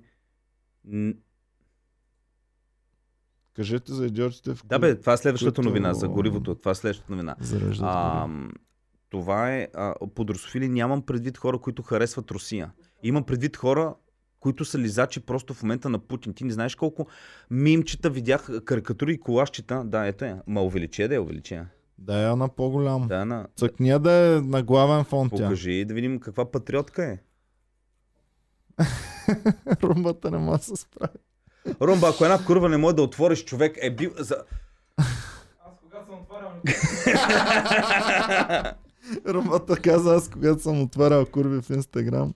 [0.85, 1.13] н-
[3.53, 6.55] Кажете за идиотите в да бе, това е следващата които- новина за горивото.
[6.55, 7.35] Това е следващата новина.
[7.39, 8.27] Зареждат А,
[9.09, 12.71] това е, а, под русофили нямам предвид хора, които харесват Русия.
[13.03, 13.95] Имам предвид хора,
[14.41, 16.34] които са лизачи просто в момента на Путин.
[16.34, 17.07] Ти не знаеш колко
[17.49, 19.84] мимчета видях, карикатури и колашчета.
[19.85, 20.38] Да, ето е.
[20.47, 21.59] Ма увеличи да я увеличи.
[21.97, 23.07] Да, я на по-голям.
[23.07, 23.47] Да, на...
[23.55, 25.35] Цъкния да е на главен фон тя.
[25.35, 27.18] Покажи да видим каква патриотка е.
[29.84, 31.18] Румбата не може да се справи.
[31.81, 34.11] Ромба, ако една курва не може да отвориш човек, е бил...
[34.18, 34.35] За...
[34.97, 36.51] Аз когато съм отварял
[39.27, 42.34] Румбата каза аз, когато съм отварял курви в Инстаграм.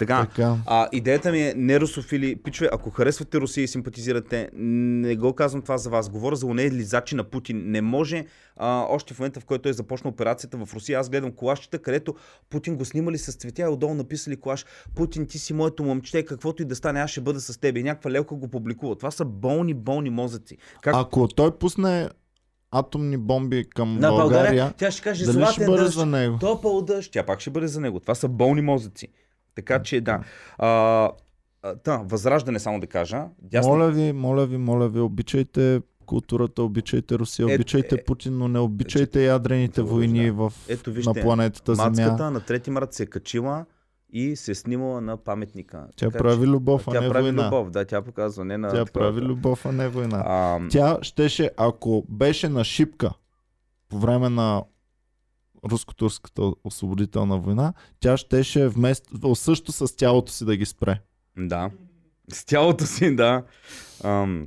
[0.00, 0.56] Така, Така.
[0.66, 2.36] А, идеята ми е не русофили.
[2.36, 6.10] Пичове, ако харесвате Русия и симпатизирате, не го казвам това за вас.
[6.10, 7.62] Говоря за онези лизачи на Путин.
[7.66, 8.24] Не може,
[8.56, 12.14] а, още в момента, в който той започна операцията в Русия, аз гледам колашчета, където
[12.50, 14.64] Путин го снимали с цветя и отдолу написали колаш.
[14.94, 17.76] Путин, ти си моето момче, каквото и да стане, аз ще бъда с теб.
[17.76, 18.96] И някаква лелка го публикува.
[18.96, 20.56] Това са болни, болни мозъци.
[20.82, 20.94] Как...
[20.96, 22.08] Ако той пусне
[22.70, 26.38] атомни бомби към на България, България, тя ще каже, дали ще бъде дъжд, за него?
[26.38, 28.00] топъл дъжд, тя пак ще бъде за него.
[28.00, 29.08] Това са болни мозъци.
[29.54, 30.20] Така че да.
[30.58, 31.10] А,
[31.84, 33.24] та, възраждане само да кажа.
[33.42, 33.72] Дясна...
[33.72, 38.48] Моля ви, моля ви, моля ви, обичайте културата, обичайте Русия, Е, обичайте е, Путин, но
[38.48, 39.86] не обичайте ядрените да.
[39.86, 41.88] войни в, Ето на вижте, планетата Земя.
[41.88, 43.64] мацката на 3 март се е качила
[44.12, 45.86] и се е снимала на паметника.
[45.96, 47.46] Тя Така прави любов, а не прави война.
[47.46, 48.68] любов, да, тя показва, не на...
[48.68, 49.26] Тя такова, прави да.
[49.26, 50.22] любов, а не война.
[50.26, 53.12] А, Тя щеше, ако беше на шипка
[53.88, 54.62] по време на
[55.64, 61.00] руско-турската освободителна война, тя щеше вместо, също с тялото си да ги спре.
[61.36, 61.70] Да.
[62.32, 63.44] С тялото си, да.
[64.04, 64.46] Ам,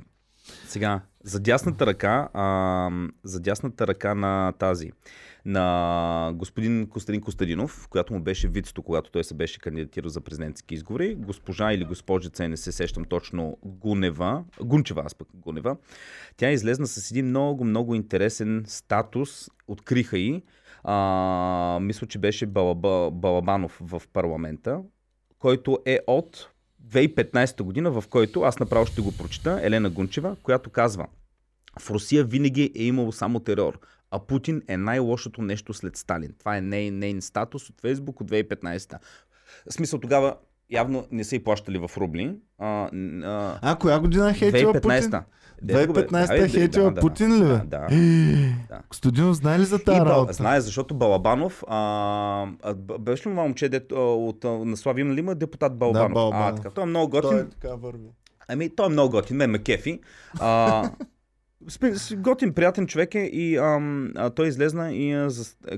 [0.68, 4.92] сега, за дясната ръка, ам, за дясната ръка на тази,
[5.44, 10.74] на господин Костадин Костадинов, която му беше вицето, когато той се беше кандидатирал за президентски
[10.74, 15.76] избори, госпожа или госпожица, не се сещам точно, Гунева, Гунчева, аз пък Гунева,
[16.36, 20.42] тя излезна с един много, много интересен статус, откриха и,
[20.84, 24.80] а, мисля, че беше Балаба, Балабанов в парламента,
[25.38, 26.50] който е от
[26.86, 31.06] 2015 година, в който аз направо ще го прочита, Елена Гунчева, която казва
[31.80, 33.78] в Русия винаги е имало само терор,
[34.10, 36.34] а Путин е най-лошото нещо след Сталин.
[36.38, 38.98] Това е нейн, нейн статус от Фейсбук от 2015.
[39.70, 40.36] В смисъл тогава
[40.70, 42.36] явно не са и плащали в рубли.
[42.58, 42.88] А,
[43.24, 44.90] а, А, коя година е хейтила Путин?
[44.90, 45.24] 2015-та.
[45.62, 47.38] Дето го бе- 2015 да, е хейтила да, Путин ли?
[47.38, 47.88] Да, да.
[48.68, 48.80] Да.
[48.88, 50.06] Костадинов знае ли за И тази Бал...
[50.06, 50.32] работа?
[50.32, 51.76] знае, защото Балабанов, а,
[52.62, 56.12] а, беше ли това момче дет, от на Слави има ли има депутат Балабанов?
[56.12, 56.52] Балабанов.
[56.52, 57.30] А, така, той е много готин.
[57.30, 58.08] Той е така върви.
[58.48, 60.00] Ами, той е много готин, ме ме кефи.
[60.40, 60.90] А,
[62.12, 65.28] готин, приятен човек е и ам, а, той излезна и а,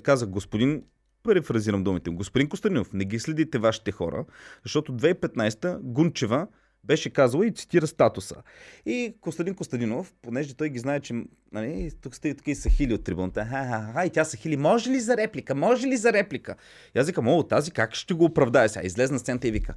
[0.02, 0.82] каза, господин,
[1.26, 4.24] перефразирам думите, господин Костадинов, не ги следите вашите хора,
[4.62, 6.46] защото 2015-та Гунчева
[6.86, 8.36] беше казала и цитира статуса.
[8.86, 11.14] И Костадин Костадинов, понеже той ги знае, че
[11.52, 14.36] нали, тук сте тук и са хили от трибуната, ха, ха, ха, и тя са
[14.36, 16.54] хили, може ли за реплика, може ли за реплика?
[16.94, 18.86] И аз викам, о, тази как ще го оправдая сега?
[18.86, 19.74] Излезна на сцената и вика,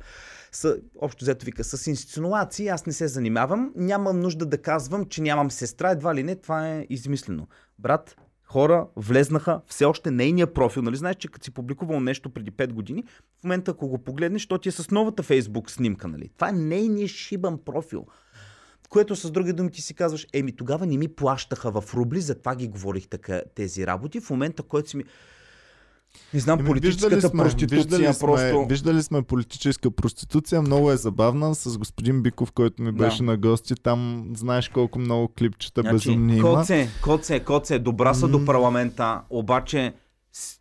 [0.52, 5.22] с, общо взето вика, с инсценуации аз не се занимавам, нямам нужда да казвам, че
[5.22, 7.48] нямам сестра, едва ли не, това е измислено.
[7.80, 8.16] Брат,
[8.52, 10.82] хора влезнаха все още нейния профил.
[10.82, 13.04] Нали знаеш, че като си публикувал нещо преди 5 години,
[13.40, 16.08] в момента ако го погледнеш, то ти е с новата фейсбук снимка.
[16.08, 16.30] Нали?
[16.36, 18.06] Това е нейният шибан профил.
[18.90, 22.56] Което с други думи ти си казваш, еми тогава не ми плащаха в рубли, затова
[22.56, 24.22] ги говорих така тези работи.
[24.22, 25.04] В момента, който си ми...
[26.34, 28.66] Не знам, Еми, политическата сме, проституция виждали сме, просто...
[28.70, 32.98] Виждали сме политическа проституция, много е забавна с господин Биков, който ми Да.
[32.98, 33.76] беше на гости.
[33.84, 36.56] Там знаеш колко много клипчета Значи, безумни има.
[36.56, 39.94] Коце, коце, коце, добра са до парламента, обаче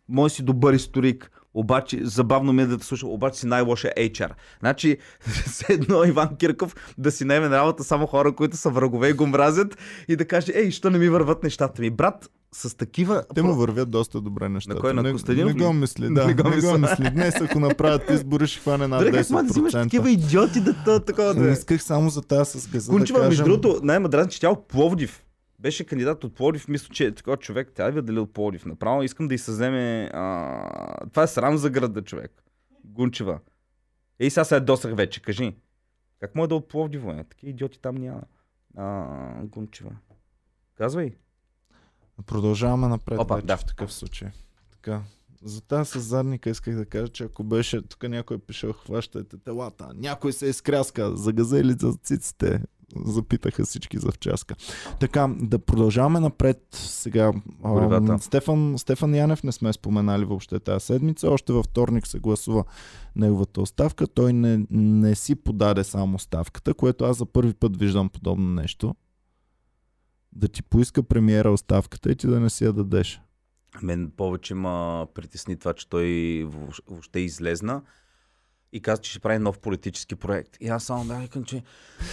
[0.09, 4.29] мой си добър историк, обаче забавно ми е да те слушам, обаче си най-лошия HR.
[4.59, 4.97] Значи,
[5.45, 9.13] с едно Иван Кирков да си наеме на работа само хора, които са врагове и
[9.13, 9.77] го мразят
[10.07, 11.89] и да каже, ей, що не ми върват нещата ми.
[11.89, 13.23] Брат, с такива...
[13.35, 14.79] Те му вървят доста добре нещата.
[14.79, 15.77] кой, на не, Костадинов не го ли?
[15.77, 16.27] мисли, Не да.
[16.27, 16.77] Не го го, мисля.
[16.77, 17.09] мисли.
[17.09, 19.83] Днес, ако направят избори, ще хване над Дори как ма да взимаш 10%.
[19.83, 21.51] такива идиоти да та, такова да Не е.
[21.51, 23.61] исках само за тази с газа Кунчева, да между кажем.
[23.61, 25.25] другото, най-ма дразни, че тя е от Пловдив.
[25.59, 27.71] Беше кандидат от Пловдив, мисля, че е такова човек.
[27.75, 28.65] Тя е дали от Пловдив.
[28.65, 30.09] Направо искам да й се вземе...
[30.13, 31.07] А...
[31.07, 32.43] Това е срам за града, човек.
[32.85, 33.39] Гунчева.
[34.19, 35.55] Ей, сега се е досах вече, кажи.
[36.19, 37.01] Как може да е от Пловдив?
[37.29, 38.21] Такива идиоти там няма.
[38.77, 39.05] А,
[39.43, 39.91] Гунчева.
[40.75, 41.11] Казвай.
[42.25, 43.57] Продължаваме напред Опа, вече да.
[43.57, 44.29] в такъв случай.
[44.71, 45.01] Така.
[45.43, 49.37] За тази с задника исках да кажа, че ако беше тук някой е пише, хващайте
[49.37, 52.61] телата, някой се изкряска за газа или за циците,
[53.05, 54.55] запитаха всички за вчаска.
[54.99, 57.33] Така, да продължаваме напред сега.
[57.63, 61.29] Ам, Стефан, Стефан Янев не сме споменали въобще тази седмица.
[61.29, 62.63] Още във вторник се гласува
[63.15, 64.07] неговата оставка.
[64.07, 68.95] Той не, не си подаде само оставката, което аз за първи път виждам подобно нещо.
[70.33, 73.21] Да ти поиска премиера оставката и ти да не си я дадеш.
[73.81, 76.05] Мен повече ма притесни това, че той
[76.87, 77.81] въобще- излезна
[78.73, 80.57] и каза, че ще прави нов политически проект.
[80.61, 81.63] И аз само бях викам, че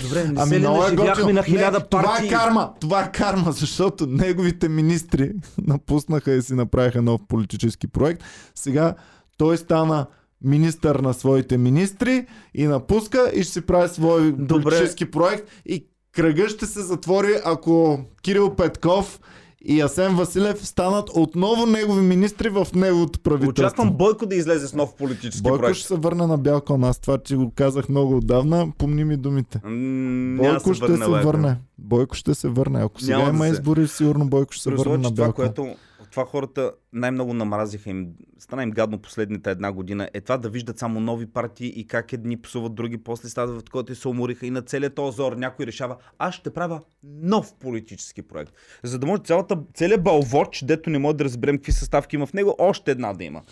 [0.03, 2.31] добре, не се ли наживяхме на хиляда Това е партии?
[2.31, 2.75] карма!
[2.81, 8.23] Това е карма, защото неговите министри напуснаха и си направиха нов политически проект.
[8.55, 8.95] Сега
[9.37, 10.07] той стана
[10.43, 14.63] министър на своите министри и напуска и ще си прави свой Добре.
[14.63, 15.87] политически проект и
[16.17, 19.21] кръга ще се затвори, ако Кирил Петков
[19.63, 23.63] и Асен Василев станат отново негови министри в неговото правителство.
[23.63, 25.77] Очаквам Бойко да излезе с нов политически Бойко проект.
[25.77, 26.85] ще се върне на бял кон.
[26.85, 28.69] Аз това ти го казах много отдавна.
[28.79, 29.61] Помни ми думите.
[29.65, 31.27] М, Бойко ще се Бойко.
[31.27, 31.57] върне.
[31.79, 32.81] Бойко ще се върне.
[32.81, 35.33] Ако сега Няма има се- избори, сигурно Бойко ще се върне на това, бял кон.
[35.35, 35.75] което
[36.17, 40.79] това хората най-много намразиха им, стана им гадно последните една година, е това да виждат
[40.79, 44.51] само нови партии и как едни псуват други, после стават в който се умориха и
[44.51, 48.53] на целият този зор някой решава, аз ще правя нов политически проект.
[48.83, 52.33] За да може цялата, целият балвоч, дето не може да разберем какви съставки има в
[52.33, 53.43] него, още една да има.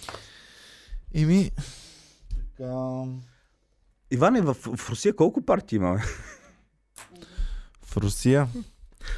[1.15, 1.51] Еми,
[2.57, 3.05] Така...
[4.11, 6.01] Иване, в, в Русия колко партии има?
[7.82, 8.49] В Русия.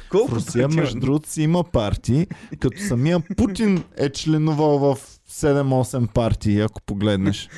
[0.09, 1.01] Колко В Русия, партии между има?
[1.01, 2.27] другото, си има партии,
[2.59, 4.97] като самия Путин е членувал в
[5.31, 7.49] 7-8 партии, ако погледнеш.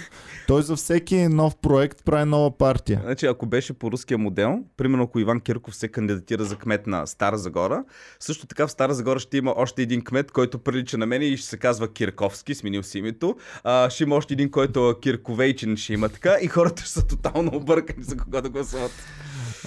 [0.48, 3.02] Той за всеки нов проект прави нова партия.
[3.04, 7.08] Значи, ако беше по руския модел, примерно ако Иван Кирков се кандидатира за кмет на
[7.08, 7.84] Стара Загора,
[8.20, 11.38] също така в Стара Загора ще има още един кмет, който прилича на мен и
[11.38, 13.36] ще се казва Кирковски, сменил си името.
[13.64, 17.08] А, ще има още един, който е Кирковейчин ще има така и хората ще са
[17.08, 18.92] тотално объркани за кого да гласуват.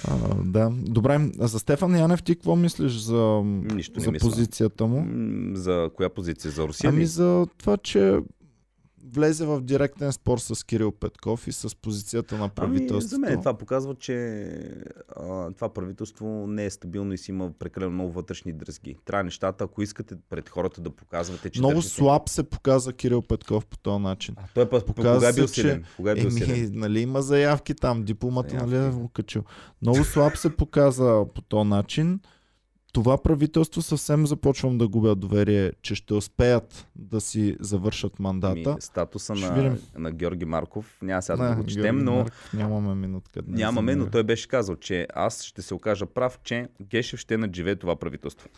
[0.07, 0.69] А, да.
[0.73, 3.41] Добре, за Стефан Янев ти какво мислиш за,
[3.75, 4.29] Нищо за мисля.
[4.29, 5.07] позицията му?
[5.57, 6.51] За коя позиция?
[6.51, 8.19] За Русия Ами за това, че
[9.11, 13.07] влезе в директен спор с Кирил Петков и с позицията на Ами, правителството.
[13.09, 14.47] за мен това показва, че
[15.15, 18.95] а, това правителство не е стабилно и си има прекалено много вътрешни дръзги.
[19.05, 21.95] Трябва нещата, ако искате пред хората да показвате, че Много държите...
[21.95, 24.35] слаб се показа Кирил Петков по този начин.
[24.37, 25.83] А, той път Показва кога е бил силен?
[25.97, 26.71] Кога е бил Еми, силен?
[26.73, 29.43] нали има заявки там, дипломата нали е го качил.
[29.81, 32.19] Много слаб се показа по този начин.
[32.93, 38.55] Това правителство съвсем започвам да губя доверие, че ще успеят да си завършат мандата.
[38.75, 39.77] Ми, статуса Ще на, видим.
[39.97, 43.59] на Георги Марков, няма сега да го Георги четем, но Марков, нямаме минутка днес.
[43.59, 47.75] нямаме, но той беше казал, че аз ще се окажа прав, че Гешев ще надживее
[47.75, 48.49] това правителство.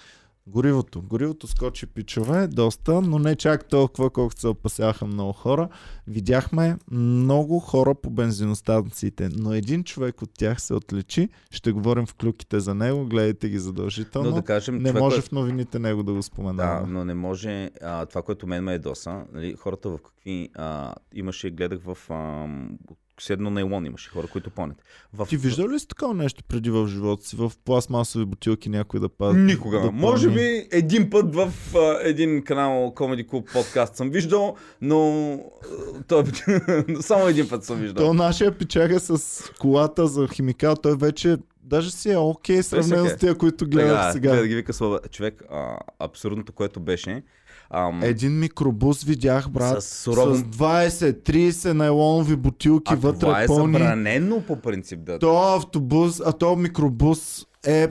[0.47, 1.01] Горивото.
[1.01, 5.69] Горивото скочи пичове доста, но не чак толкова, колкото се опасяха много хора.
[6.07, 11.29] Видяхме много хора по бензиностанциите, но един човек от тях се отличи.
[11.51, 14.29] Ще говорим в клюките за него, гледайте ги задължително.
[14.29, 16.93] Но да кажем, не човек, може в новините него да го Да, споменаваме.
[16.93, 17.71] но не може.
[17.81, 20.49] А, това, което мен ме е доса, нали, хората в какви.
[20.55, 21.97] А, имаше, гледах в.
[22.09, 22.47] А,
[23.19, 24.77] седно нейлон имаше хора, които понят.
[25.13, 25.25] В...
[25.25, 27.35] Ти виждал ли си такова нещо преди в живота си?
[27.35, 29.33] В пластмасови бутилки някой да пада?
[29.33, 29.79] Никога.
[29.79, 35.39] Да Може би един път в а, един канал Comedy Club подкаст съм виждал, но
[36.07, 36.23] той,
[37.01, 38.05] само един път съм виждал.
[38.05, 43.09] То нашия пичага с колата за химикал, той вече даже си е окей сравнено е.
[43.09, 44.35] с тия, които гледах Сега, сега.
[44.35, 44.99] да ги вика слова.
[45.11, 47.23] Човек, а, абсурдното, което беше.
[47.69, 53.43] Ам, Един микробус видях, брат, С с, сурово- с 20-30 нейлонови бутилки а вътре това
[53.43, 53.73] е пълни.
[53.73, 55.19] забранено по принцип да.
[55.19, 57.87] То автобус, а то микробус е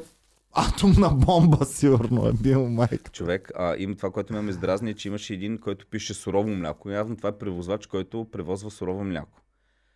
[0.52, 3.10] атомна бомба, сигурно е бил майка.
[3.10, 6.48] Човек, а, има това, което ме ме издразни, е, че имаше един, който пише сурово
[6.48, 6.90] мляко.
[6.90, 9.40] Явно това е превозвач, който превозва сурово мляко.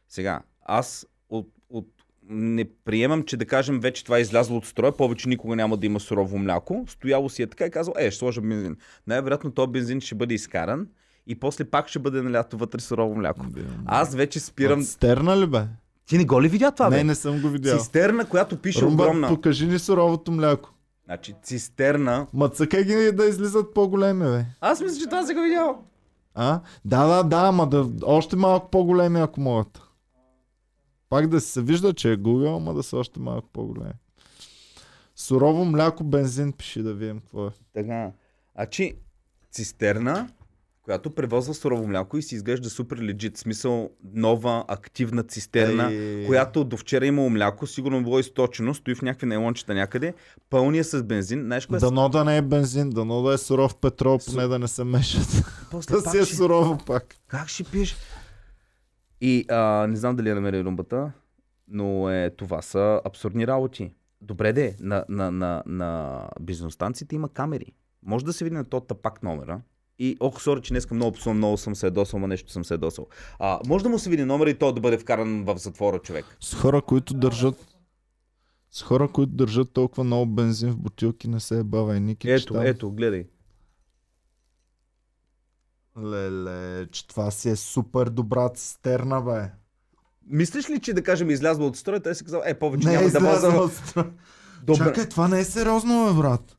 [0.09, 1.07] Сега, аз
[2.31, 5.87] не приемам, че да кажем вече това е излязло от строя, повече никога няма да
[5.87, 6.85] има сурово мляко.
[6.89, 8.77] Стояло си е така и казал, е, ще сложа бензин.
[9.07, 10.87] Най-вероятно този бензин ще бъде изкаран
[11.27, 13.47] и после пак ще бъде налято вътре сурово мляко.
[13.87, 14.83] Аз вече спирам.
[14.83, 15.61] Стерна ли бе?
[16.07, 16.97] Ти не го ли видя това, бе?
[16.97, 17.79] Не, не съм го видял.
[17.79, 19.29] Цистерна, която пише Румба, огромна.
[19.29, 20.71] покажи ни суровото мляко.
[21.05, 22.27] Значи, цистерна.
[22.35, 24.45] Ма цъкай ги да излизат по-големи, бе.
[24.61, 25.85] Аз мисля, че това си го видял.
[26.35, 26.61] А?
[26.85, 29.83] Да, да, да, ама да, още малко по-големи, ако могат.
[31.11, 33.93] Пак да се вижда, че е Google, ама да са още малко по-големи.
[35.17, 37.51] Сурово мляко, бензин, пиши да видим какво е.
[37.75, 38.11] Така.
[38.55, 38.95] А че
[39.53, 40.29] цистерна,
[40.83, 43.37] която превозва сурово мляко и си изглежда супер легит.
[43.37, 46.27] Смисъл нова, активна цистерна, Ей.
[46.27, 50.15] която до вчера е имало мляко, сигурно било източено, стои в някакви нейлончета някъде,
[50.51, 51.43] пълния с бензин.
[51.43, 51.79] Знаеш кое?
[51.79, 54.85] Дано да не е бензин, дано да е суров петрол, Су- поне да не се
[54.85, 55.43] мешат.
[55.71, 57.15] После да си е ще- сурово пак.
[57.29, 57.97] Как ще пиеш?
[59.21, 61.13] И а, не знам дали я намери румбата,
[61.69, 63.93] но е, това са абсурдни работи.
[64.21, 67.73] Добре де, на, на, на, на бизнесстанциите има камери.
[68.03, 69.61] Може да се види на този тапак номера.
[69.99, 72.75] И, ох, сори, че днеска много псувам, много съм се ядосал, ама нещо съм се
[72.75, 73.07] ядосал.
[73.39, 76.25] А, може да му се види номера и той да бъде вкаран в затвора, човек.
[76.41, 77.79] С хора, които държат
[78.71, 82.27] с хора, които държат толкова много бензин в бутилки, не се е бавай, Ники.
[82.27, 83.25] че Ето, там- ето, гледай.
[86.01, 89.51] Леле, че това си е супер добра цистерна, бе.
[90.27, 92.97] Мислиш ли, че да кажем излязла от строя, той си казал, е, повече Не е
[92.97, 93.49] няма да воза.
[93.49, 94.07] от строя.
[94.63, 94.79] Добре.
[94.79, 96.57] Чакай, това не е сериозно, бе, брат.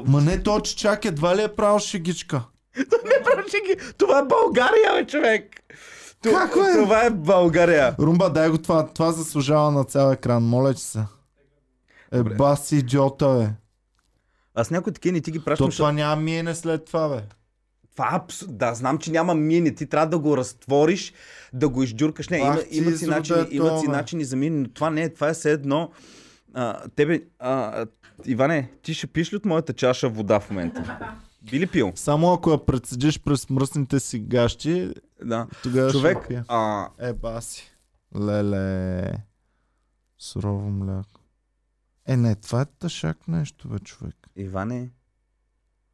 [0.04, 2.42] Ма не то, че чак едва ли е правил шегичка.
[2.78, 3.94] Не правиш ги.
[3.94, 5.56] Това е България, бе, човек.
[6.22, 6.72] Ту- Как, бе?
[6.74, 7.96] Това е България.
[7.98, 8.86] Румба, дай го това.
[8.86, 11.04] Това заслужава на цял екран, моля че се.
[12.12, 13.50] Е, баси идиота, бе.
[14.58, 17.22] Аз някои такива не ти ги То пращам, това няма миене след това, бе.
[17.92, 18.44] Това е абс...
[18.48, 19.74] Да, знам, че няма мини.
[19.74, 21.12] Ти трябва да го разтвориш,
[21.52, 22.28] да го изджуркаш.
[22.28, 23.96] Не, има, Ах, имат си, начини, имат си това, бе.
[23.96, 25.14] начини за мини, но това не е.
[25.14, 25.90] Това е все едно.
[26.54, 27.86] А, тебе, а,
[28.24, 30.98] Иване, ти ще пиш ли от моята чаша вода в момента?
[31.50, 31.92] Би ли пил?
[31.94, 34.92] Само ако я прецедиш през мръсните си гащи,
[35.24, 35.46] Да.
[35.62, 36.44] тогава Човек, ще пия.
[36.48, 37.70] а, Е, баси.
[38.20, 39.12] Леле.
[40.18, 41.17] Сурово мляко.
[42.08, 44.14] Е, не, това е тъшак нещо, бе, човек.
[44.36, 44.90] Иване,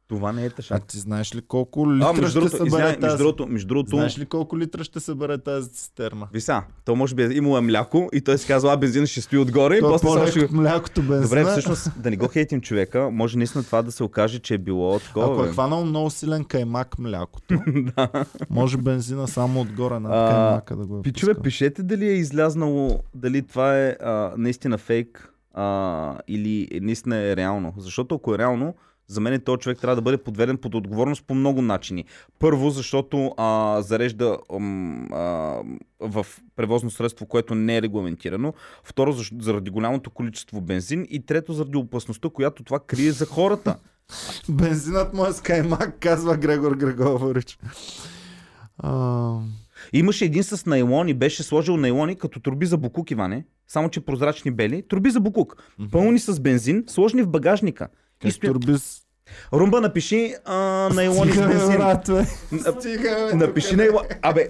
[0.07, 0.87] Това не е А тъшак.
[0.87, 3.17] ти знаеш ли колко А, литра между ще другото, събере извиняй, между тази...
[3.17, 6.27] другото, между другото, Знаеш ли колко литра ще събере тази цистерна?
[6.33, 9.21] Виса, то може би е имало е мляко и той си казва, а бензина ще
[9.21, 10.39] стои отгоре и То е после само ще...
[10.39, 11.21] от млякото бензина.
[11.21, 14.57] Добре, всъщност, да не го хейтим човека, може наистина това да се окаже, че е
[14.57, 15.33] било такова.
[15.33, 17.59] Ако е хванал много силен каймак млякото,
[18.49, 22.99] може бензина само отгоре над А, каймака да го е Пичове, пишете дали е излязнало,
[23.15, 27.73] дали това е а, наистина фейк а, или наистина е реално.
[27.77, 28.75] Защото ако е реално,
[29.07, 32.05] за мен този човек трябва да бъде подведен под отговорност по много начини.
[32.39, 34.59] Първо, защото а, зарежда а,
[35.99, 36.25] в
[36.55, 38.53] превозно средство, което не е регламентирано.
[38.83, 41.07] Второ, защ- заради голямото количество бензин.
[41.09, 43.75] И трето, заради опасността, която това крие за хората.
[44.49, 45.41] Бензинът му е с
[45.99, 47.59] казва Грегор Грегорич.
[48.77, 49.33] А,
[49.97, 53.45] Имаше един с найлон и беше сложил найлони като турби за букук, Иване.
[53.67, 54.83] Само, че прозрачни бели.
[54.87, 55.63] Турби за букук.
[55.91, 57.87] Пълни с бензин, сложени в багажника.
[58.23, 58.53] И как стоят...
[58.53, 59.04] турбис...
[59.53, 62.25] Румба, напиши а, Стига.
[62.51, 64.03] На- Стига, бе, Напиши тук, найлон.
[64.21, 64.49] Абе,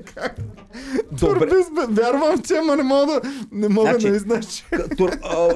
[1.12, 1.50] добре.
[1.90, 3.22] Вярвам, че, ама не мога да...
[3.52, 4.66] Не мога Значи- да изнач.
[4.72, 5.48] К- Тур, а,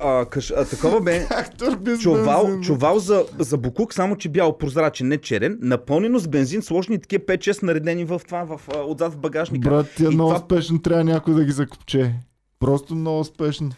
[0.00, 1.26] а, каш, а, такова бе.
[2.00, 6.98] Чувал, чувал за, за букук, само че бял прозрачен, не черен, напълнено с бензин, сложени
[6.98, 9.68] такива 5-6 наредени в това, в, отзад в багажника.
[9.70, 12.14] Брат, ти е много това- спешно, трябва някой да ги закопче.
[12.60, 13.70] Просто много спешно.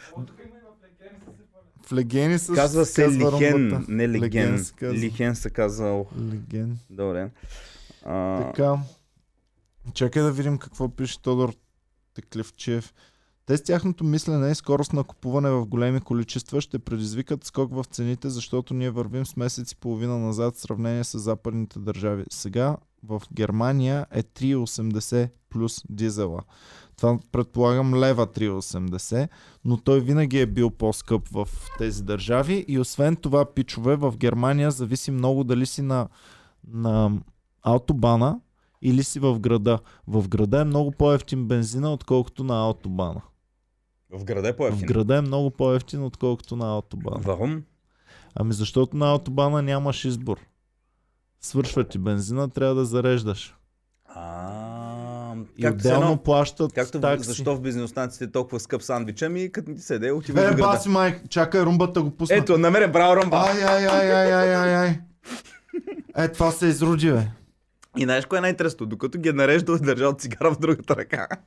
[1.91, 2.55] В легени с...
[2.55, 3.85] Казва се казва Лихен, румбата.
[3.89, 4.65] не Леген.
[4.65, 4.95] се казва.
[4.95, 6.07] Лихен се казал.
[6.33, 6.79] Леген.
[6.91, 7.31] Добре.
[8.05, 8.79] А, Така.
[9.95, 11.55] Чакай да видим какво пише Тодор
[12.15, 12.95] Теклевчев.
[13.47, 17.85] Те с тяхното мислене и скорост на купуване в големи количества ще предизвикат скок в
[17.85, 22.25] цените, защото ние вървим с месец и половина назад в сравнение с западните държави.
[22.33, 26.43] Сега в Германия е 3,80 плюс дизела.
[27.01, 29.29] Това предполагам лева 3,80,
[29.65, 31.49] но той винаги е бил по-скъп в
[31.79, 36.09] тези държави и освен това, пичове, в Германия зависи много дали си на,
[36.69, 37.13] на
[37.63, 38.41] автобана
[38.83, 39.79] или си в града.
[40.07, 43.23] В града е много по-ефтин бензина, отколкото на автобана.
[44.13, 44.87] в града е В по-ефтин.
[44.87, 47.21] града е много по-ефтин, отколкото на автобана.
[47.21, 47.63] Варум.
[48.35, 50.39] Ами защото на автобана нямаш избор.
[51.41, 53.55] Свършва ти бензина, трябва да зареждаш.
[54.05, 55.20] А,
[55.57, 57.27] И както, се отделно едно, плащат както в- такси.
[57.27, 61.21] защо в бензиностанциите е толкова скъп сандвич, ами като ти седе, отива Бе, баси майк,
[61.29, 62.37] чакай румбата го пусна.
[62.37, 63.37] Ето, намеря браво ръмба.
[63.39, 64.99] Ай, ай, ай, ай, ай, ай, ай.
[66.17, 67.27] Е, това се изруди, бе.
[67.97, 68.87] И знаеш кое е най-интересно?
[68.87, 71.29] Докато ги е нареждал, е държал цигара в другата ръка.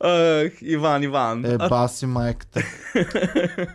[0.00, 1.44] Ах, Иван, Иван.
[1.44, 2.62] Е, баси майката.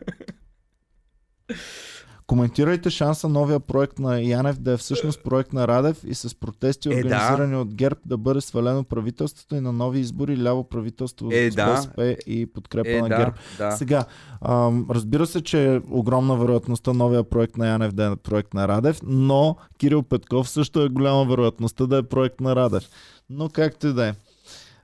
[2.27, 6.89] Коментирайте шанса новия проект на Янев да е всъщност проект на Радев и с протести
[6.89, 6.97] Е, да.
[6.97, 11.55] организирани от ГЕРБ да бъде свалено правителството и на нови избори ляво правителство Е, с
[11.55, 11.71] да.
[11.71, 13.33] БСП и подкрепа е, на да, ГЕРБ.
[13.57, 13.71] да.
[13.71, 14.05] Сега,
[14.41, 18.67] ам, разбира се, че е огромна вероятността новия проект на Янев да е проект на
[18.67, 22.83] Радев, но Кирил Петков също е голяма вероятността да е проект на Радев.
[23.29, 24.13] Но както и да е.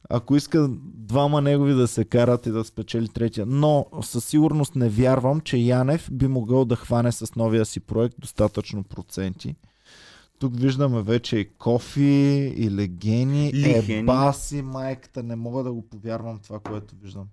[0.10, 3.46] Ако иска двама негови да се карат и да спечели третия.
[3.46, 8.16] Но със сигурност не вярвам, че Янев би могъл да хване с новия си проект
[8.20, 9.56] достатъчно проценти.
[10.40, 14.00] Тук виждаме вече и Кофи, и Легени, Лихени.
[14.00, 15.24] е баси, майката.
[15.24, 17.26] Не мога да го повярвам това, което виждам.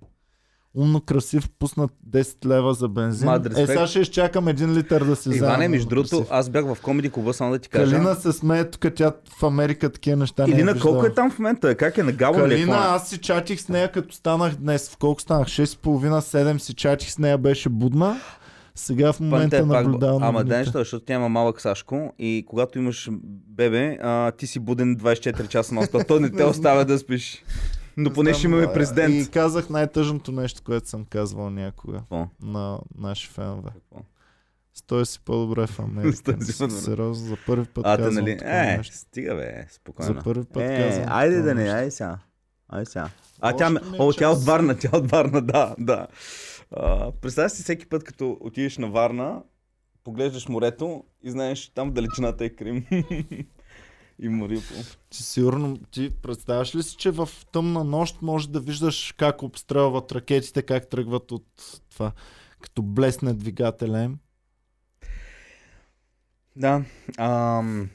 [0.75, 3.27] Умно красив, пуснат 10 лева за бензин.
[3.27, 5.47] Мад е, сега ще изчакам един литър да се взема.
[5.47, 7.93] Иване, между другото, аз бях в комеди клуба, само да ти кажа.
[7.93, 11.31] Калина се смее тук, тя в Америка такива неща не е Илина, колко е там
[11.31, 11.75] в момента?
[11.75, 12.41] Как е на Гало ли?
[12.41, 12.49] е?
[12.49, 12.81] Калина, е?
[12.81, 14.91] аз си чатих с нея като станах днес.
[14.91, 15.49] В колко станах?
[15.49, 18.21] 6.30-7 си чатих с нея, беше будна.
[18.75, 20.23] Сега в момента е пак, наблюдавам.
[20.23, 23.09] ама да нещо, защото тя има малък Сашко и когато имаш
[23.49, 26.05] бебе, а, ти си буден 24 часа на.
[26.09, 27.45] Той не те оставя да спиш.
[27.97, 29.15] Но поне ще имаме президент.
[29.15, 32.29] И казах най-тъжното нещо, което съм казвал някога Какво?
[32.43, 33.71] на наши фенове.
[33.75, 33.97] Какво?
[34.75, 36.37] Стой си по-добре в Америка.
[36.71, 38.39] Сериозно, за първи път А, казвам нали?
[38.43, 38.97] Е, нещо.
[38.97, 40.15] стига бе, спокойно.
[40.15, 41.07] За първи път е, казвам.
[41.09, 42.19] айде да не, айде сега.
[42.69, 43.09] Айде сега.
[43.41, 44.39] А тя, ме- е о, тя час.
[44.39, 46.07] от Варна, тя от Варна, да, да.
[47.21, 49.43] Представя си всеки път, като отидеш на Варна,
[50.05, 52.87] поглеждаш морето и знаеш, там в далечината е Крим.
[54.23, 54.77] и Марипол.
[55.11, 60.13] Ти сигурно, ти представяш ли си, че в тъмна нощ можеш да виждаш как обстрелват
[60.13, 61.47] ракетите, как тръгват от
[61.91, 62.13] това,
[62.61, 64.19] като блесне двигателя им?
[66.57, 66.85] Да.
[67.19, 67.91] Ам,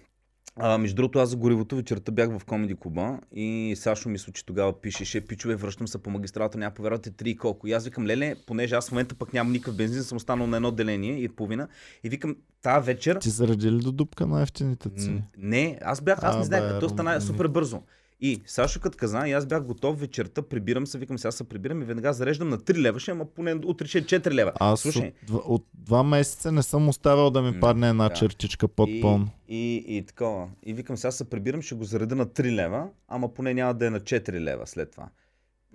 [0.55, 4.45] а, между другото, аз за горивото вечерта бях в комеди клуба и Сашо мисля, че
[4.45, 7.67] тогава пишеше, пичове, връщам се по магистралата, няма повярвате три и колко.
[7.67, 10.55] И аз викам, леле, понеже аз в момента пък нямам никакъв бензин, съм останал на
[10.55, 11.67] едно деление и половина.
[12.03, 15.23] И викам, тази вечер Ти заради ли до дупка на ефтините цени?
[15.37, 17.81] Не, аз бях, аз не знаех, то стана супер бързо.
[18.21, 21.81] И Сашо като каза, и аз бях готов вечерта, прибирам се, викам сега се прибирам
[21.81, 24.51] и веднага зареждам на 3 лева, ще ама поне утре ще е 4 лева.
[24.55, 28.09] Аз Слушай, от, два- от два месеца не съм оставил да ми М, падне една
[28.09, 28.15] да.
[28.15, 29.27] чертичка под и, пълно.
[29.47, 30.47] и, и, такова.
[30.63, 33.87] И викам, сега се прибирам, ще го зареда на 3 лева, ама поне няма да
[33.87, 35.07] е на 4 лева след това.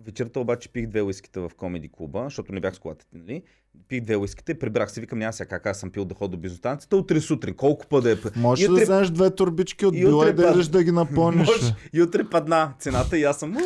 [0.07, 3.43] Вечерта обаче пих две уискита в комеди клуба, защото не бях с колата, нали?
[3.89, 6.31] Пих две уискита и прибрах се, викам, няма сега как аз съм пил да ходя
[6.31, 8.17] до бизнестанцията, утре сутрин, колко път да е.
[8.59, 11.49] и да вземеш две турбички от била и да пад- да ги напълниш.
[11.63, 13.57] Може, и утре падна цената и аз съм...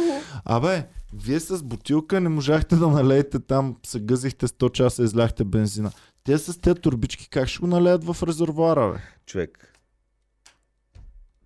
[0.44, 5.44] Абе, вие с бутилка не можахте да налеете там, се гъзихте 100 часа и изляхте
[5.44, 5.90] бензина.
[6.24, 8.98] Те с тези турбички как ще го налеят в резервуара, бе?
[9.27, 9.73] Човек.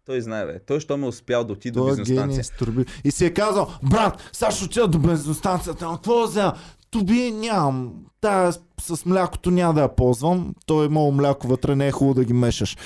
[0.08, 0.58] Той знае, бе.
[0.58, 2.84] Той, що ме успял да отиде до е турби.
[3.04, 6.52] И си е казал, брат, сега ще отида до бензиностанцията, ама какво взема?
[6.90, 7.92] Туби нямам.
[8.20, 10.54] Тая с, млякото няма да я ползвам.
[10.66, 12.76] Той е имало мляко вътре, не е хубаво да ги мешаш.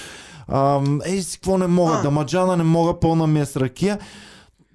[1.07, 1.95] Ей си, какво не мога?
[1.95, 2.03] А.
[2.03, 3.99] Да маджана не мога, пълна ми е с ракия.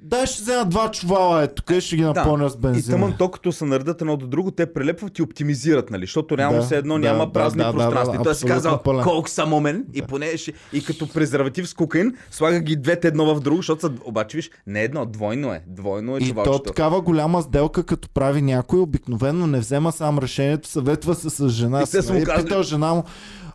[0.02, 2.92] Дай ще взема два чувала, е, тук и ще ги напълня с И бензина.
[2.92, 6.04] тъмън то, като се наредат едно до друго, те прелепват и оптимизират, нали?
[6.04, 8.14] Защото реално Да, все едно да, няма да, празни да, да, пространства.
[8.14, 9.04] да, и той си казал, пълен.
[9.04, 10.54] колко са момен и поне ще...
[10.74, 13.92] И като презерватив с кокаин, слага ги двете едно в друго, защото са...
[14.04, 15.62] Обаче виж, не едно, двойно е.
[15.68, 20.68] Двойно е И то такава голяма сделка, като прави някой, обикновено не взема сам решението,
[20.68, 22.02] съветва се с жена И си.
[22.02, 22.26] са му нали?
[22.26, 23.04] казали- Питал жена му,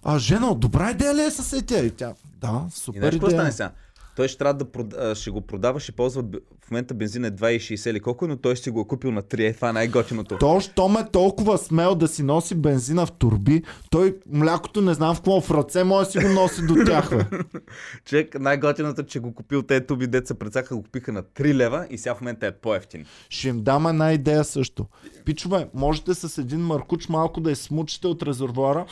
[0.02, 1.78] а жена, добра идея ли е със сетя?
[1.78, 3.30] И тя, да, И супер какво идея.
[3.30, 3.70] стане сега?
[4.16, 5.14] Той ще трябва да прода...
[5.14, 6.24] ще го продава, ще ползва
[6.64, 9.50] в момента бензин е 2,60 или колко, но той ще го е купил на 3.
[9.50, 10.38] Е, това е най-готиното.
[10.38, 15.14] То, щом е толкова смел да си носи бензина в турби, той млякото не знам
[15.14, 17.24] в какво, в ръце може да си го носи до тях, бе.
[18.04, 21.98] Човек, най-готиното, че го купил те туби деца предсаха, го купиха на 3 лева и
[21.98, 23.06] сега в момента е по-ефтин.
[23.28, 24.86] Ще им дам една идея също.
[25.24, 28.86] Пичове, можете с един маркуч малко да изсмучите от резервуара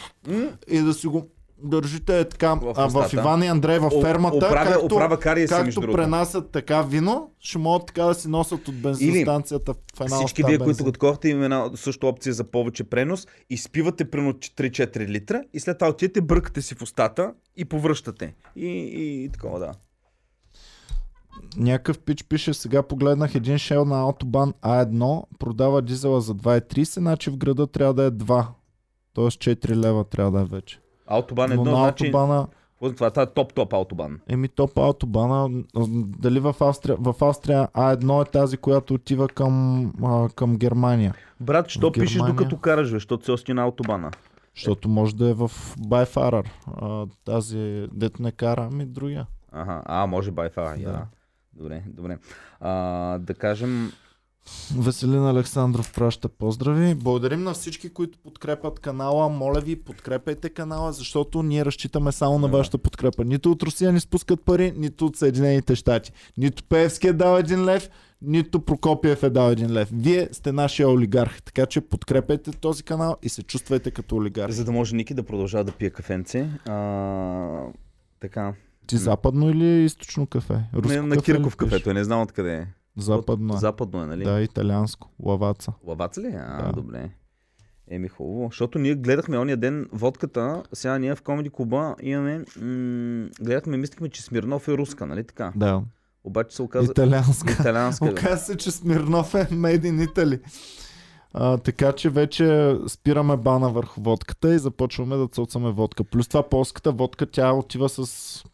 [0.68, 1.28] и да си го
[1.62, 3.12] държите е така В а, в.
[3.12, 7.58] Иван и Андрей О- фермата, оправя- както, оправя кариеса, между както пренасят така вино, ще
[7.58, 10.64] могат така да си носят от бензиностанцията в една Всички вие, бензин.
[10.64, 13.26] които го таковахте, има една също опция за повече пренос.
[13.50, 18.34] Изпивате примерно 3-4 литра и след това отидете, бъркате си в устата и повръщате.
[18.56, 19.72] И, и, и такова, да.
[21.56, 27.30] Някакъв пич пише, сега погледнах един шел на Autobahn A1, продава дизела за 2,30, значи
[27.30, 28.46] в града трябва да е 2.
[29.14, 30.80] Тоест 4 лева трябва да е вече.
[31.10, 32.12] Аутобан Но едно, на значи...
[32.80, 34.20] Това, това е топ-топ аутобан.
[34.28, 35.64] Еми топ Autobahn,
[36.18, 41.14] дали в Австрия, в Австрия А1 е тази, която отива към, а, към Германия.
[41.40, 42.34] Брат, що В пишеш Германия.
[42.36, 42.88] докато караш?
[42.88, 44.10] Защото си още на аутобана.
[44.56, 46.50] Защото може да е в Байфарър.
[47.24, 49.26] Тази дет не кара, ами другия.
[49.52, 50.74] Ага, а, може байфа.
[50.78, 50.82] Да.
[50.92, 51.06] Да.
[51.52, 52.18] Добре, добре.
[52.60, 52.72] А,
[53.18, 53.92] да кажем,
[54.78, 56.94] Веселин Александров праща поздрави.
[56.94, 59.28] Благодарим на всички, които подкрепят канала.
[59.28, 63.24] Моля ви, подкрепяйте канала, защото ние разчитаме само на вашата подкрепа.
[63.24, 66.12] Нито от Русия ни спускат пари, нито от Съединените щати.
[66.36, 67.90] Нито Певски е дал един лев,
[68.22, 69.88] нито Прокопиев е дал един лев.
[69.92, 74.52] Вие сте нашия олигарх, така че подкрепяйте този канал и се чувствайте като олигарх.
[74.52, 76.48] за да може Ники да продължава да пие кафенце.
[76.66, 77.60] А,
[78.20, 78.54] така.
[78.86, 80.60] Ти западно или източно кафе?
[80.74, 82.66] Руско Не, на кафе Кирков кафето, не знам откъде е.
[82.96, 83.54] Западно.
[83.54, 83.58] Е.
[83.58, 84.24] западно е, нали?
[84.24, 85.08] Да, италианско.
[85.20, 85.72] Лаваца.
[85.84, 86.26] Лаваца ли?
[86.28, 86.72] А, Да.
[86.72, 87.10] добре.
[87.88, 88.46] Еми хубаво.
[88.46, 94.08] Защото ние гледахме ония ден водката, сега ние в Комеди Клуба имаме, м- гледахме, мислихме,
[94.08, 95.52] че Смирнов е руска, нали така?
[95.56, 95.82] Да.
[96.24, 97.52] Обаче се оказа Италианска.
[97.52, 98.04] италианска.
[98.04, 98.10] бе.
[98.12, 100.40] Оказва се, че Смирнов е made in Italy.
[101.34, 106.04] А, така че вече спираме бана върху водката и започваме да цоцаме водка.
[106.04, 107.98] Плюс това полската водка, тя отива с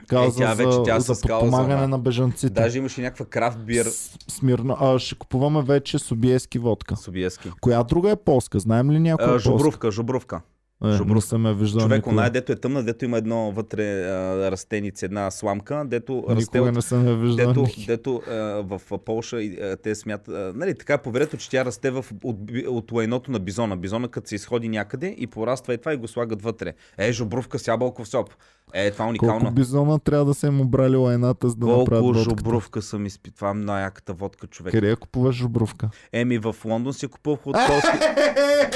[0.06, 1.88] кауза Е, тя вече- за, тя за кауза, подпомагане ама.
[1.88, 2.50] на бежанците.
[2.52, 4.76] Даже имаше някаква крафт бир С- Смирно.
[4.80, 6.96] А, ще купуваме вече Собиески водка.
[6.96, 7.50] Собиески.
[7.60, 8.58] Коя друга е полска?
[8.58, 9.50] Знаем ли някоя А, полска?
[9.50, 10.40] жубровка, жубровка.
[10.84, 11.26] Е, жубровка.
[11.26, 12.12] съм я виждал Човек, никога.
[12.12, 16.58] она е, дето е тъмна, дето има едно вътре а, растеница, една сламка, дето расте
[16.58, 17.46] Никога не съм я виждал.
[17.46, 18.32] Дето, дето а,
[18.62, 22.36] в Полша а, те смятат, а, нали, така е поверето, че тя расте в, от,
[22.68, 23.76] от лайното на бизона.
[23.76, 26.74] Бизона като се изходи някъде и пораства и това и го слагат вътре.
[26.98, 28.30] Е, жобрувка с ябълков соп.
[28.74, 29.40] Е, това е уникално.
[29.40, 32.30] Колко бизона трябва да се им обрали лайната, за да направят Колко водката?
[32.30, 33.54] жобрувка съм изпитвал.
[33.54, 34.72] най-яката водка, човек.
[34.74, 35.88] Къде я купуваш жубровка?
[36.12, 37.98] Еми, в Лондон си купувах от полски,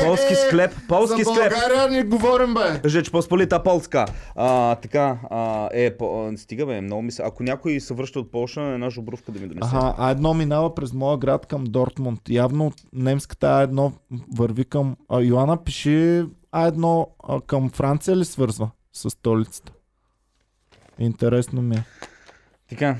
[0.05, 0.73] полски склеп.
[0.89, 1.53] Полски За склеп.
[1.53, 2.89] България не говорим, бе!
[2.89, 4.07] Жеч Посполита Полска.
[4.35, 7.23] А, така, а, е, по, стига бе, много ми се.
[7.23, 9.77] Ако някой се връща от Полша, една жобрувка да ми донесе.
[9.77, 12.21] Аха, а едно минава през моя град към Дортмунд.
[12.29, 13.93] Явно немската А1
[14.37, 14.97] върви към...
[15.09, 19.73] А, Йоанна пиши А1 а, към Франция ли свързва с столицата?
[21.01, 21.85] Интересно ми е.
[22.69, 22.97] Така,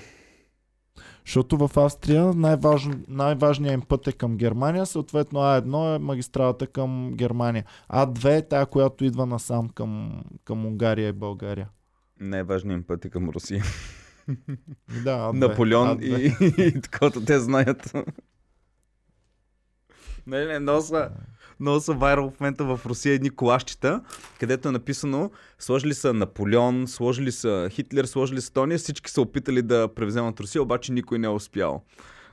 [1.27, 7.13] Защото в Австрия най-важно, най-важният им път е към Германия, съответно А1 е магистралата към
[7.15, 7.65] Германия.
[7.93, 11.69] А2 е тая, която идва насам към, към Унгария и България.
[12.21, 13.65] най-важният им път е към Русия.
[15.05, 15.33] Да, А2.
[15.33, 16.03] Наполеон А2.
[16.59, 17.93] и, и такова, те знаят.
[20.27, 21.11] Не, не, много са,
[21.61, 24.01] много са вайрал в момента в Русия едни колашчета,
[24.41, 29.63] където е написано, сложили са Наполеон, сложили са Хитлер, сложили са Тония, всички са опитали
[29.63, 31.83] да превземат Русия, обаче никой не е успял.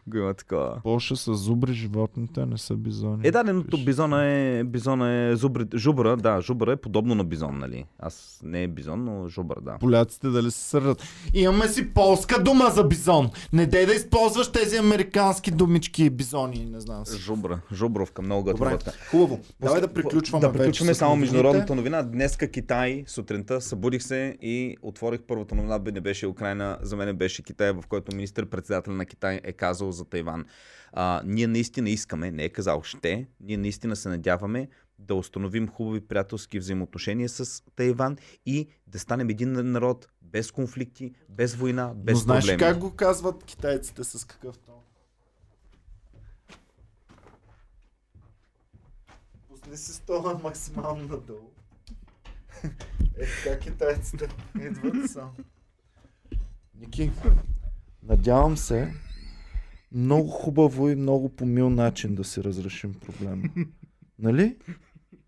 [0.08, 0.80] Го има такова.
[0.84, 3.28] Полша са зубри животните, не са бизони.
[3.28, 7.58] Е, да, но бизона е, бизона е зубри, жубра, да, жубра е подобно на бизон,
[7.58, 7.86] нали?
[8.00, 9.78] Аз не е бизон, но жубър, да.
[9.80, 11.04] Поляците дали се сърдат.
[11.34, 13.30] Имаме си полска дума за бизон.
[13.54, 17.18] Не дей да използваш тези американски думички бизони, не знам си.
[17.18, 18.78] Жубра, жубровка, много готова.
[19.12, 19.40] хубаво.
[19.60, 22.04] Давай да приключваме Да приключваме вече само международната новина.
[22.04, 27.44] Днеска Китай сутринта събудих се и отворих първата новина, не беше Украина, за мен беше
[27.44, 30.46] Китай, в който министър-председател на Китай е казал за Тайван.
[30.94, 34.68] А, ние наистина искаме, не е казал ще, ние наистина се надяваме
[35.00, 41.56] да установим хубави приятелски взаимоотношения с Тайван и да станем един народ без конфликти, без
[41.56, 42.60] война, без Но знаеш проблеми.
[42.60, 44.76] как го казват китайците с какъв тон?
[49.48, 51.52] Пусни си стола максимално надолу.
[53.18, 54.30] Е, така китайците
[54.62, 55.32] идват само.
[56.76, 57.12] Ники,
[58.04, 58.94] надявам се
[59.92, 63.44] много хубаво и много по мил начин да си разрешим проблема.
[64.20, 64.56] Нали?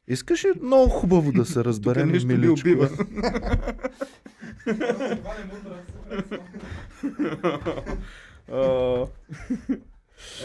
[0.07, 2.59] Искаш ли много хубаво да се разберем, ми миличко?
[2.59, 2.89] убива.
[8.51, 9.05] А,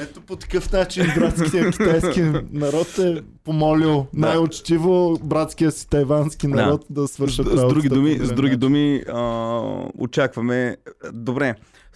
[0.00, 2.22] Ето по такъв начин братския китайски
[2.52, 6.54] народ е помолил най-учтиво братския си тайвански Да.
[6.54, 9.60] народ да, свършат С, с други думи, с други думи а,
[9.98, 10.76] очакваме.
[11.12, 11.54] Добре,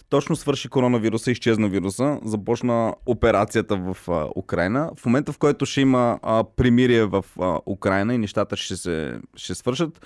[0.09, 4.91] точно свърши коронавируса, изчезна вируса, започна операцията в а, Украина.
[4.95, 9.19] В момента, в който ще има а, примирие в а, Украина и нещата ще се
[9.35, 10.05] ще свършат,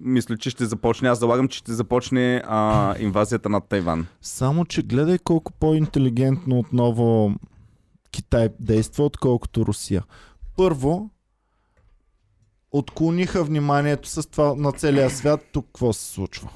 [0.00, 4.06] мисля, че ще започне, аз залагам, че ще започне а, инвазията над Тайван.
[4.20, 7.34] Само, че гледай колко по-интелигентно отново
[8.10, 10.04] Китай действа, отколкото Русия.
[10.56, 11.10] Първо,
[12.70, 16.48] отклониха вниманието с това на целия свят тук какво се случва.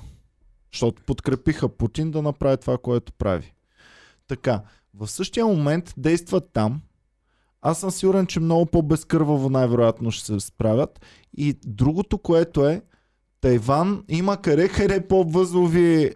[0.72, 3.52] Защото подкрепиха Путин да направи това, което прави.
[4.28, 4.62] Така,
[4.94, 6.80] в същия момент действат там.
[7.62, 11.00] Аз съм сигурен, че много по-безкърваво най-вероятно ще се справят.
[11.36, 12.82] И другото, което е,
[13.40, 16.14] Тайван има къде-къде по-възлови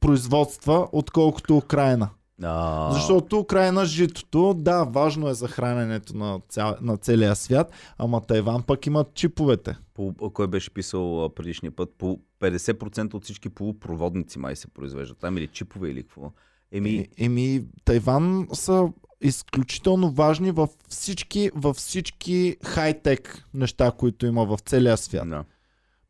[0.00, 2.10] производства, отколкото Украина.
[2.42, 6.76] А, Защото Украина житото, да, важно е за храненето на, ця...
[6.80, 9.76] на целия свят, ама Тайван пък имат чиповете.
[9.94, 11.90] по, кой беше писал предишния път?
[11.98, 15.18] По 50% от всички полупроводници май се произвеждат.
[15.18, 16.32] Там или чипове или какво?
[16.72, 18.88] Еми, Е, еми, Тайван са
[19.20, 25.28] изключително важни във всички, във всички хай-тек неща, които има в целия свят.
[25.30, 25.44] да.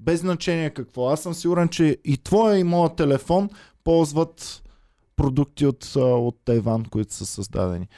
[0.01, 1.09] Без значение какво.
[1.09, 3.51] Аз съм сигурен, че и твоя и моят телефон
[3.85, 4.63] ползват
[5.21, 7.89] продукти от, от Тайван, които са създадени.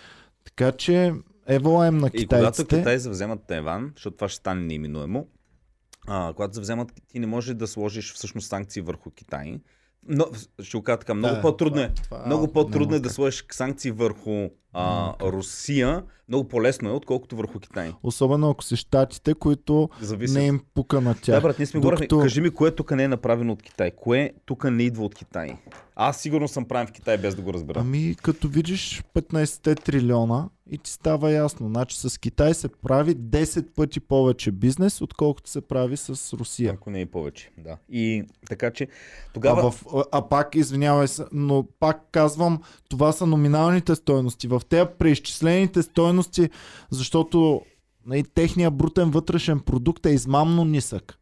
[0.45, 1.13] Така че
[1.47, 2.79] еволаем на И когато китайците.
[2.79, 5.27] Китай завземат Тайван, защото това ще стане неиминуемо,
[6.07, 9.61] а, когато завземат, ти не можеш да сложиш всъщност санкции върху Китай.
[10.09, 10.27] Но,
[10.63, 11.95] ще го кажа така, много Да, по-трудно е.
[11.95, 16.03] това- това Много по-трудно е да сложиш санкции върху а, Русия.
[16.29, 17.93] Много по-лесно е, отколкото върху Китай.
[18.03, 20.35] Особено ако си щатите, които Зависи.
[20.35, 21.43] не им пука на Да, тях.
[21.43, 22.23] брат, ние сме Докато- говорили.
[22.23, 23.91] Кажи ми, кое тук не е направено от Китай?
[23.91, 25.57] Кое тук не идва от Китай?
[25.97, 27.81] Аз сигурно съм правен в Китай, без да го разбера.
[27.81, 31.69] Ами, като видиш 15 трилиона и ти става ясно.
[31.69, 36.73] Значи с Китай се прави 10 пъти повече бизнес, отколкото се прави с Русия.
[36.73, 37.51] Ако не и повече.
[37.59, 37.77] Да.
[37.91, 39.71] И така че, А, тогава...
[39.71, 39.83] в,
[40.13, 44.49] а пак, извинявай се, но пак казвам, това са номиналните стойности.
[44.49, 46.51] В тези преизчислените стойности,
[46.91, 47.63] защото
[48.07, 51.19] нали, техния брутен вътрешен продукт е измамно нисък.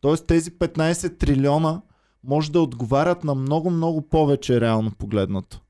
[0.00, 1.82] Тоест тези 15 трилиона
[2.24, 5.60] може да отговарят на много-много повече реално погледнато.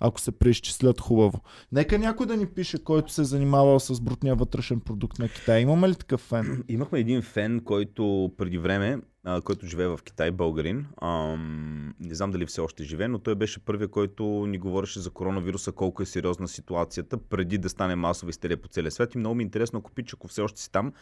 [0.00, 1.40] Ако се преизчислят хубаво.
[1.72, 5.60] Нека някой да ни пише, който се е занимавал с брутния вътрешен продукт на Китай.
[5.60, 6.64] Имаме ли такъв фен?
[6.68, 10.86] Имахме един фен, който преди време, а, който живее в Китай, българин.
[11.02, 15.10] Ам, не знам дали все още живее, но той беше първия, който ни говореше за
[15.10, 19.14] коронавируса, колко е сериозна ситуацията, преди да стане масова истерия по целия свят.
[19.14, 20.92] И много ми е интересно, ако пич, ако все още си там,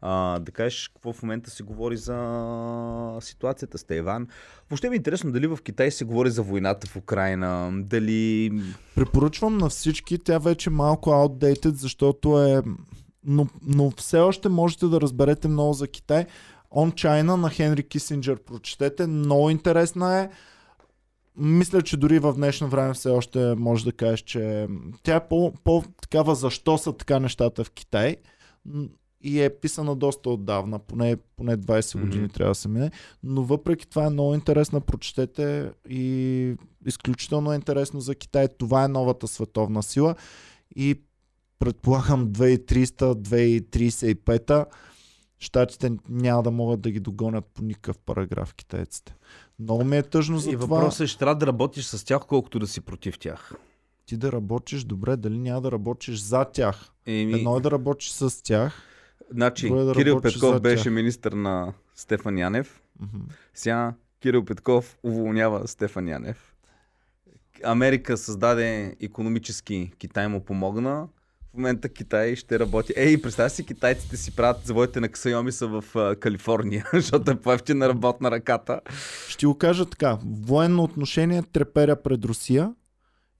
[0.00, 4.26] а, да кажеш какво в момента се говори за ситуацията с Тайван.
[4.70, 8.52] Въобще ми е интересно дали в Китай се говори за войната в Украина, дали...
[8.94, 12.62] Препоръчвам на всички, тя вече малко outdated, защото е...
[13.28, 16.26] Но, но все още можете да разберете много за Китай.
[16.76, 19.06] On China на Хенри Кисинджер прочетете.
[19.06, 20.30] Много интересна е.
[21.36, 24.68] Мисля, че дори в днешно време все още може да кажеш, че
[25.02, 28.16] тя е по, по такава защо са така нещата в Китай.
[29.20, 32.32] И е писана доста отдавна, поне, поне 20 години Мгм.
[32.32, 32.90] трябва да се мине,
[33.22, 36.54] но въпреки това е много интересна, прочетете и
[36.86, 38.48] изключително е интересно за Китай.
[38.58, 40.14] Това е новата световна сила
[40.76, 41.00] и
[41.58, 44.66] предполагам 2300-2035
[45.38, 49.14] Штатите няма да могат да ги догонят по никакъв параграф китайците.
[49.58, 50.76] Много ми е тъжно за И това.
[50.76, 53.52] въпросът е, ще трябва да работиш с тях, колкото да си против тях.
[54.06, 56.90] Ти да работиш добре, дали няма да работиш за тях.
[57.06, 58.82] Еми, Едно е да работиш с тях.
[59.30, 60.92] значи, е да Кирил Петков беше тях.
[60.92, 62.82] министър на Стефан Янев.
[63.00, 63.18] Мгм.
[63.54, 66.52] Сега Кирил Петков уволнява Стефан Янев.
[67.64, 71.08] Америка създаде економически, Китай му помогна.
[71.56, 72.92] Момента Китай ще работи.
[72.96, 77.40] Ей, представя си, китайците си правят заводите на Ксайоми са в а, Калифорния, защото е
[77.40, 78.80] по-ефтина работна ръката.
[79.28, 80.18] Ще го кажа така.
[80.24, 82.74] Военно отношение треперя пред Русия,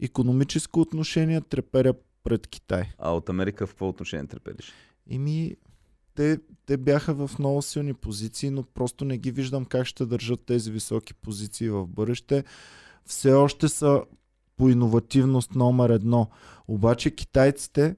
[0.00, 1.94] економическо отношение треперя
[2.24, 2.84] пред Китай.
[2.98, 4.72] А от Америка в какво отношение трепериш?
[5.06, 5.56] Ими,
[6.14, 10.40] те, те бяха в много силни позиции, но просто не ги виждам как ще държат
[10.46, 12.44] тези високи позиции в бъдеще.
[13.04, 14.02] Все още са
[14.56, 16.30] по иновативност номер едно.
[16.68, 17.96] Обаче китайците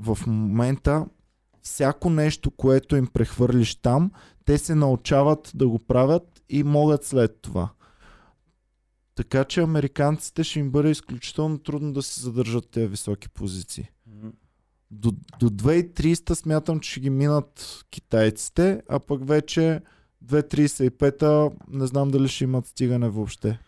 [0.00, 1.06] в момента
[1.62, 4.10] всяко нещо, което им прехвърлиш там,
[4.44, 7.70] те се научават да го правят и могат след това.
[9.14, 13.88] Така че американците ще им бъде изключително трудно да си задържат тези високи позиции.
[14.90, 19.80] До, до 2300 смятам, че ще ги минат китайците, а пък вече
[20.24, 23.58] 2035 не знам дали ще имат стигане въобще.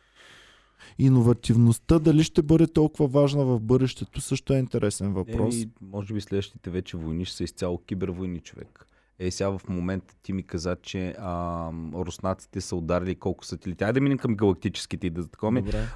[0.99, 5.55] Иновативността дали ще бъде толкова важна в бъдещето също е интересен въпрос.
[5.55, 8.87] Еми, може би следващите вече войни ще са изцяло кибервойни, човек.
[9.19, 13.85] Е, сега в момента ти ми каза, че а, руснаците са ударили колко сателити.
[13.85, 15.27] Айде да минем към галактическите и да.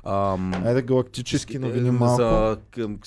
[0.04, 2.16] Ам, Айде галактически новини е, малко.
[2.16, 2.98] За, към,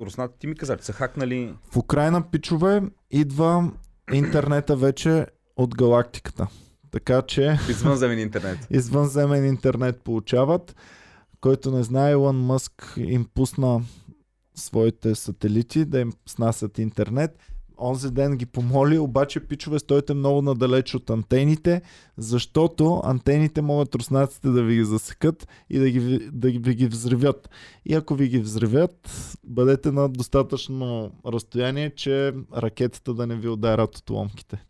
[0.00, 3.72] руснаците ти ми каза, че са хакнали В Украина, пичове, идва
[4.12, 5.26] интернета вече
[5.56, 6.46] от галактиката.
[6.90, 8.58] Така че извънземен интернет.
[8.70, 10.76] извънземен интернет получават.
[11.44, 13.82] Който не знае, Илон Мъск им пусна
[14.54, 17.38] своите сателити да им снасят интернет.
[17.78, 21.82] Онзи ден ги помоли, обаче пичове стойте много надалеч от антените,
[22.16, 27.50] защото антените могат руснаците да ви ги засекат и да ги, да ви ги взривят.
[27.84, 29.10] И ако ви ги взривят,
[29.46, 34.64] бъдете на достатъчно разстояние, че ракетата да не ви ударят от ломките.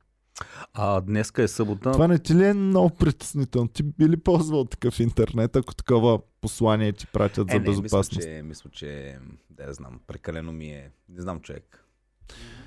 [0.73, 1.93] А днеска е събота.
[1.93, 3.69] Това не ти ли е много притеснително?
[3.69, 8.17] Ти би ли ползвал такъв интернет, ако такова послание ти пратят за е, не, безопасност?
[8.17, 9.19] Мисля, че, мисля, че
[9.51, 10.91] да знам, прекалено ми е.
[11.09, 11.85] Не знам, човек.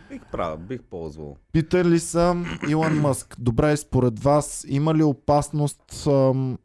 [0.10, 1.38] Бих правил, бих ползвал.
[1.52, 3.36] Питали са Илон Мъск.
[3.40, 6.58] Добре, според вас има ли опасност ам,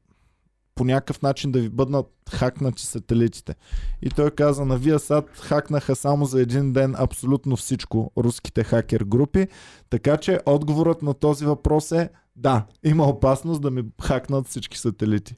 [0.75, 3.55] по някакъв начин да ви бъднат хакнати сателитите?
[4.03, 9.49] И той каза на Viasat хакнаха само за един ден абсолютно всичко руските хакер групи,
[9.91, 15.37] така че отговорът на този въпрос е да, има опасност да ми хакнат всички сателити.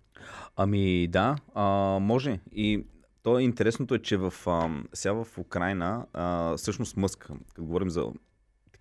[0.56, 1.65] Ами да, а,
[2.01, 2.40] може.
[2.52, 2.86] И
[3.23, 7.90] то е интересното е, че в, а, сега в Украина, а, всъщност Мъск, като говорим
[7.90, 8.05] за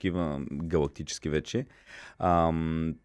[0.03, 1.65] такива галактически вече,
[2.19, 2.51] а,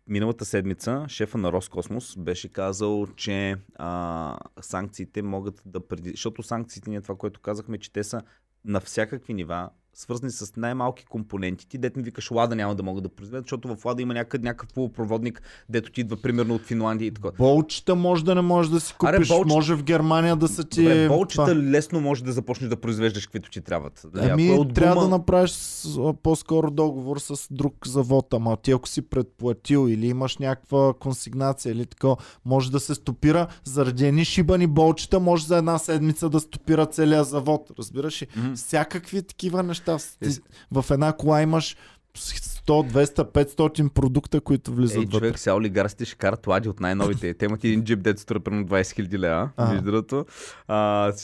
[0.06, 6.10] миналата седмица шефа на Роскосмос беше казал, че а, санкциите могат да преди...
[6.10, 8.22] Защото санкциите ние това, което казахме, че те са
[8.64, 11.68] на всякакви нива, свързани с най-малки компоненти.
[11.68, 14.42] Ти, дето ми викаш, Лада няма да могат да произведат, защото в Лада има някакъв,
[14.42, 17.28] някакъв полупроводник, дето ти идва примерно от Финландия и така.
[17.38, 20.64] Болчета може да не можеш да си Аре, купиш, болчета- може в Германия да са
[20.64, 20.82] ти...
[20.82, 21.56] Добре, болчета това.
[21.56, 24.06] лесно може да започнеш да произвеждаш каквито ти трябват.
[24.06, 28.56] Дали, Ами, е от трябва гума- да направиш с- по-скоро договор с друг завод, ама
[28.56, 32.08] ти ако си предплатил или имаш някаква консигнация или така,
[32.44, 37.24] може да се стопира заради едни шибани болчета, може за една седмица да стопира целия
[37.24, 37.70] завод.
[37.78, 38.26] Разбираш ли?
[38.36, 38.52] Мгм.
[38.54, 39.88] Всякакви такива неща.
[40.23, 40.40] Е, Ти-
[40.73, 41.77] В една кола имаш
[42.16, 45.19] 100, 200, 500 продукта, които влизат Ей, вътре.
[45.19, 47.35] човек, сега олигарсите ще карат лади от най-новите.
[47.35, 49.51] Те имат един джип, дето струва примерно 20 000 лева.
[49.59, 50.27] Между другото.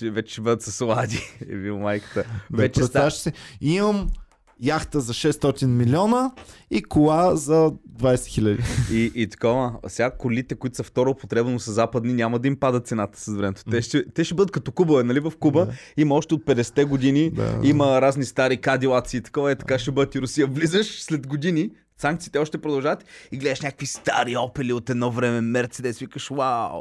[0.03, 1.21] Вече ще бъдат с лади.
[1.51, 2.25] Е майката.
[2.51, 3.11] Да, вече ста...
[3.11, 4.11] си, имам
[4.61, 6.31] яхта за 600 милиона
[6.71, 8.63] и кола за 20 хиляди.
[8.93, 9.73] И, и такова.
[9.87, 13.27] Сега колите, които са втора употреба, но са западни, няма да им пада цената с
[13.27, 13.63] времето.
[13.71, 15.21] Те ще, те ще бъдат като Куба, е, нали?
[15.21, 15.73] В Куба Да.
[15.97, 17.61] има още от 50-те години, Да.
[17.63, 19.53] има разни стари кадилаци и такова.
[19.53, 20.47] Е, така ще бъдат и Русия.
[20.47, 25.99] Влизаш след години, санкциите още продължават и гледаш някакви стари опели от едно време, Мерцедес,
[25.99, 26.81] викаш, вау.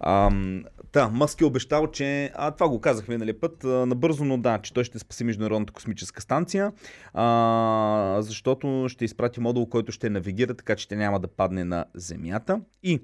[0.00, 0.62] Ам,
[0.92, 2.30] Та, Мъск е обещал, че...
[2.34, 5.72] А, това го казахме нали път, а, набързо, но да, че той ще спаси Международната
[5.72, 6.72] космическа станция,
[7.14, 11.84] а, защото ще изпрати модул, който ще навигира, така че тя няма да падне на
[11.94, 12.60] Земята.
[12.82, 13.02] И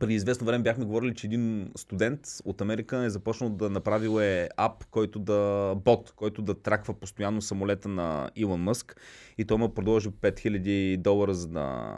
[0.00, 4.48] преди известно време бяхме говорили, че един студент от Америка е започнал да направил е
[4.56, 8.96] ап, който да, бот, който да траква постоянно самолета на Илон Мъск
[9.38, 11.96] и той му продължи 5000 долара за да,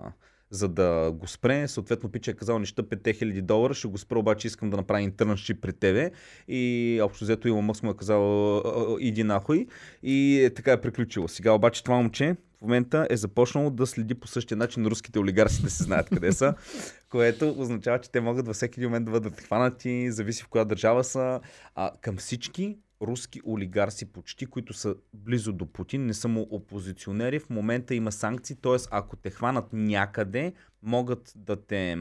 [0.54, 1.68] за да го спре.
[1.68, 5.00] Съответно, пича е казал, не ще 5000 долара, ще го спра, обаче искам да направя
[5.00, 6.10] интерншип при тебе.
[6.48, 9.66] И общо взето Илон Мъск му е казал, «А, а, иди нахуй.
[10.02, 11.28] И е, така е приключило.
[11.28, 15.62] Сега обаче това момче в момента е започнало да следи по същия начин руските олигарси
[15.62, 16.54] да се знаят къде са,
[17.10, 21.04] което означава, че те могат във всеки момент да бъдат хванати, зависи в коя държава
[21.04, 21.40] са.
[21.74, 27.38] А, към всички руски олигарси почти, които са близо до Путин, не са му опозиционери,
[27.38, 28.76] в момента има санкции, т.е.
[28.90, 30.52] ако те хванат някъде,
[30.82, 31.96] могат да те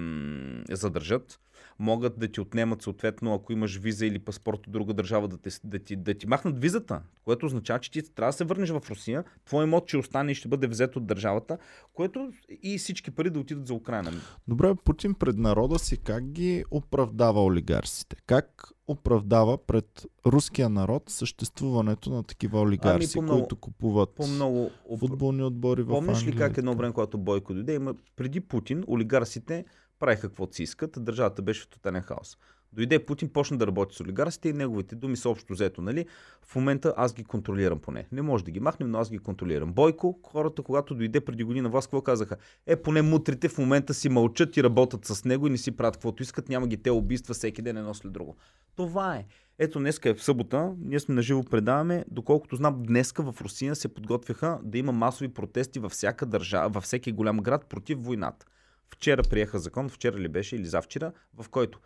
[0.69, 1.39] задържат,
[1.79, 5.49] могат да ти отнемат съответно, ако имаш виза или паспорт от друга държава, да, те,
[5.63, 8.81] да, ти, да ти махнат визата, което означава, че ти трябва да се върнеш в
[8.89, 11.57] Русия, твой имот ще остане и ще бъде взет от държавата,
[11.93, 12.31] което
[12.61, 14.11] и всички пари да отидат за Украина.
[14.47, 18.15] Добре, Путин пред народа си как ги оправдава олигарсите?
[18.25, 25.83] Как оправдава пред руския народ съществуването на такива олигарси, по-много- които купуват По-много футболни отбори
[25.83, 29.65] в Помниш ли как едно време, когато Бойко дойде, има, преди Путин, олигарсите
[30.03, 32.37] правиха каквото си искат, държавата беше в тотален хаос.
[32.73, 36.05] Дойде Путин, почна да работи с олигарсите и неговите думи са общо взето, нали?
[36.41, 38.07] В момента аз ги контролирам поне.
[38.11, 39.73] Не може да ги махнем, но аз ги контролирам.
[39.73, 42.37] Бойко, хората, когато дойде преди година власт, какво казаха?
[42.67, 45.95] Е, поне мутрите в момента си мълчат и работят с него и не си правят
[45.95, 48.35] каквото искат, няма ги те убийства всеки ден едно след друго.
[48.75, 49.25] Това е.
[49.59, 53.87] Ето днеска е в събота, ние сме наживо предаваме, доколкото знам, днеска в Русия се
[53.87, 58.45] подготвяха да има масови протести във всяка държава, във всеки голям град против войната.
[58.93, 61.79] Вчера приеха закон, вчера ли беше или завчера, в който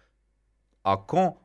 [0.83, 1.37] ако,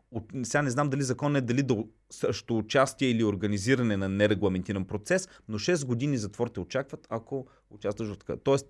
[0.43, 5.29] сега не знам дали закон е дали до също участие или организиране на нерегламентиран процес,
[5.49, 8.37] но 6 години затвор те очакват, ако участваш в така.
[8.37, 8.67] Тоест,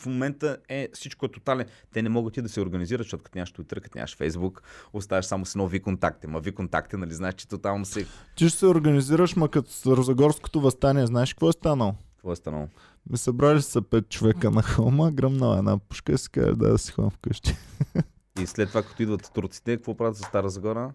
[0.00, 1.66] в момента е всичко е тотален.
[1.92, 4.60] Те не могат и да се организират, защото като нямаш Twitter, като нямаш Facebook,
[4.92, 6.26] оставаш само с едно виконтакте.
[6.26, 8.06] Ма виконтакте, нали знаеш, че тотално се...
[8.36, 11.94] Ти ще се организираш, ма като Розагорското възстание, знаеш какво е станало?
[12.16, 12.68] Какво е станало?
[13.10, 16.92] Ми събрали са пет човека на холма, гръмнала една пушка и си каже да, си
[16.92, 17.56] ходим вкъщи.
[18.42, 20.92] И след това, като идват турците, какво правят за Стара Загора?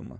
[0.00, 0.16] Ама,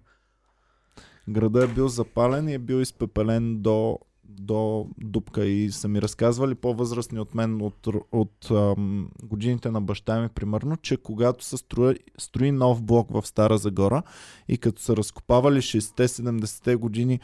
[1.29, 6.55] Града е бил запален и е бил изпепелен до, до дупка и са ми разказвали
[6.55, 11.57] по-възрастни от мен от, р- от ам, годините на баща ми, примерно, че когато се
[11.57, 14.03] строи, строи нов блок в Стара Загора
[14.49, 17.21] и като са разкопавали 60-70-те години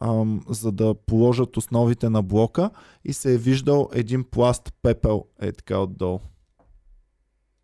[0.00, 2.70] ам, за да положат основите на блока
[3.04, 6.20] и се е виждал един пласт пепел е така отдолу.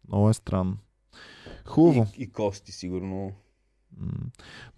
[0.09, 0.77] Много е странно.
[1.67, 2.07] Хубаво.
[2.19, 3.33] и, и кости, сигурно.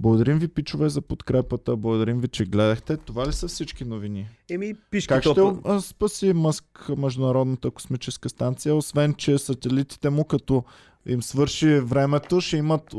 [0.00, 1.76] Благодарим ви, пичове, за подкрепата.
[1.76, 2.96] Благодарим ви, че гледахте.
[2.96, 4.28] Това ли са всички новини?
[4.50, 6.64] Еми, пишки Как ще топа- спаси Мъск
[6.96, 10.64] Международната космическа станция, освен че сателитите му, като
[11.06, 12.94] им свърши времето, ще имат